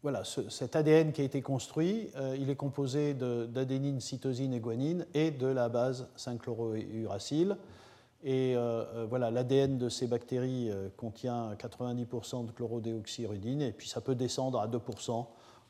voilà, 0.03 0.25
cet 0.25 0.75
ADN 0.75 1.13
qui 1.13 1.21
a 1.21 1.25
été 1.25 1.43
construit, 1.43 2.11
il 2.39 2.51
est 2.51 2.57
composé 2.57 3.15
d'adénine, 3.15 4.01
cytosine 4.01 4.55
et 4.55 4.61
guanine 4.61 5.07
et 5.15 5.33
de 5.33 5.49
la 5.49 5.69
base 5.69 6.09
5-chlorouracile. 6.17 7.57
Et 8.29 8.57
euh, 8.57 8.83
euh, 8.97 9.07
voilà, 9.09 9.31
l'ADN 9.31 9.79
de 9.79 9.89
ces 9.89 10.09
bactéries 10.09 10.69
euh, 10.69 10.89
contient 10.97 11.55
90% 11.55 12.47
de 12.47 12.51
chlorodéoxyrudine, 12.51 13.63
et 13.63 13.71
puis 13.71 13.89
ça 13.89 14.01
peut 14.01 14.17
descendre 14.17 14.59
à 14.59 14.67
2% 14.67 15.27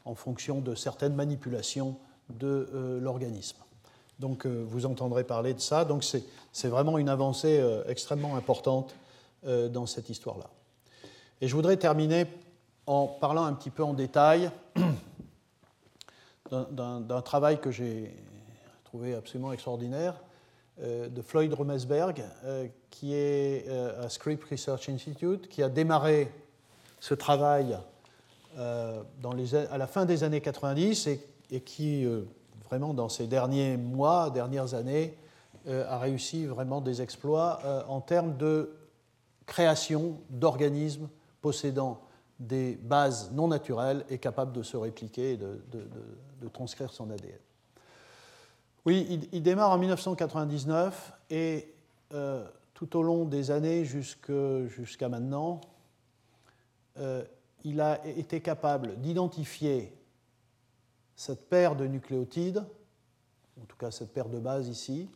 en 0.06 0.14
fonction 0.14 0.62
de 0.62 0.74
certaines 0.74 1.14
manipulations 1.14 1.96
de 2.30 2.98
l'organisme. 3.00 3.58
Donc 4.18 4.46
vous 4.46 4.86
entendrez 4.86 5.22
parler 5.22 5.52
de 5.52 5.60
ça. 5.60 5.84
Donc 5.84 6.04
c'est 6.04 6.68
vraiment 6.68 6.98
une 6.98 7.08
avancée 7.08 7.62
extrêmement 7.86 8.36
importante 8.36 8.94
dans 9.44 9.86
cette 9.86 10.10
histoire-là. 10.10 10.48
Et 11.40 11.48
je 11.48 11.54
voudrais 11.54 11.76
terminer 11.76 12.26
en 12.86 13.06
parlant 13.06 13.44
un 13.44 13.52
petit 13.52 13.70
peu 13.70 13.82
en 13.82 13.94
détail 13.94 14.50
d'un 16.50 17.22
travail 17.22 17.60
que 17.60 17.72
j'ai 17.72 18.14
trouvé 18.84 19.14
absolument 19.14 19.52
extraordinaire 19.52 20.14
de 20.78 21.22
Floyd 21.22 21.52
Romesberg, 21.54 22.22
euh, 22.44 22.66
qui 22.90 23.14
est 23.14 23.66
euh, 23.68 24.04
à 24.04 24.08
Script 24.08 24.44
Research 24.50 24.88
Institute, 24.88 25.48
qui 25.48 25.62
a 25.62 25.68
démarré 25.68 26.30
ce 27.00 27.14
travail 27.14 27.78
à 28.58 29.78
la 29.78 29.86
fin 29.86 30.06
des 30.06 30.24
années 30.24 30.40
90 30.40 31.08
et, 31.50 31.60
qui, 31.60 32.06
vraiment, 32.70 32.94
dans 32.94 33.10
ces 33.10 33.26
derniers 33.26 33.76
mois, 33.76 34.30
dernières 34.30 34.72
années, 34.72 35.14
a 35.68 35.98
réussi 35.98 36.46
vraiment 36.46 36.80
des 36.80 37.02
exploits 37.02 37.60
en 37.86 38.00
termes 38.00 38.38
de 38.38 38.74
création 39.44 40.18
d'organismes 40.30 41.08
possédant 41.42 42.00
des 42.38 42.76
bases 42.76 43.30
non 43.32 43.48
naturelles 43.48 44.04
et 44.10 44.18
capables 44.18 44.52
de 44.52 44.62
se 44.62 44.76
répliquer 44.76 45.32
et 45.32 45.36
de, 45.36 46.48
transcrire 46.52 46.92
son 46.92 47.10
ADN. 47.10 47.38
Oui, 48.86 49.28
il, 49.32 49.42
démarre 49.42 49.72
en 49.72 49.78
1999 49.78 51.12
et 51.30 51.74
euh, 52.14 52.46
tout 52.72 52.96
au 52.96 53.02
long 53.02 53.24
des 53.24 53.50
années 53.50 53.84
jusqu'à 53.84 55.08
maintenant, 55.08 55.60
euh, 56.98 57.24
il 57.64 57.80
a 57.80 58.06
été 58.06 58.40
capable 58.40 59.00
d'identifier 59.00 59.92
cette 61.16 61.48
paire 61.48 61.74
de 61.74 61.88
nucléotides, 61.88 62.64
en 63.60 63.64
tout 63.64 63.76
cas 63.76 63.90
cette 63.90 64.12
paire 64.12 64.28
de 64.28 64.38
bases 64.38 64.68
ici, 64.68 65.10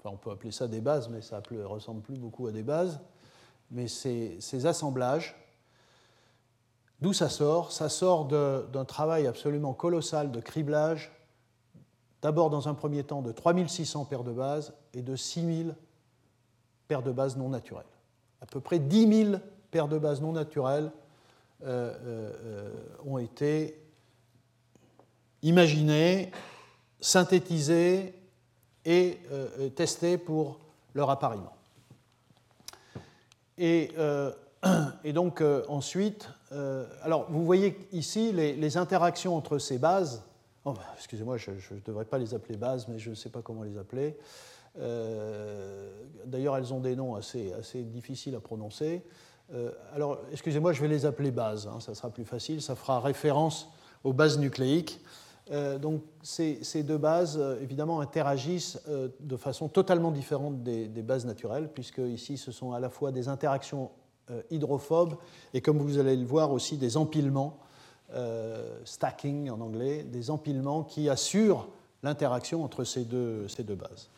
enfin 0.00 0.10
on 0.12 0.16
peut 0.16 0.32
appeler 0.32 0.50
ça 0.50 0.66
des 0.66 0.80
bases, 0.80 1.08
mais 1.08 1.22
ça 1.22 1.40
ne 1.52 1.62
ressemble 1.62 2.02
plus 2.02 2.18
beaucoup 2.18 2.48
à 2.48 2.50
des 2.50 2.64
bases, 2.64 2.98
mais 3.70 3.86
ces, 3.86 4.40
ces 4.40 4.66
assemblages, 4.66 5.36
d'où 7.00 7.12
ça 7.12 7.28
sort? 7.28 7.70
Ça 7.70 7.88
sort 7.88 8.24
d'un 8.24 8.84
travail 8.84 9.28
absolument 9.28 9.72
colossal 9.72 10.32
de 10.32 10.40
criblage 10.40 11.12
d'abord 12.22 12.50
dans 12.50 12.68
un 12.68 12.74
premier 12.74 13.04
temps 13.04 13.22
de 13.22 13.32
3600 13.32 14.04
paires 14.06 14.24
de 14.24 14.32
bases 14.32 14.74
et 14.94 15.02
de 15.02 15.16
6000 15.16 15.74
paires 16.88 17.02
de 17.02 17.12
bases 17.12 17.36
non 17.36 17.48
naturelles. 17.48 17.84
À 18.40 18.46
peu 18.46 18.60
près 18.60 18.78
10 18.78 19.24
000 19.24 19.40
paires 19.70 19.88
de 19.88 19.98
bases 19.98 20.20
non 20.20 20.32
naturelles 20.32 20.90
euh, 21.64 21.92
euh, 22.04 22.72
ont 23.04 23.18
été 23.18 23.82
imaginées, 25.42 26.30
synthétisées 27.00 28.14
et 28.84 29.18
euh, 29.30 29.68
testées 29.70 30.18
pour 30.18 30.60
leur 30.94 31.10
appariement. 31.10 31.52
Et, 33.56 33.92
donc 35.12 35.42
ensuite, 35.68 36.28
alors 37.02 37.26
vous 37.28 37.44
voyez 37.44 37.76
ici 37.92 38.32
les 38.32 38.76
interactions 38.76 39.36
entre 39.36 39.58
ces 39.58 39.78
bases 39.78 40.22
Oh, 40.64 40.72
bah, 40.72 40.82
excusez-moi, 40.96 41.36
je 41.36 41.50
ne 41.50 41.80
devrais 41.84 42.04
pas 42.04 42.18
les 42.18 42.34
appeler 42.34 42.56
bases, 42.56 42.88
mais 42.88 42.98
je 42.98 43.10
ne 43.10 43.14
sais 43.14 43.30
pas 43.30 43.42
comment 43.42 43.62
les 43.62 43.78
appeler. 43.78 44.16
Euh, 44.78 45.90
d'ailleurs, 46.24 46.56
elles 46.56 46.72
ont 46.72 46.80
des 46.80 46.96
noms 46.96 47.14
assez, 47.14 47.52
assez 47.52 47.82
difficiles 47.82 48.34
à 48.34 48.40
prononcer. 48.40 49.02
Euh, 49.54 49.72
alors, 49.94 50.18
excusez-moi, 50.30 50.72
je 50.72 50.80
vais 50.80 50.88
les 50.88 51.06
appeler 51.06 51.30
bases, 51.30 51.66
hein, 51.66 51.80
ça 51.80 51.94
sera 51.94 52.10
plus 52.10 52.24
facile, 52.24 52.60
ça 52.60 52.74
fera 52.74 53.00
référence 53.00 53.70
aux 54.04 54.12
bases 54.12 54.38
nucléiques. 54.38 55.00
Euh, 55.50 55.78
donc, 55.78 56.02
ces, 56.22 56.82
deux 56.82 56.98
bases, 56.98 57.40
évidemment, 57.62 58.00
interagissent 58.00 58.80
de 59.20 59.36
façon 59.36 59.68
totalement 59.68 60.10
différente 60.10 60.62
des, 60.62 60.88
des, 60.88 61.02
bases 61.02 61.24
naturelles, 61.24 61.70
puisque 61.72 61.98
ici, 61.98 62.36
ce 62.36 62.52
sont 62.52 62.72
à 62.72 62.80
la 62.80 62.90
fois 62.90 63.12
des 63.12 63.28
interactions 63.28 63.90
hydrophobes 64.50 65.14
et, 65.54 65.62
comme 65.62 65.78
vous 65.78 65.98
allez 65.98 66.16
le 66.16 66.26
voir, 66.26 66.52
aussi 66.52 66.76
des 66.76 66.98
empilements 66.98 67.58
euh, 68.14 68.80
stacking 68.84 69.50
en 69.50 69.60
anglais, 69.60 70.02
des 70.02 70.30
empilements 70.30 70.82
qui 70.82 71.10
assurent 71.10 71.68
l'interaction 72.02 72.64
entre 72.64 72.84
ces 72.84 73.04
deux, 73.04 73.46
bases. 73.68 74.08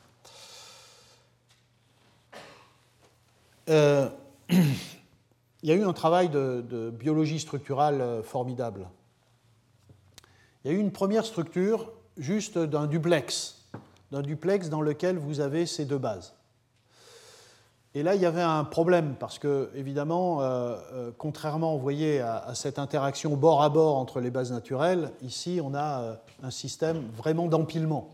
Euh, 3.69 4.09
il 4.51 5.69
y 5.69 5.73
a 5.73 5.75
eu 5.75 5.83
un 5.83 5.93
travail 5.93 6.29
de, 6.29 6.93
biologie 6.97 7.41
structurale 7.41 8.01
euh, 8.01 8.23
formidable. 8.23 8.89
Il 10.65 10.71
y 10.71 10.75
a 10.75 10.77
eu 10.77 10.81
une 10.81 10.93
première 10.93 11.25
structure 11.25 11.91
juste 12.17 12.59
d'un 12.59 12.87
duplex, 12.87 13.67
d'un 14.13 14.23
duplex 14.23 14.69
dans 14.69 14.83
lequel 14.83 15.19
vous 15.19 15.41
avez 15.41 15.67
ces 15.67 15.85
deux 15.85 15.99
bases. 15.99 16.35
Et 17.95 18.05
là, 18.05 18.15
il 18.15 18.21
y 18.21 18.27
avait 18.27 18.41
un 18.41 18.63
problème, 18.63 19.17
parce 19.19 19.41
que, 19.41 19.71
évidemment, 19.75 20.43
euh, 20.43 20.77
euh, 20.93 21.11
contrairement, 21.19 21.75
vous 21.75 21.83
voyez, 21.83 22.21
à, 22.21 22.55
cette 22.55 22.79
interaction 22.79 23.37
bord 23.37 23.63
à 23.63 23.69
bord 23.69 23.97
entre 23.97 24.21
les 24.21 24.31
bases 24.31 24.53
naturelles, 24.53 25.11
ici, 25.23 25.61
on 25.63 25.75
a 25.75 26.01
euh, 26.01 26.15
un 26.45 26.53
système 26.53 27.03
vraiment 27.17 27.49
d'empilement, 27.49 28.11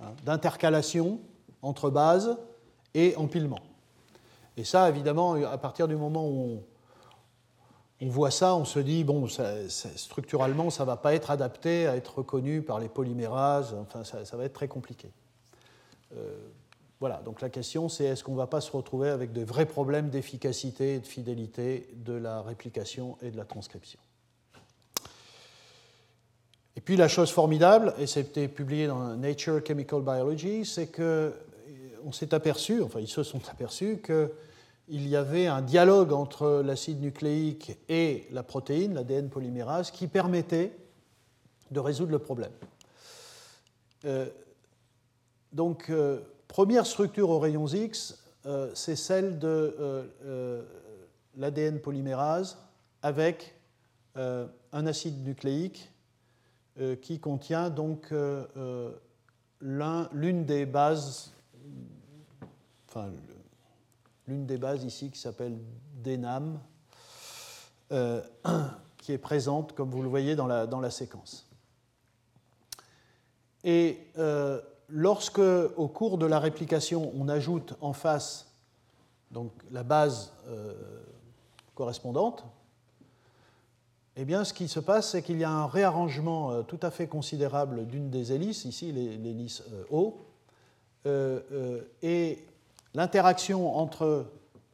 hein, 0.00 0.12
d'intercalation 0.24 1.20
entre 1.60 1.90
bases 1.90 2.38
et 2.94 3.14
empilement. 3.16 3.58
Et 4.56 4.64
ça, 4.64 4.88
évidemment, 4.88 5.34
à 5.34 5.58
partir 5.58 5.88
du 5.88 5.96
moment 5.96 6.26
où 6.26 6.62
on, 8.00 8.08
voit 8.08 8.30
ça, 8.30 8.54
on 8.54 8.64
se 8.64 8.78
dit, 8.78 9.04
bon, 9.04 9.26
structurellement, 9.68 10.70
ça 10.70 10.84
ne 10.84 10.86
va 10.86 10.96
pas 10.96 11.14
être 11.14 11.30
adapté 11.30 11.86
à 11.86 11.96
être 11.96 12.18
reconnu 12.18 12.62
par 12.62 12.80
les 12.80 12.88
polymérases, 12.88 13.74
enfin, 13.74 14.04
ça, 14.04 14.36
va 14.36 14.44
être 14.44 14.52
très 14.54 14.68
compliqué. 14.68 15.10
Voilà, 17.02 17.20
donc 17.24 17.40
la 17.40 17.50
question 17.50 17.88
c'est 17.88 18.04
est-ce 18.04 18.22
qu'on 18.22 18.30
ne 18.30 18.36
va 18.36 18.46
pas 18.46 18.60
se 18.60 18.70
retrouver 18.70 19.08
avec 19.08 19.32
de 19.32 19.42
vrais 19.42 19.66
problèmes 19.66 20.08
d'efficacité 20.08 20.94
et 20.94 20.98
de 21.00 21.04
fidélité 21.04 21.88
de 21.96 22.12
la 22.12 22.42
réplication 22.42 23.18
et 23.22 23.32
de 23.32 23.36
la 23.36 23.44
transcription. 23.44 23.98
Et 26.76 26.80
puis 26.80 26.96
la 26.96 27.08
chose 27.08 27.32
formidable, 27.32 27.92
et 27.98 28.06
c'était 28.06 28.46
publié 28.46 28.86
dans 28.86 29.16
Nature 29.16 29.60
Chemical 29.66 30.02
Biology, 30.02 30.64
c'est 30.64 30.92
qu'on 30.92 31.02
euh, 31.02 31.32
s'est 32.12 32.32
aperçu, 32.34 32.80
enfin 32.82 33.00
ils 33.00 33.08
se 33.08 33.24
sont 33.24 33.42
aperçus 33.50 34.00
qu'il 34.00 35.08
y 35.08 35.16
avait 35.16 35.48
un 35.48 35.60
dialogue 35.60 36.12
entre 36.12 36.62
l'acide 36.64 37.00
nucléique 37.00 37.76
et 37.88 38.28
la 38.30 38.44
protéine, 38.44 38.94
l'ADN 38.94 39.28
polymérase, 39.28 39.90
qui 39.90 40.06
permettait 40.06 40.70
de 41.72 41.80
résoudre 41.80 42.12
le 42.12 42.20
problème. 42.20 42.52
Euh, 44.04 44.26
donc, 45.52 45.90
euh, 45.90 46.20
Première 46.52 46.84
structure 46.84 47.30
aux 47.30 47.38
rayons 47.38 47.66
X, 47.66 48.22
euh, 48.44 48.70
c'est 48.74 48.94
celle 48.94 49.38
de 49.38 49.48
euh, 49.48 50.04
euh, 50.26 50.62
l'ADN 51.38 51.80
polymérase 51.80 52.58
avec 53.00 53.54
un 54.14 54.86
acide 54.86 55.24
nucléique 55.24 55.90
qui 57.00 57.18
contient 57.20 57.70
donc 57.70 58.12
l'une 59.62 60.44
des 60.44 60.66
bases, 60.66 61.32
enfin 62.86 63.10
l'une 64.28 64.44
des 64.44 64.58
bases 64.58 64.84
ici 64.84 65.10
qui 65.10 65.18
s'appelle 65.18 65.56
DNAM, 66.04 66.60
qui 68.98 69.12
est 69.12 69.18
présente, 69.18 69.74
comme 69.74 69.88
vous 69.88 70.02
le 70.02 70.10
voyez, 70.10 70.36
dans 70.36 70.46
la, 70.46 70.66
dans 70.66 70.80
la 70.80 70.90
séquence. 70.90 71.48
Et 73.64 73.98
lorsque, 74.92 75.38
au 75.38 75.88
cours 75.88 76.18
de 76.18 76.26
la 76.26 76.38
réplication, 76.38 77.12
on 77.18 77.28
ajoute 77.28 77.74
en 77.80 77.92
face 77.92 78.52
donc, 79.30 79.50
la 79.70 79.82
base 79.82 80.32
euh, 80.48 80.74
correspondante, 81.74 82.44
eh 84.16 84.26
bien, 84.26 84.44
ce 84.44 84.52
qui 84.52 84.68
se 84.68 84.78
passe, 84.78 85.12
c'est 85.12 85.22
qu'il 85.22 85.38
y 85.38 85.44
a 85.44 85.50
un 85.50 85.66
réarrangement 85.66 86.50
euh, 86.50 86.62
tout 86.62 86.78
à 86.82 86.90
fait 86.90 87.06
considérable 87.06 87.86
d'une 87.86 88.10
des 88.10 88.34
hélices, 88.34 88.66
ici 88.66 88.92
l'hélice 88.92 89.62
euh, 89.72 89.84
O, 89.90 90.18
et 92.02 92.44
l'interaction 92.94 93.76
entre 93.76 94.26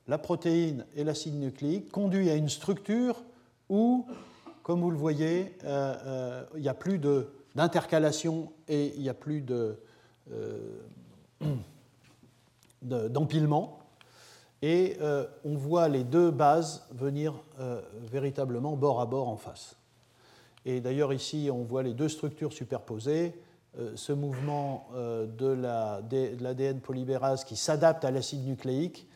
la 0.09 0.19
protéine 0.19 0.85
et 0.95 1.05
l'acide 1.05 1.41
nucléique 1.41 1.91
conduit 1.91 2.29
à 2.29 2.35
une 2.35 2.51
structure 2.51 3.23
où, 3.71 4.05
comme 4.63 4.83
vous 4.83 4.91
le 4.91 4.99
voyez, 4.99 5.57
il 5.63 6.61
n'y 6.61 6.69
a 6.69 6.75
plus 6.75 6.99
d'intercalation 7.55 8.53
et 8.67 8.93
il 8.95 9.01
n'y 9.01 9.09
a 9.09 9.15
plus 9.15 9.41
de, 9.41 9.79
d'empilement. 12.83 13.79
Et 14.61 14.97
euh, 15.01 15.27
on 15.45 15.55
voit 15.55 15.89
les 15.89 16.03
deux 16.05 16.31
bases 16.31 16.87
venir 16.91 17.35
euh, 17.61 17.81
véritablement 18.11 18.77
bord 18.77 19.01
à 19.01 19.07
bord 19.07 19.29
en 19.29 19.37
face. 19.37 19.77
Et 20.65 20.81
d'ailleurs 20.81 21.13
ici, 21.13 21.49
on 21.53 21.63
voit 21.63 21.83
les 21.83 21.95
deux 21.95 22.09
structures 22.09 22.53
superposées, 22.53 23.41
ce 23.95 24.13
mouvement 24.13 24.89
de 24.93 25.47
l'ADN 25.47 26.81
polymérase 26.81 27.45
qui 27.45 27.55
s'adapte 27.55 28.05
à 28.05 28.11
l'acide 28.11 28.45
nucléique 28.45 29.07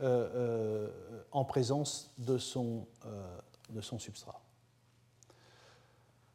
en 0.00 1.44
présence 1.44 2.14
de 2.18 2.38
son, 2.38 2.86
de 3.70 3.80
son 3.80 3.98
substrat. 3.98 4.40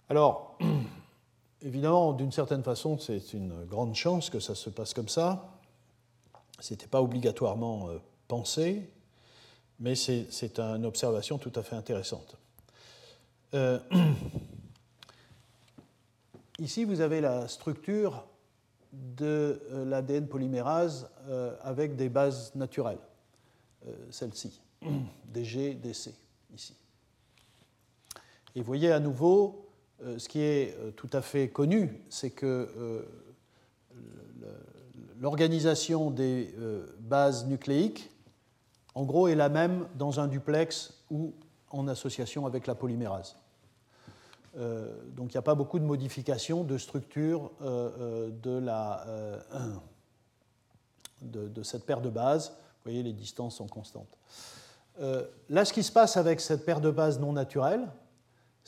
Alors, 0.09 0.57
Évidemment, 1.63 2.13
d'une 2.13 2.31
certaine 2.31 2.61
façon, 2.61 2.99
c'est 2.99 3.33
une 3.33 3.65
grande 3.65 3.95
chance 3.95 4.29
que 4.29 4.39
ça 4.39 4.53
se 4.53 4.69
passe 4.69 4.93
comme 4.93 5.09
ça. 5.09 5.57
Ce 6.59 6.73
n'était 6.73 6.87
pas 6.87 7.01
obligatoirement 7.01 7.89
euh, 7.89 7.97
pensé, 8.27 8.87
mais 9.79 9.95
c'est 9.95 10.59
une 10.59 10.85
observation 10.85 11.39
tout 11.39 11.51
à 11.55 11.63
fait 11.63 11.75
intéressante. 11.75 12.37
Euh, 13.55 13.79
ici, 16.59 16.83
vous 16.83 17.01
avez 17.01 17.21
la 17.21 17.47
structure 17.47 18.27
de 18.93 19.59
euh, 19.71 19.85
l'ADN 19.85 20.27
polymérase 20.27 21.09
avec 21.61 21.97
des 21.97 22.07
bases 22.07 22.55
naturelles, 22.55 23.01
celle-ci, 24.11 24.61
DG, 25.25 25.73
DC, 25.73 26.13
ici. 26.55 26.73
Et 28.55 28.61
vous 28.61 28.65
voyez 28.65 28.93
à 28.93 29.01
nouveau 29.01 29.66
ce 29.99 30.29
qui 30.29 30.41
est 30.41 30.77
euh, 30.79 30.91
tout 30.91 31.09
à 31.13 31.21
fait 31.21 31.49
connu, 31.49 32.01
c'est 32.09 32.29
que 32.29 32.69
euh, 32.77 33.01
l'organisation 35.19 36.11
des 36.11 36.53
bases 36.99 37.47
nucléiques, 37.47 38.11
en 38.93 39.03
gros, 39.03 39.27
est 39.27 39.35
la 39.35 39.49
même 39.49 39.87
dans 39.95 40.19
un 40.19 40.27
duplex 40.27 40.93
ou 41.09 41.33
en 41.71 41.87
association 41.87 42.45
avec 42.45 42.67
la 42.67 42.75
polymérase. 42.75 43.35
donc 44.55 45.33
il 45.33 45.35
n'y 45.35 45.39
a 45.39 45.41
pas 45.41 45.55
beaucoup 45.55 45.79
de 45.79 45.85
modifications 45.85 46.63
de 46.63 46.77
structure 46.77 47.51
de, 47.61 48.61
de, 51.21 51.63
cette 51.63 51.85
paire 51.87 52.01
de 52.01 52.09
bases. 52.09 52.49
Vous 52.49 52.91
voyez, 52.91 53.01
les 53.01 53.13
distances 53.13 53.55
sont 53.55 53.67
constantes. 53.67 54.19
là, 55.49 55.65
ce 55.65 55.73
qui 55.73 55.81
se 55.81 55.91
passe 55.91 56.15
avec 56.15 56.39
cette 56.39 56.63
paire 56.63 56.79
de 56.79 56.91
bases 56.91 57.19
non 57.19 57.33
naturelles, 57.33 57.87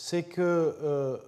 c'est 0.01 0.23
que 0.23 1.19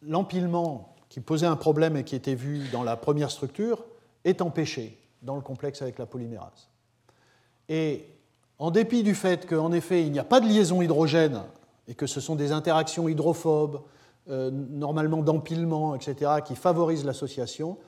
l'empilement 0.00 0.96
qui 1.10 1.20
posait 1.20 1.46
un 1.46 1.56
problème 1.56 1.96
et 1.96 2.04
qui 2.04 2.16
était 2.16 2.34
vu 2.34 2.68
dans 2.72 2.82
la 2.82 2.96
première 2.96 3.30
structure 3.30 3.84
est 4.24 4.40
empêché 4.40 4.98
dans 5.22 5.36
le 5.36 5.42
complexe 5.42 5.82
avec 5.82 5.98
la 5.98 6.06
polymérase. 6.06 6.68
Et 7.68 8.06
en 8.58 8.70
dépit 8.70 9.02
du 9.02 9.14
fait 9.14 9.46
qu'en 9.46 9.72
effet 9.72 10.02
il 10.02 10.12
n'y 10.12 10.18
a 10.18 10.24
pas 10.24 10.40
de 10.40 10.46
liaison 10.46 10.80
hydrogène 10.80 11.42
et 11.86 11.94
que 11.94 12.06
ce 12.06 12.20
sont 12.20 12.34
des 12.34 12.50
interactions 12.50 13.08
hydrophobes, 13.08 13.82
euh, 14.30 14.50
normalement 14.50 15.22
d'empilement, 15.22 15.94
etc., 15.94 16.32
qui 16.44 16.54
favorisent 16.56 17.04
l'association, 17.04 17.78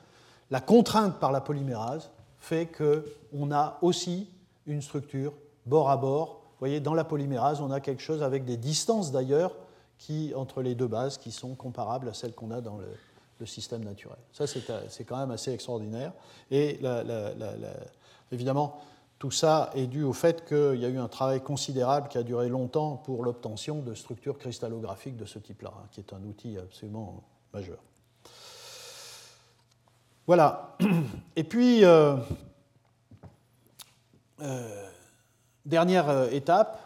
la 0.49 0.61
contrainte 0.61 1.19
par 1.19 1.31
la 1.31 1.41
polymérase 1.41 2.11
fait 2.39 2.67
qu'on 2.67 3.51
a 3.51 3.77
aussi 3.81 4.29
une 4.67 4.81
structure 4.81 5.33
bord 5.65 5.89
à 5.89 5.97
bord. 5.97 6.40
Voyez, 6.61 6.79
dans 6.79 6.93
la 6.93 7.03
polymérase, 7.03 7.59
on 7.59 7.71
a 7.71 7.81
quelque 7.81 8.01
chose 8.01 8.23
avec 8.23 8.45
des 8.45 8.55
distances 8.55 9.11
d'ailleurs 9.11 9.53
entre 10.35 10.61
les 10.61 10.75
deux 10.75 10.87
bases 10.87 11.17
qui 11.17 11.31
sont 11.31 11.55
comparables 11.55 12.09
à 12.09 12.13
celles 12.13 12.33
qu'on 12.33 12.51
a 12.51 12.61
dans 12.61 12.77
le, 12.77 12.87
système 13.43 13.83
naturel. 13.83 14.19
Ça, 14.33 14.45
c'est 14.45 15.03
quand 15.03 15.17
même 15.17 15.31
assez 15.31 15.51
extraordinaire. 15.51 16.13
Et 16.51 16.79
évidemment, 18.31 18.79
tout 19.17 19.31
ça 19.31 19.71
est 19.73 19.87
dû 19.87 20.03
au 20.03 20.13
fait 20.13 20.45
qu'il 20.45 20.79
y 20.79 20.85
a 20.85 20.89
eu 20.89 20.99
un 20.99 21.07
travail 21.07 21.41
considérable 21.41 22.07
qui 22.07 22.19
a 22.19 22.23
duré 22.23 22.49
longtemps 22.49 22.97
pour 22.97 23.23
l'obtention 23.23 23.81
de 23.81 23.95
structures 23.95 24.37
cristallographiques 24.37 25.17
de 25.17 25.25
ce 25.25 25.39
type-là, 25.39 25.73
hein, 25.75 25.87
qui 25.89 26.01
est 26.01 26.13
un 26.13 26.23
outil 26.23 26.55
absolument 26.59 27.23
majeur. 27.51 27.79
Voilà. 30.27 30.77
Et 31.35 31.43
puis, 31.43 31.83
euh, 31.83 32.15
euh, 34.41 34.90
dernière 35.65 36.09
euh, 36.09 36.29
étape, 36.29 36.79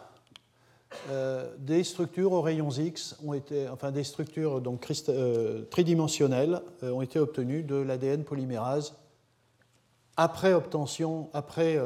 euh, 1.10 1.52
des 1.58 1.84
structures 1.84 2.32
aux 2.32 2.42
rayons 2.42 2.70
X 2.70 3.16
ont 3.24 3.34
été, 3.34 3.68
enfin 3.68 3.90
des 3.90 4.04
structures 4.04 4.60
donc, 4.60 4.86
euh, 5.08 5.64
tridimensionnelles 5.64 6.60
ont 6.82 7.02
été 7.02 7.18
obtenues 7.18 7.62
de 7.62 7.76
l'ADN 7.76 8.24
polymérase 8.24 8.94
après 10.18 10.54
obtention, 10.54 11.28
après 11.34 11.78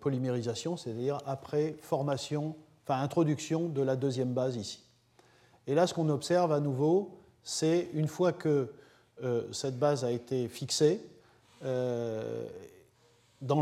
polymérisation, 0.00 0.76
c'est-à-dire 0.76 1.18
après 1.24 1.76
formation, 1.80 2.56
enfin 2.84 3.00
introduction 3.00 3.68
de 3.68 3.80
la 3.80 3.94
deuxième 3.94 4.32
base 4.32 4.56
ici. 4.56 4.82
Et 5.68 5.76
là, 5.76 5.86
ce 5.86 5.94
qu'on 5.94 6.08
observe 6.08 6.50
à 6.50 6.58
nouveau, 6.58 7.20
c'est 7.44 7.88
une 7.94 8.08
fois 8.08 8.32
que 8.32 8.72
cette 9.52 9.78
base 9.78 10.04
a 10.04 10.10
été 10.10 10.48
fixée 10.48 11.00
dans 11.62 12.42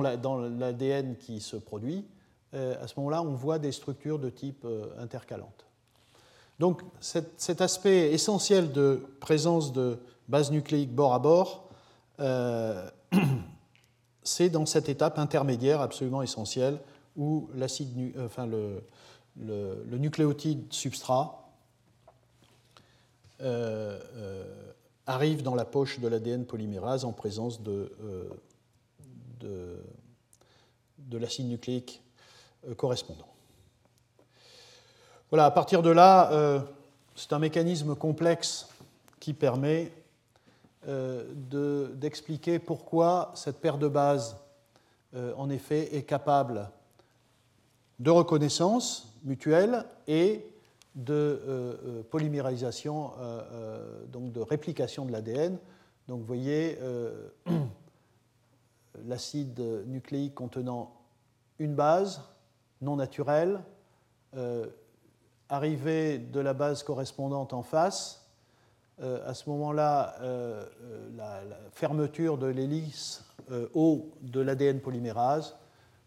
l'ADN 0.01 1.17
qui 1.19 1.41
se 1.41 1.57
produit, 1.57 2.07
à 2.53 2.87
ce 2.87 2.95
moment-là, 2.97 3.23
on 3.23 3.35
voit 3.35 3.59
des 3.59 3.73
structures 3.73 4.19
de 4.19 4.31
type 4.31 4.65
euh, 4.65 4.87
intercalante. 4.99 5.67
Donc 6.59 6.83
cet, 7.01 7.61
aspect 7.61 8.13
essentiel 8.13 8.73
de 8.73 9.07
présence 9.21 9.73
de 9.73 9.99
base 10.29 10.51
nucléique 10.51 10.93
bord 10.93 11.15
à 11.15 11.19
bord, 11.19 11.69
euh, 12.21 12.89
c'est 14.23 14.49
dans 14.49 14.67
cette 14.67 14.89
étape 14.89 15.19
intermédiaire 15.19 15.81
absolument 15.81 16.23
essentielle 16.23 16.81
où 17.17 17.49
l'acide, 17.55 18.13
enfin 18.25 18.47
le, 18.47 18.83
nucléotide 19.99 20.73
substrat 20.73 21.45
arrive 25.07 25.43
dans 25.43 25.55
la 25.55 25.65
poche 25.65 26.01
de 26.01 26.09
l'ADN 26.09 26.45
polymérase 26.45 27.05
en 27.05 27.13
présence 27.13 27.63
de 27.63 27.89
l'acide 31.13 31.49
nucléique 31.49 32.03
euh, 32.69 32.75
correspondant. 32.75 33.29
Voilà, 35.31 35.47
à 35.47 35.51
partir 35.51 35.83
de 35.83 35.91
là, 35.91 36.33
euh, 36.33 36.61
c'est 37.15 37.33
un 37.33 37.39
mécanisme 37.39 37.95
complexe 37.95 38.69
qui 39.21 39.35
permet 39.35 39.93
euh, 40.87 41.25
d'expliquer 41.95 42.59
pourquoi 42.59 43.33
cette 43.35 43.61
paire 43.61 43.79
de 43.79 43.89
bases, 43.89 44.37
en 45.37 45.49
effet, 45.49 45.97
est 45.97 46.03
capable 46.03 46.69
de 47.99 48.11
reconnaissance 48.11 49.15
mutuelle 49.25 49.85
et 50.07 50.47
de 50.95 52.05
polymérisation, 52.11 53.13
donc 54.13 54.33
de 54.33 54.41
réplication 54.41 55.07
de 55.07 55.13
l'ADN. 55.13 55.57
Donc 56.09 56.21
vous 56.21 56.27
voyez 56.27 56.79
l'acide 59.07 59.59
nucléique 59.87 60.35
contenant 60.35 60.93
une 61.59 61.75
base 61.75 62.21
non 62.81 62.97
naturel, 62.97 63.61
euh, 64.37 64.67
arrivé 65.49 66.19
de 66.19 66.41
la 66.41 66.53
base 66.53 66.83
correspondante 66.83 67.53
en 67.53 67.63
face, 67.63 68.27
euh, 69.01 69.27
à 69.29 69.33
ce 69.33 69.49
moment-là, 69.49 70.17
euh, 70.21 70.67
la, 71.17 71.41
fermeture 71.73 72.37
de 72.39 72.47
l'hélice 72.47 73.25
haut 73.73 74.11
de 74.21 74.41
l'ADN 74.41 74.81
polymérase, 74.81 75.57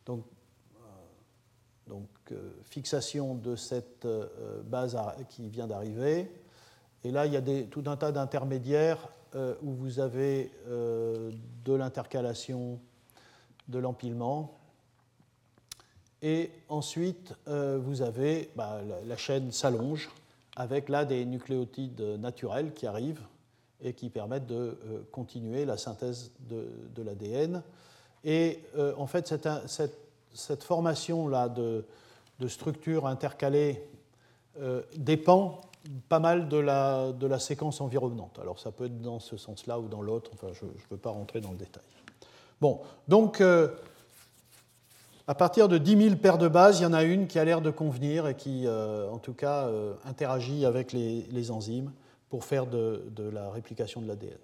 donc, 0.06 0.24
fixation 2.64 3.34
de 3.34 3.56
cette 3.56 4.08
base 4.66 4.98
qui 5.28 5.50
vient 5.50 5.66
d'arriver. 5.66 6.32
Et 7.04 7.12
là, 7.12 7.26
il 7.26 7.34
y 7.34 7.36
a 7.36 7.42
tout 7.66 7.84
un 7.88 7.98
tas 7.98 8.12
d'intermédiaires 8.12 9.10
où 9.36 9.72
vous 9.72 10.00
avez 10.00 10.52
de 10.68 11.74
l'intercalation, 11.74 12.80
de 13.68 13.80
l'empilement, 13.80 14.61
et 16.22 16.52
ensuite, 16.70 17.34
euh, 17.48 17.80
vous 17.82 18.02
avez, 18.02 18.50
bah, 18.56 18.82
la, 19.08 19.18
chaîne 19.18 19.52
s'allonge 19.52 20.10
avec 20.56 20.88
là 20.88 21.04
des 21.04 21.26
nucléotides 21.26 22.02
naturels 22.20 22.74
qui 22.74 22.86
arrivent 22.86 23.24
et 23.82 23.94
qui 23.94 24.10
permettent 24.10 24.46
de 24.46 24.56
euh, 24.56 25.02
continuer 25.12 25.66
la 25.66 25.78
synthèse 25.78 26.32
de, 26.42 27.02
l'ADN. 27.02 27.64
Et 28.24 28.60
euh, 28.78 28.94
en 28.98 29.08
fait, 29.08 29.28
cette, 29.28 29.50
cette, 30.36 30.64
formation-là 30.64 31.50
de, 31.50 31.86
de 32.40 32.48
structures 32.48 33.08
intercalées 33.08 33.84
dépend 34.98 35.62
pas 36.10 36.20
mal 36.20 36.50
de 36.50 36.58
la, 36.58 37.14
de 37.14 37.26
la, 37.26 37.40
séquence 37.40 37.80
environnante. 37.82 38.38
Alors 38.40 38.60
ça 38.60 38.72
peut 38.72 38.86
être 38.86 39.02
dans 39.02 39.20
ce 39.20 39.38
sens-là 39.38 39.80
ou 39.80 39.88
dans 39.88 40.02
l'autre, 40.02 40.30
enfin 40.34 40.48
je 40.54 40.66
ne 40.66 40.72
veux 40.92 40.98
pas 40.98 41.10
rentrer 41.10 41.40
dans 41.40 41.52
le 41.52 41.58
détail. 41.58 41.84
Bon, 42.60 42.82
donc 43.08 43.42
à 45.32 45.34
partir 45.34 45.70
de 45.70 45.78
10 45.78 46.04
000 46.10 46.16
paires 46.18 46.38
de 46.38 46.50
bases, 46.50 46.82
il 46.82 46.84
y 46.84 46.86
en 46.86 46.92
a 46.92 47.04
une 47.04 47.26
qui 47.26 47.40
a 47.40 47.46
l'air 47.46 47.62
de 47.62 47.72
convenir 47.72 48.28
et 48.28 48.36
qui, 48.36 48.68
euh, 48.68 49.10
en 49.10 49.18
tout 49.18 49.32
cas, 49.32 49.66
euh, 49.68 49.94
interagit 50.04 50.66
avec 50.66 50.92
les, 50.92 51.52
enzymes 51.52 51.94
pour 52.30 52.44
faire 52.44 52.68
de, 52.68 53.02
la 53.32 53.50
réplication 53.50 54.02
de 54.02 54.10
l'ADN. 54.10 54.38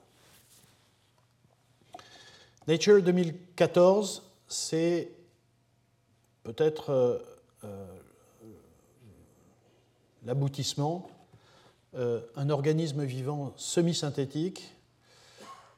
Nature 2.69 3.03
2014, 3.03 4.31
c'est 4.47 5.11
peut-être 6.43 7.19
euh, 7.65 7.85
l'aboutissement, 10.25 11.09
un 11.97 12.49
organisme 12.49 13.03
vivant 13.03 13.51
semi-synthétique. 13.57 14.73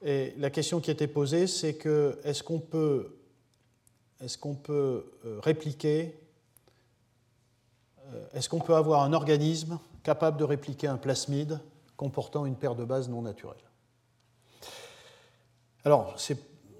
Et 0.03 0.35
la 0.37 0.51
question 0.51 0.79
qui 0.79 0.91
était 0.91 1.07
posée, 1.07 1.47
c'est 1.47 1.73
que 1.73 2.19
est-ce 2.23 2.43
qu'on 2.43 2.59
peut 2.59 3.18
est-ce 4.21 4.37
qu'on 4.37 4.55
peut 4.55 5.05
euh, 5.25 5.39
répliquer, 5.41 6.19
euh, 8.07 8.25
est-ce 8.33 8.49
qu'on 8.49 8.59
peut 8.59 8.75
avoir 8.75 9.03
un 9.03 9.13
organisme 9.13 9.79
capable 10.03 10.37
de 10.37 10.43
répliquer 10.43 10.87
un 10.87 10.97
plasmide 10.97 11.59
comportant 11.95 12.45
une 12.45 12.55
paire 12.55 12.75
de 12.75 12.83
bases 12.83 13.09
non 13.09 13.21
naturelles? 13.21 13.57
Alors, 15.85 16.15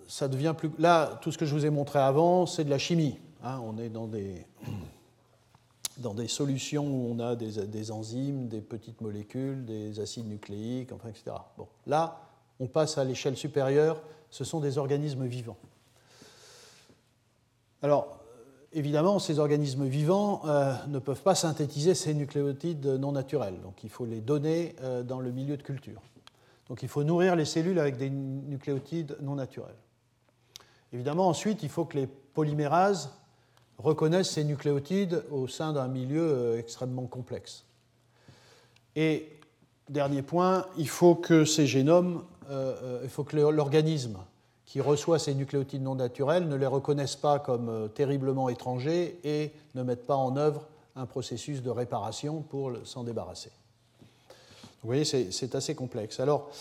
ça 0.08 0.28
devient 0.28 0.54
plus. 0.58 0.70
Là, 0.78 1.18
tout 1.22 1.32
ce 1.32 1.38
que 1.38 1.46
je 1.46 1.54
vous 1.54 1.66
ai 1.66 1.70
montré 1.70 2.00
avant, 2.00 2.46
c'est 2.46 2.66
de 2.66 2.70
la 2.70 2.78
chimie. 2.78 3.18
Hein. 3.42 3.62
on 3.64 3.78
est 3.78 3.90
dans 3.90 4.08
des, 4.08 4.46
solutions 6.28 6.86
où 6.86 7.10
on 7.10 7.20
a 7.20 7.36
des, 7.38 7.92
enzymes, 7.92 8.50
des 8.50 8.62
petites 8.62 9.00
molécules, 9.00 9.64
des 9.64 10.02
acides 10.02 10.28
nucléiques, 10.28 10.92
enfin, 10.92 11.10
etc. 11.10 11.38
Là, 11.88 12.22
on 12.60 12.68
passe 12.68 12.98
à 12.98 13.06
l'échelle 13.06 13.38
supérieure, 13.38 14.02
ce 14.30 14.44
sont 14.44 14.60
des 14.60 14.78
organismes 14.78 15.26
vivants. 15.26 15.58
Alors, 17.82 18.20
évidemment, 18.74 19.20
ces 19.20 19.40
organismes 19.40 19.86
vivants 19.86 20.42
euh, 20.46 20.74
ne 20.88 21.00
peuvent 21.00 21.22
pas 21.22 21.36
synthétiser 21.36 21.96
ces 21.96 22.14
nucléotides 22.14 22.86
non 22.86 23.14
naturels, 23.14 23.60
donc 23.62 23.84
il 23.84 23.90
faut 23.90 24.06
les 24.06 24.20
donner 24.22 24.76
euh, 24.82 25.04
dans 25.04 25.20
le 25.20 25.32
milieu 25.32 25.56
de 25.56 25.64
culture. 25.64 26.02
Donc 26.68 26.84
il 26.84 26.90
faut 26.90 27.04
nourrir 27.04 27.36
les 27.36 27.46
cellules 27.46 27.80
avec 27.80 27.98
des 27.98 28.10
nucléotides 28.10 29.18
non 29.22 29.36
naturels. 29.36 29.78
Évidemment, 30.92 31.28
ensuite, 31.28 31.64
il 31.64 31.70
faut 31.70 31.86
que 31.86 31.98
les 31.98 32.08
polymérases 32.08 33.12
reconnaissent 33.78 34.32
ces 34.32 34.44
nucléotides 34.44 35.24
au 35.32 35.48
sein 35.48 35.72
d'un 35.72 35.88
milieu 35.88 36.22
euh, 36.22 36.60
extrêmement 36.60 37.08
complexe. 37.08 37.66
Et 38.96 39.40
dernier 39.88 40.22
point, 40.22 40.66
il 40.78 40.90
faut 40.90 41.16
que 41.16 41.46
ces 41.46 41.66
génomes, 41.66 42.24
il 43.04 43.10
faut 43.10 43.24
que 43.24 43.38
l'organisme 43.38 44.18
qui 44.70 44.80
reçoit 44.80 45.20
ces 45.20 45.34
nucléotides 45.34 45.82
non 45.82 45.96
naturels 45.96 46.48
ne 46.48 46.56
les 46.56 46.68
reconnaisse 46.68 47.16
pas 47.18 47.40
comme 47.40 47.90
terriblement 47.96 48.48
étrangers 48.48 49.20
et 49.24 49.52
ne 49.76 49.84
mette 49.84 50.06
pas 50.06 50.16
en 50.16 50.38
œuvre 50.38 50.68
un 50.96 51.06
processus 51.06 51.62
de 51.62 51.70
réparation 51.70 52.42
pour 52.42 52.74
s'en 52.86 53.04
débarrasser. 53.04 53.52
Vous 54.82 54.88
voyez, 54.88 55.04
c'est 55.06 55.56
assez 55.56 55.76
complexe. 55.76 56.20
Alors, 56.20 56.52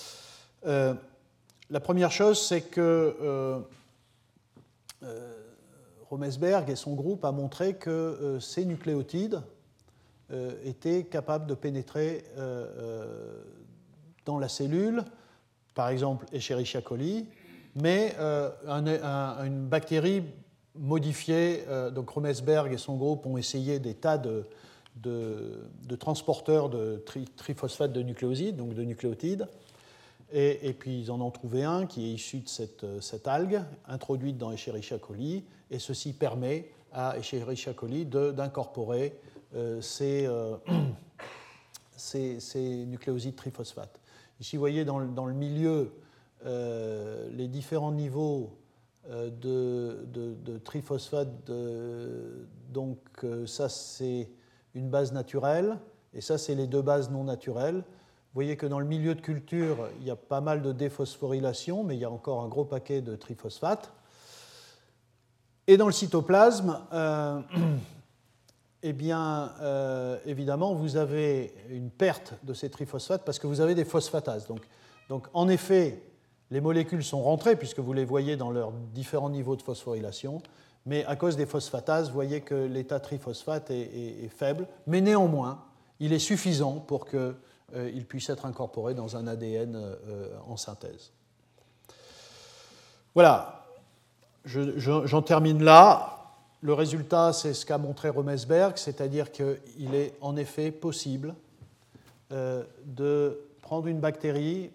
la 0.65 1.81
première 1.81 2.11
chose, 2.11 2.41
c'est 2.41 2.63
que 2.63 3.15
euh, 5.03 5.35
Romesberg 6.11 6.71
et 6.71 6.77
son 6.77 6.95
groupe 6.95 7.25
a 7.25 7.33
montré 7.33 7.75
que 7.75 7.91
euh, 7.91 8.41
ces 8.41 8.65
nucléotides 8.65 9.43
euh, 10.33 10.53
étaient 10.65 11.05
capables 11.05 11.47
de 11.47 11.55
pénétrer 11.55 12.25
dans 14.25 14.39
la 14.39 14.49
cellule, 14.49 15.05
par 15.75 15.89
exemple 15.89 16.27
Escherichia 16.33 16.83
coli, 16.83 17.27
mais 17.81 18.15
une 18.19 19.67
bactérie 19.67 20.23
modifiée, 20.75 21.65
donc 21.95 22.11
Romesberg 22.11 22.73
et 22.73 22.79
son 22.79 22.97
groupe 22.97 23.27
ont 23.27 23.37
essayé 23.37 23.79
des 23.79 23.95
tas 23.95 24.19
de, 24.19 24.45
transporteurs 25.99 26.69
de 26.69 27.03
triphosphate 27.37 27.93
de 27.93 28.03
nucléosides, 28.03 28.57
donc 28.57 28.75
de 28.75 28.83
nucléotides, 28.83 29.49
et, 30.33 30.75
puis 30.79 31.01
ils 31.01 31.11
en 31.11 31.21
ont 31.21 31.31
trouvé 31.31 31.65
un 31.65 31.87
qui 31.87 32.07
est 32.07 32.13
issu 32.13 32.41
de 32.41 32.49
cette, 32.49 32.85
euh, 32.85 33.01
algue 33.25 33.63
introduite 33.87 34.37
dans 34.37 34.53
Escherichia 34.53 34.99
coli, 34.99 35.45
et 35.71 35.79
ceci 35.79 36.13
permet 36.13 36.71
à 36.93 37.17
Escherichia 37.19 37.73
coli 37.73 38.05
d'incorporer 38.05 39.19
euh, 39.55 39.81
euh, 40.03 40.57
ces, 41.97 42.87
nucléosides 42.87 43.37
triphosphate. 43.37 43.99
Ici, 44.41 44.57
vous 44.57 44.61
voyez 44.61 44.85
dans 44.85 44.99
le 44.99 45.33
milieu 45.33 45.93
les 46.45 47.49
différents 47.49 47.93
niveaux 47.93 48.59
de, 49.09 50.07
de, 50.07 50.35
de, 50.35 50.59
triphosphate. 50.59 51.29
donc 52.71 52.99
ça, 53.47 53.69
c'est 53.69 54.29
une 54.75 54.89
base 54.89 55.13
naturelle, 55.13 55.79
et 56.15 56.21
ça, 56.21 56.39
c'est 56.39 56.55
les 56.55 56.67
deux 56.67 56.83
bases 56.83 57.11
non 57.11 57.25
naturelles. 57.25 57.77
Vous 57.77 58.35
voyez 58.35 58.57
que 58.57 58.67
dans 58.67 58.79
le 58.79 58.87
milieu 58.87 59.15
de 59.15 59.21
culture, 59.21 59.89
il 60.01 60.07
y 60.07 60.11
a 60.11 60.17
pas 60.17 60.41
mal 60.41 60.63
de 60.63 60.73
déphosphorylation, 60.73 61.83
mais 61.83 61.97
il 61.97 62.01
y 62.01 62.05
a 62.05 62.11
encore 62.11 62.43
un 62.43 62.49
gros 62.49 62.65
paquet 62.65 63.01
de 63.01 63.17
triphosphate. 63.17 63.91
Et 65.67 65.77
dans 65.77 65.87
le 65.87 65.93
cytoplasme, 65.93 66.81
euh, 66.93 67.41
eh 68.83 68.93
bien, 68.93 69.53
euh, 69.61 70.19
évidemment, 70.25 70.75
vous 70.75 70.97
avez 70.97 71.55
une 71.71 71.91
perte 71.91 72.35
de 72.43 72.55
ces 72.55 72.71
triphosphates 72.71 73.25
parce 73.25 73.39
que 73.39 73.47
vous 73.47 73.61
avez 73.61 73.75
des 73.75 73.85
phosphatases. 73.85 74.47
Donc, 75.09 75.27
en 75.33 75.49
effet, 75.49 76.03
les 76.51 76.61
molécules 76.61 77.05
sont 77.05 77.23
rentrées 77.23 77.57
puisque 77.57 77.81
vous 77.81 77.93
les 77.93 78.05
voyez 78.05 78.37
dans 78.37 78.51
leurs 78.51 78.73
différents 78.95 79.31
niveaux 79.31 79.57
de 79.57 79.63
phosphorylation, 79.63 80.43
mais 80.87 81.05
à 81.05 81.17
cause 81.17 81.37
des 81.37 81.47
phosphatases, 81.47 82.09
vous 82.09 82.15
voyez 82.15 82.41
que 82.41 82.55
l'état 82.55 83.01
triphosphate 83.01 83.71
est 83.71 84.31
faible, 84.37 84.67
mais 84.87 85.01
néanmoins, 85.01 85.65
il 86.01 86.13
est 86.13 86.19
suffisant 86.19 86.75
pour 86.75 87.05
que 87.05 87.35
euh, 87.75 88.03
puisse 88.09 88.31
être 88.31 88.47
incorporé 88.47 88.95
dans 88.95 89.17
un 89.17 89.27
ADN 89.27 89.77
euh, 89.77 90.31
en 90.47 90.57
synthèse. 90.57 91.13
Voilà, 93.15 93.67
j'en 94.45 95.23
termine 95.23 95.63
là. 95.63 96.15
Le 96.63 96.73
résultat, 96.73 97.33
c'est 97.33 97.53
ce 97.53 97.67
qu'a 97.67 97.77
montré 97.77 98.09
Romesberg, 98.09 98.79
c'est-à-dire 98.79 99.31
qu'il 99.33 99.95
est 99.95 100.15
en 100.23 100.37
effet 100.37 100.71
possible 100.71 101.35
euh, 102.33 102.65
de 102.85 103.39
prendre 103.61 103.87
une 103.87 104.01
bactérie, 104.01 104.71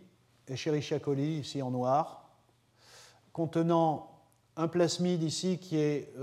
Escherichia 0.47 0.99
coli, 0.99 1.39
ici 1.39 1.61
en 1.61 1.71
noir, 1.71 2.29
contenant 3.31 4.09
un 4.55 4.67
plasmide 4.67 5.23
ici 5.23 5.57
qui 5.57 5.77
est 5.77 6.13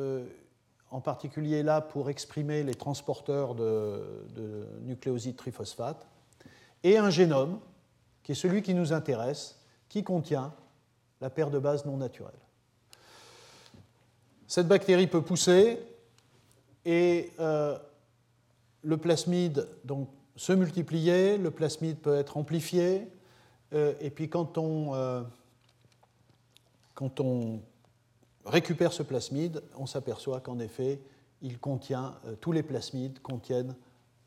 en 0.91 1.01
particulier 1.01 1.63
là 1.63 1.81
pour 1.81 2.11
exprimer 2.11 2.63
les 2.63 2.75
transporteurs 2.75 3.55
de, 3.55 4.27
de 4.35 4.67
nucléosides 4.83 5.37
triphosphate, 5.37 6.07
et 6.83 6.97
un 6.99 7.11
génome, 7.11 7.61
qui 8.23 8.33
est 8.33 8.37
celui 8.37 8.63
qui 8.63 8.75
nous 8.75 8.93
intéresse, 8.93 9.59
qui 9.89 10.05
contient 10.05 10.53
la 11.21 11.31
paire 11.31 11.51
de 11.51 11.59
bases 11.59 11.85
non 11.85 11.97
naturelles. 11.97 12.33
Cette 14.47 14.69
bactérie 14.69 15.07
peut 15.07 15.23
pousser 15.23 15.79
et 16.85 17.33
euh, 17.39 17.79
le 18.83 18.97
plasmide 18.97 19.69
donc, 19.85 20.09
se 20.37 20.53
multiplier, 20.53 21.39
le 21.39 21.51
plasmide 21.51 21.99
peut 21.99 22.17
être 22.17 22.37
amplifié, 22.37 23.03
euh, 23.03 23.20
et 23.73 24.11
puis 24.11 24.29
quand 24.29 24.59
on, 24.59 24.95
euh, 24.95 25.23
quand 26.95 27.21
on 27.21 27.61
récupère 28.45 28.93
ce 28.93 29.03
plasmide, 29.03 29.63
on 29.77 29.87
s'aperçoit 29.87 30.41
qu'en 30.41 30.59
effet, 30.59 31.01
il 31.43 31.59
contient, 31.59 32.15
tous 32.41 32.53
les 32.53 32.63
plasmides 32.63 33.21
contiennent 33.21 33.75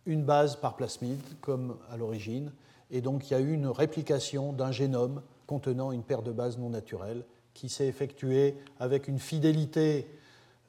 une 0.05 0.23
base 0.23 0.55
par 0.55 0.75
plasmide, 0.75 1.21
comme 1.41 1.77
à 1.89 1.97
l'origine, 1.97 2.51
et 2.91 3.01
donc 3.01 3.29
il 3.29 3.33
y 3.33 3.35
a 3.35 3.39
eu 3.39 3.53
une 3.53 3.67
réplication 3.67 4.53
d'un 4.53 4.71
génome 4.71 5.21
contenant 5.47 5.91
une 5.91 6.03
paire 6.03 6.21
de 6.21 6.31
bases 6.31 6.57
non 6.57 6.69
naturelles 6.69 7.23
qui 7.53 7.69
s'est 7.69 7.87
effectuée 7.87 8.57
avec 8.79 9.07
une 9.07 9.19
fidélité 9.19 10.07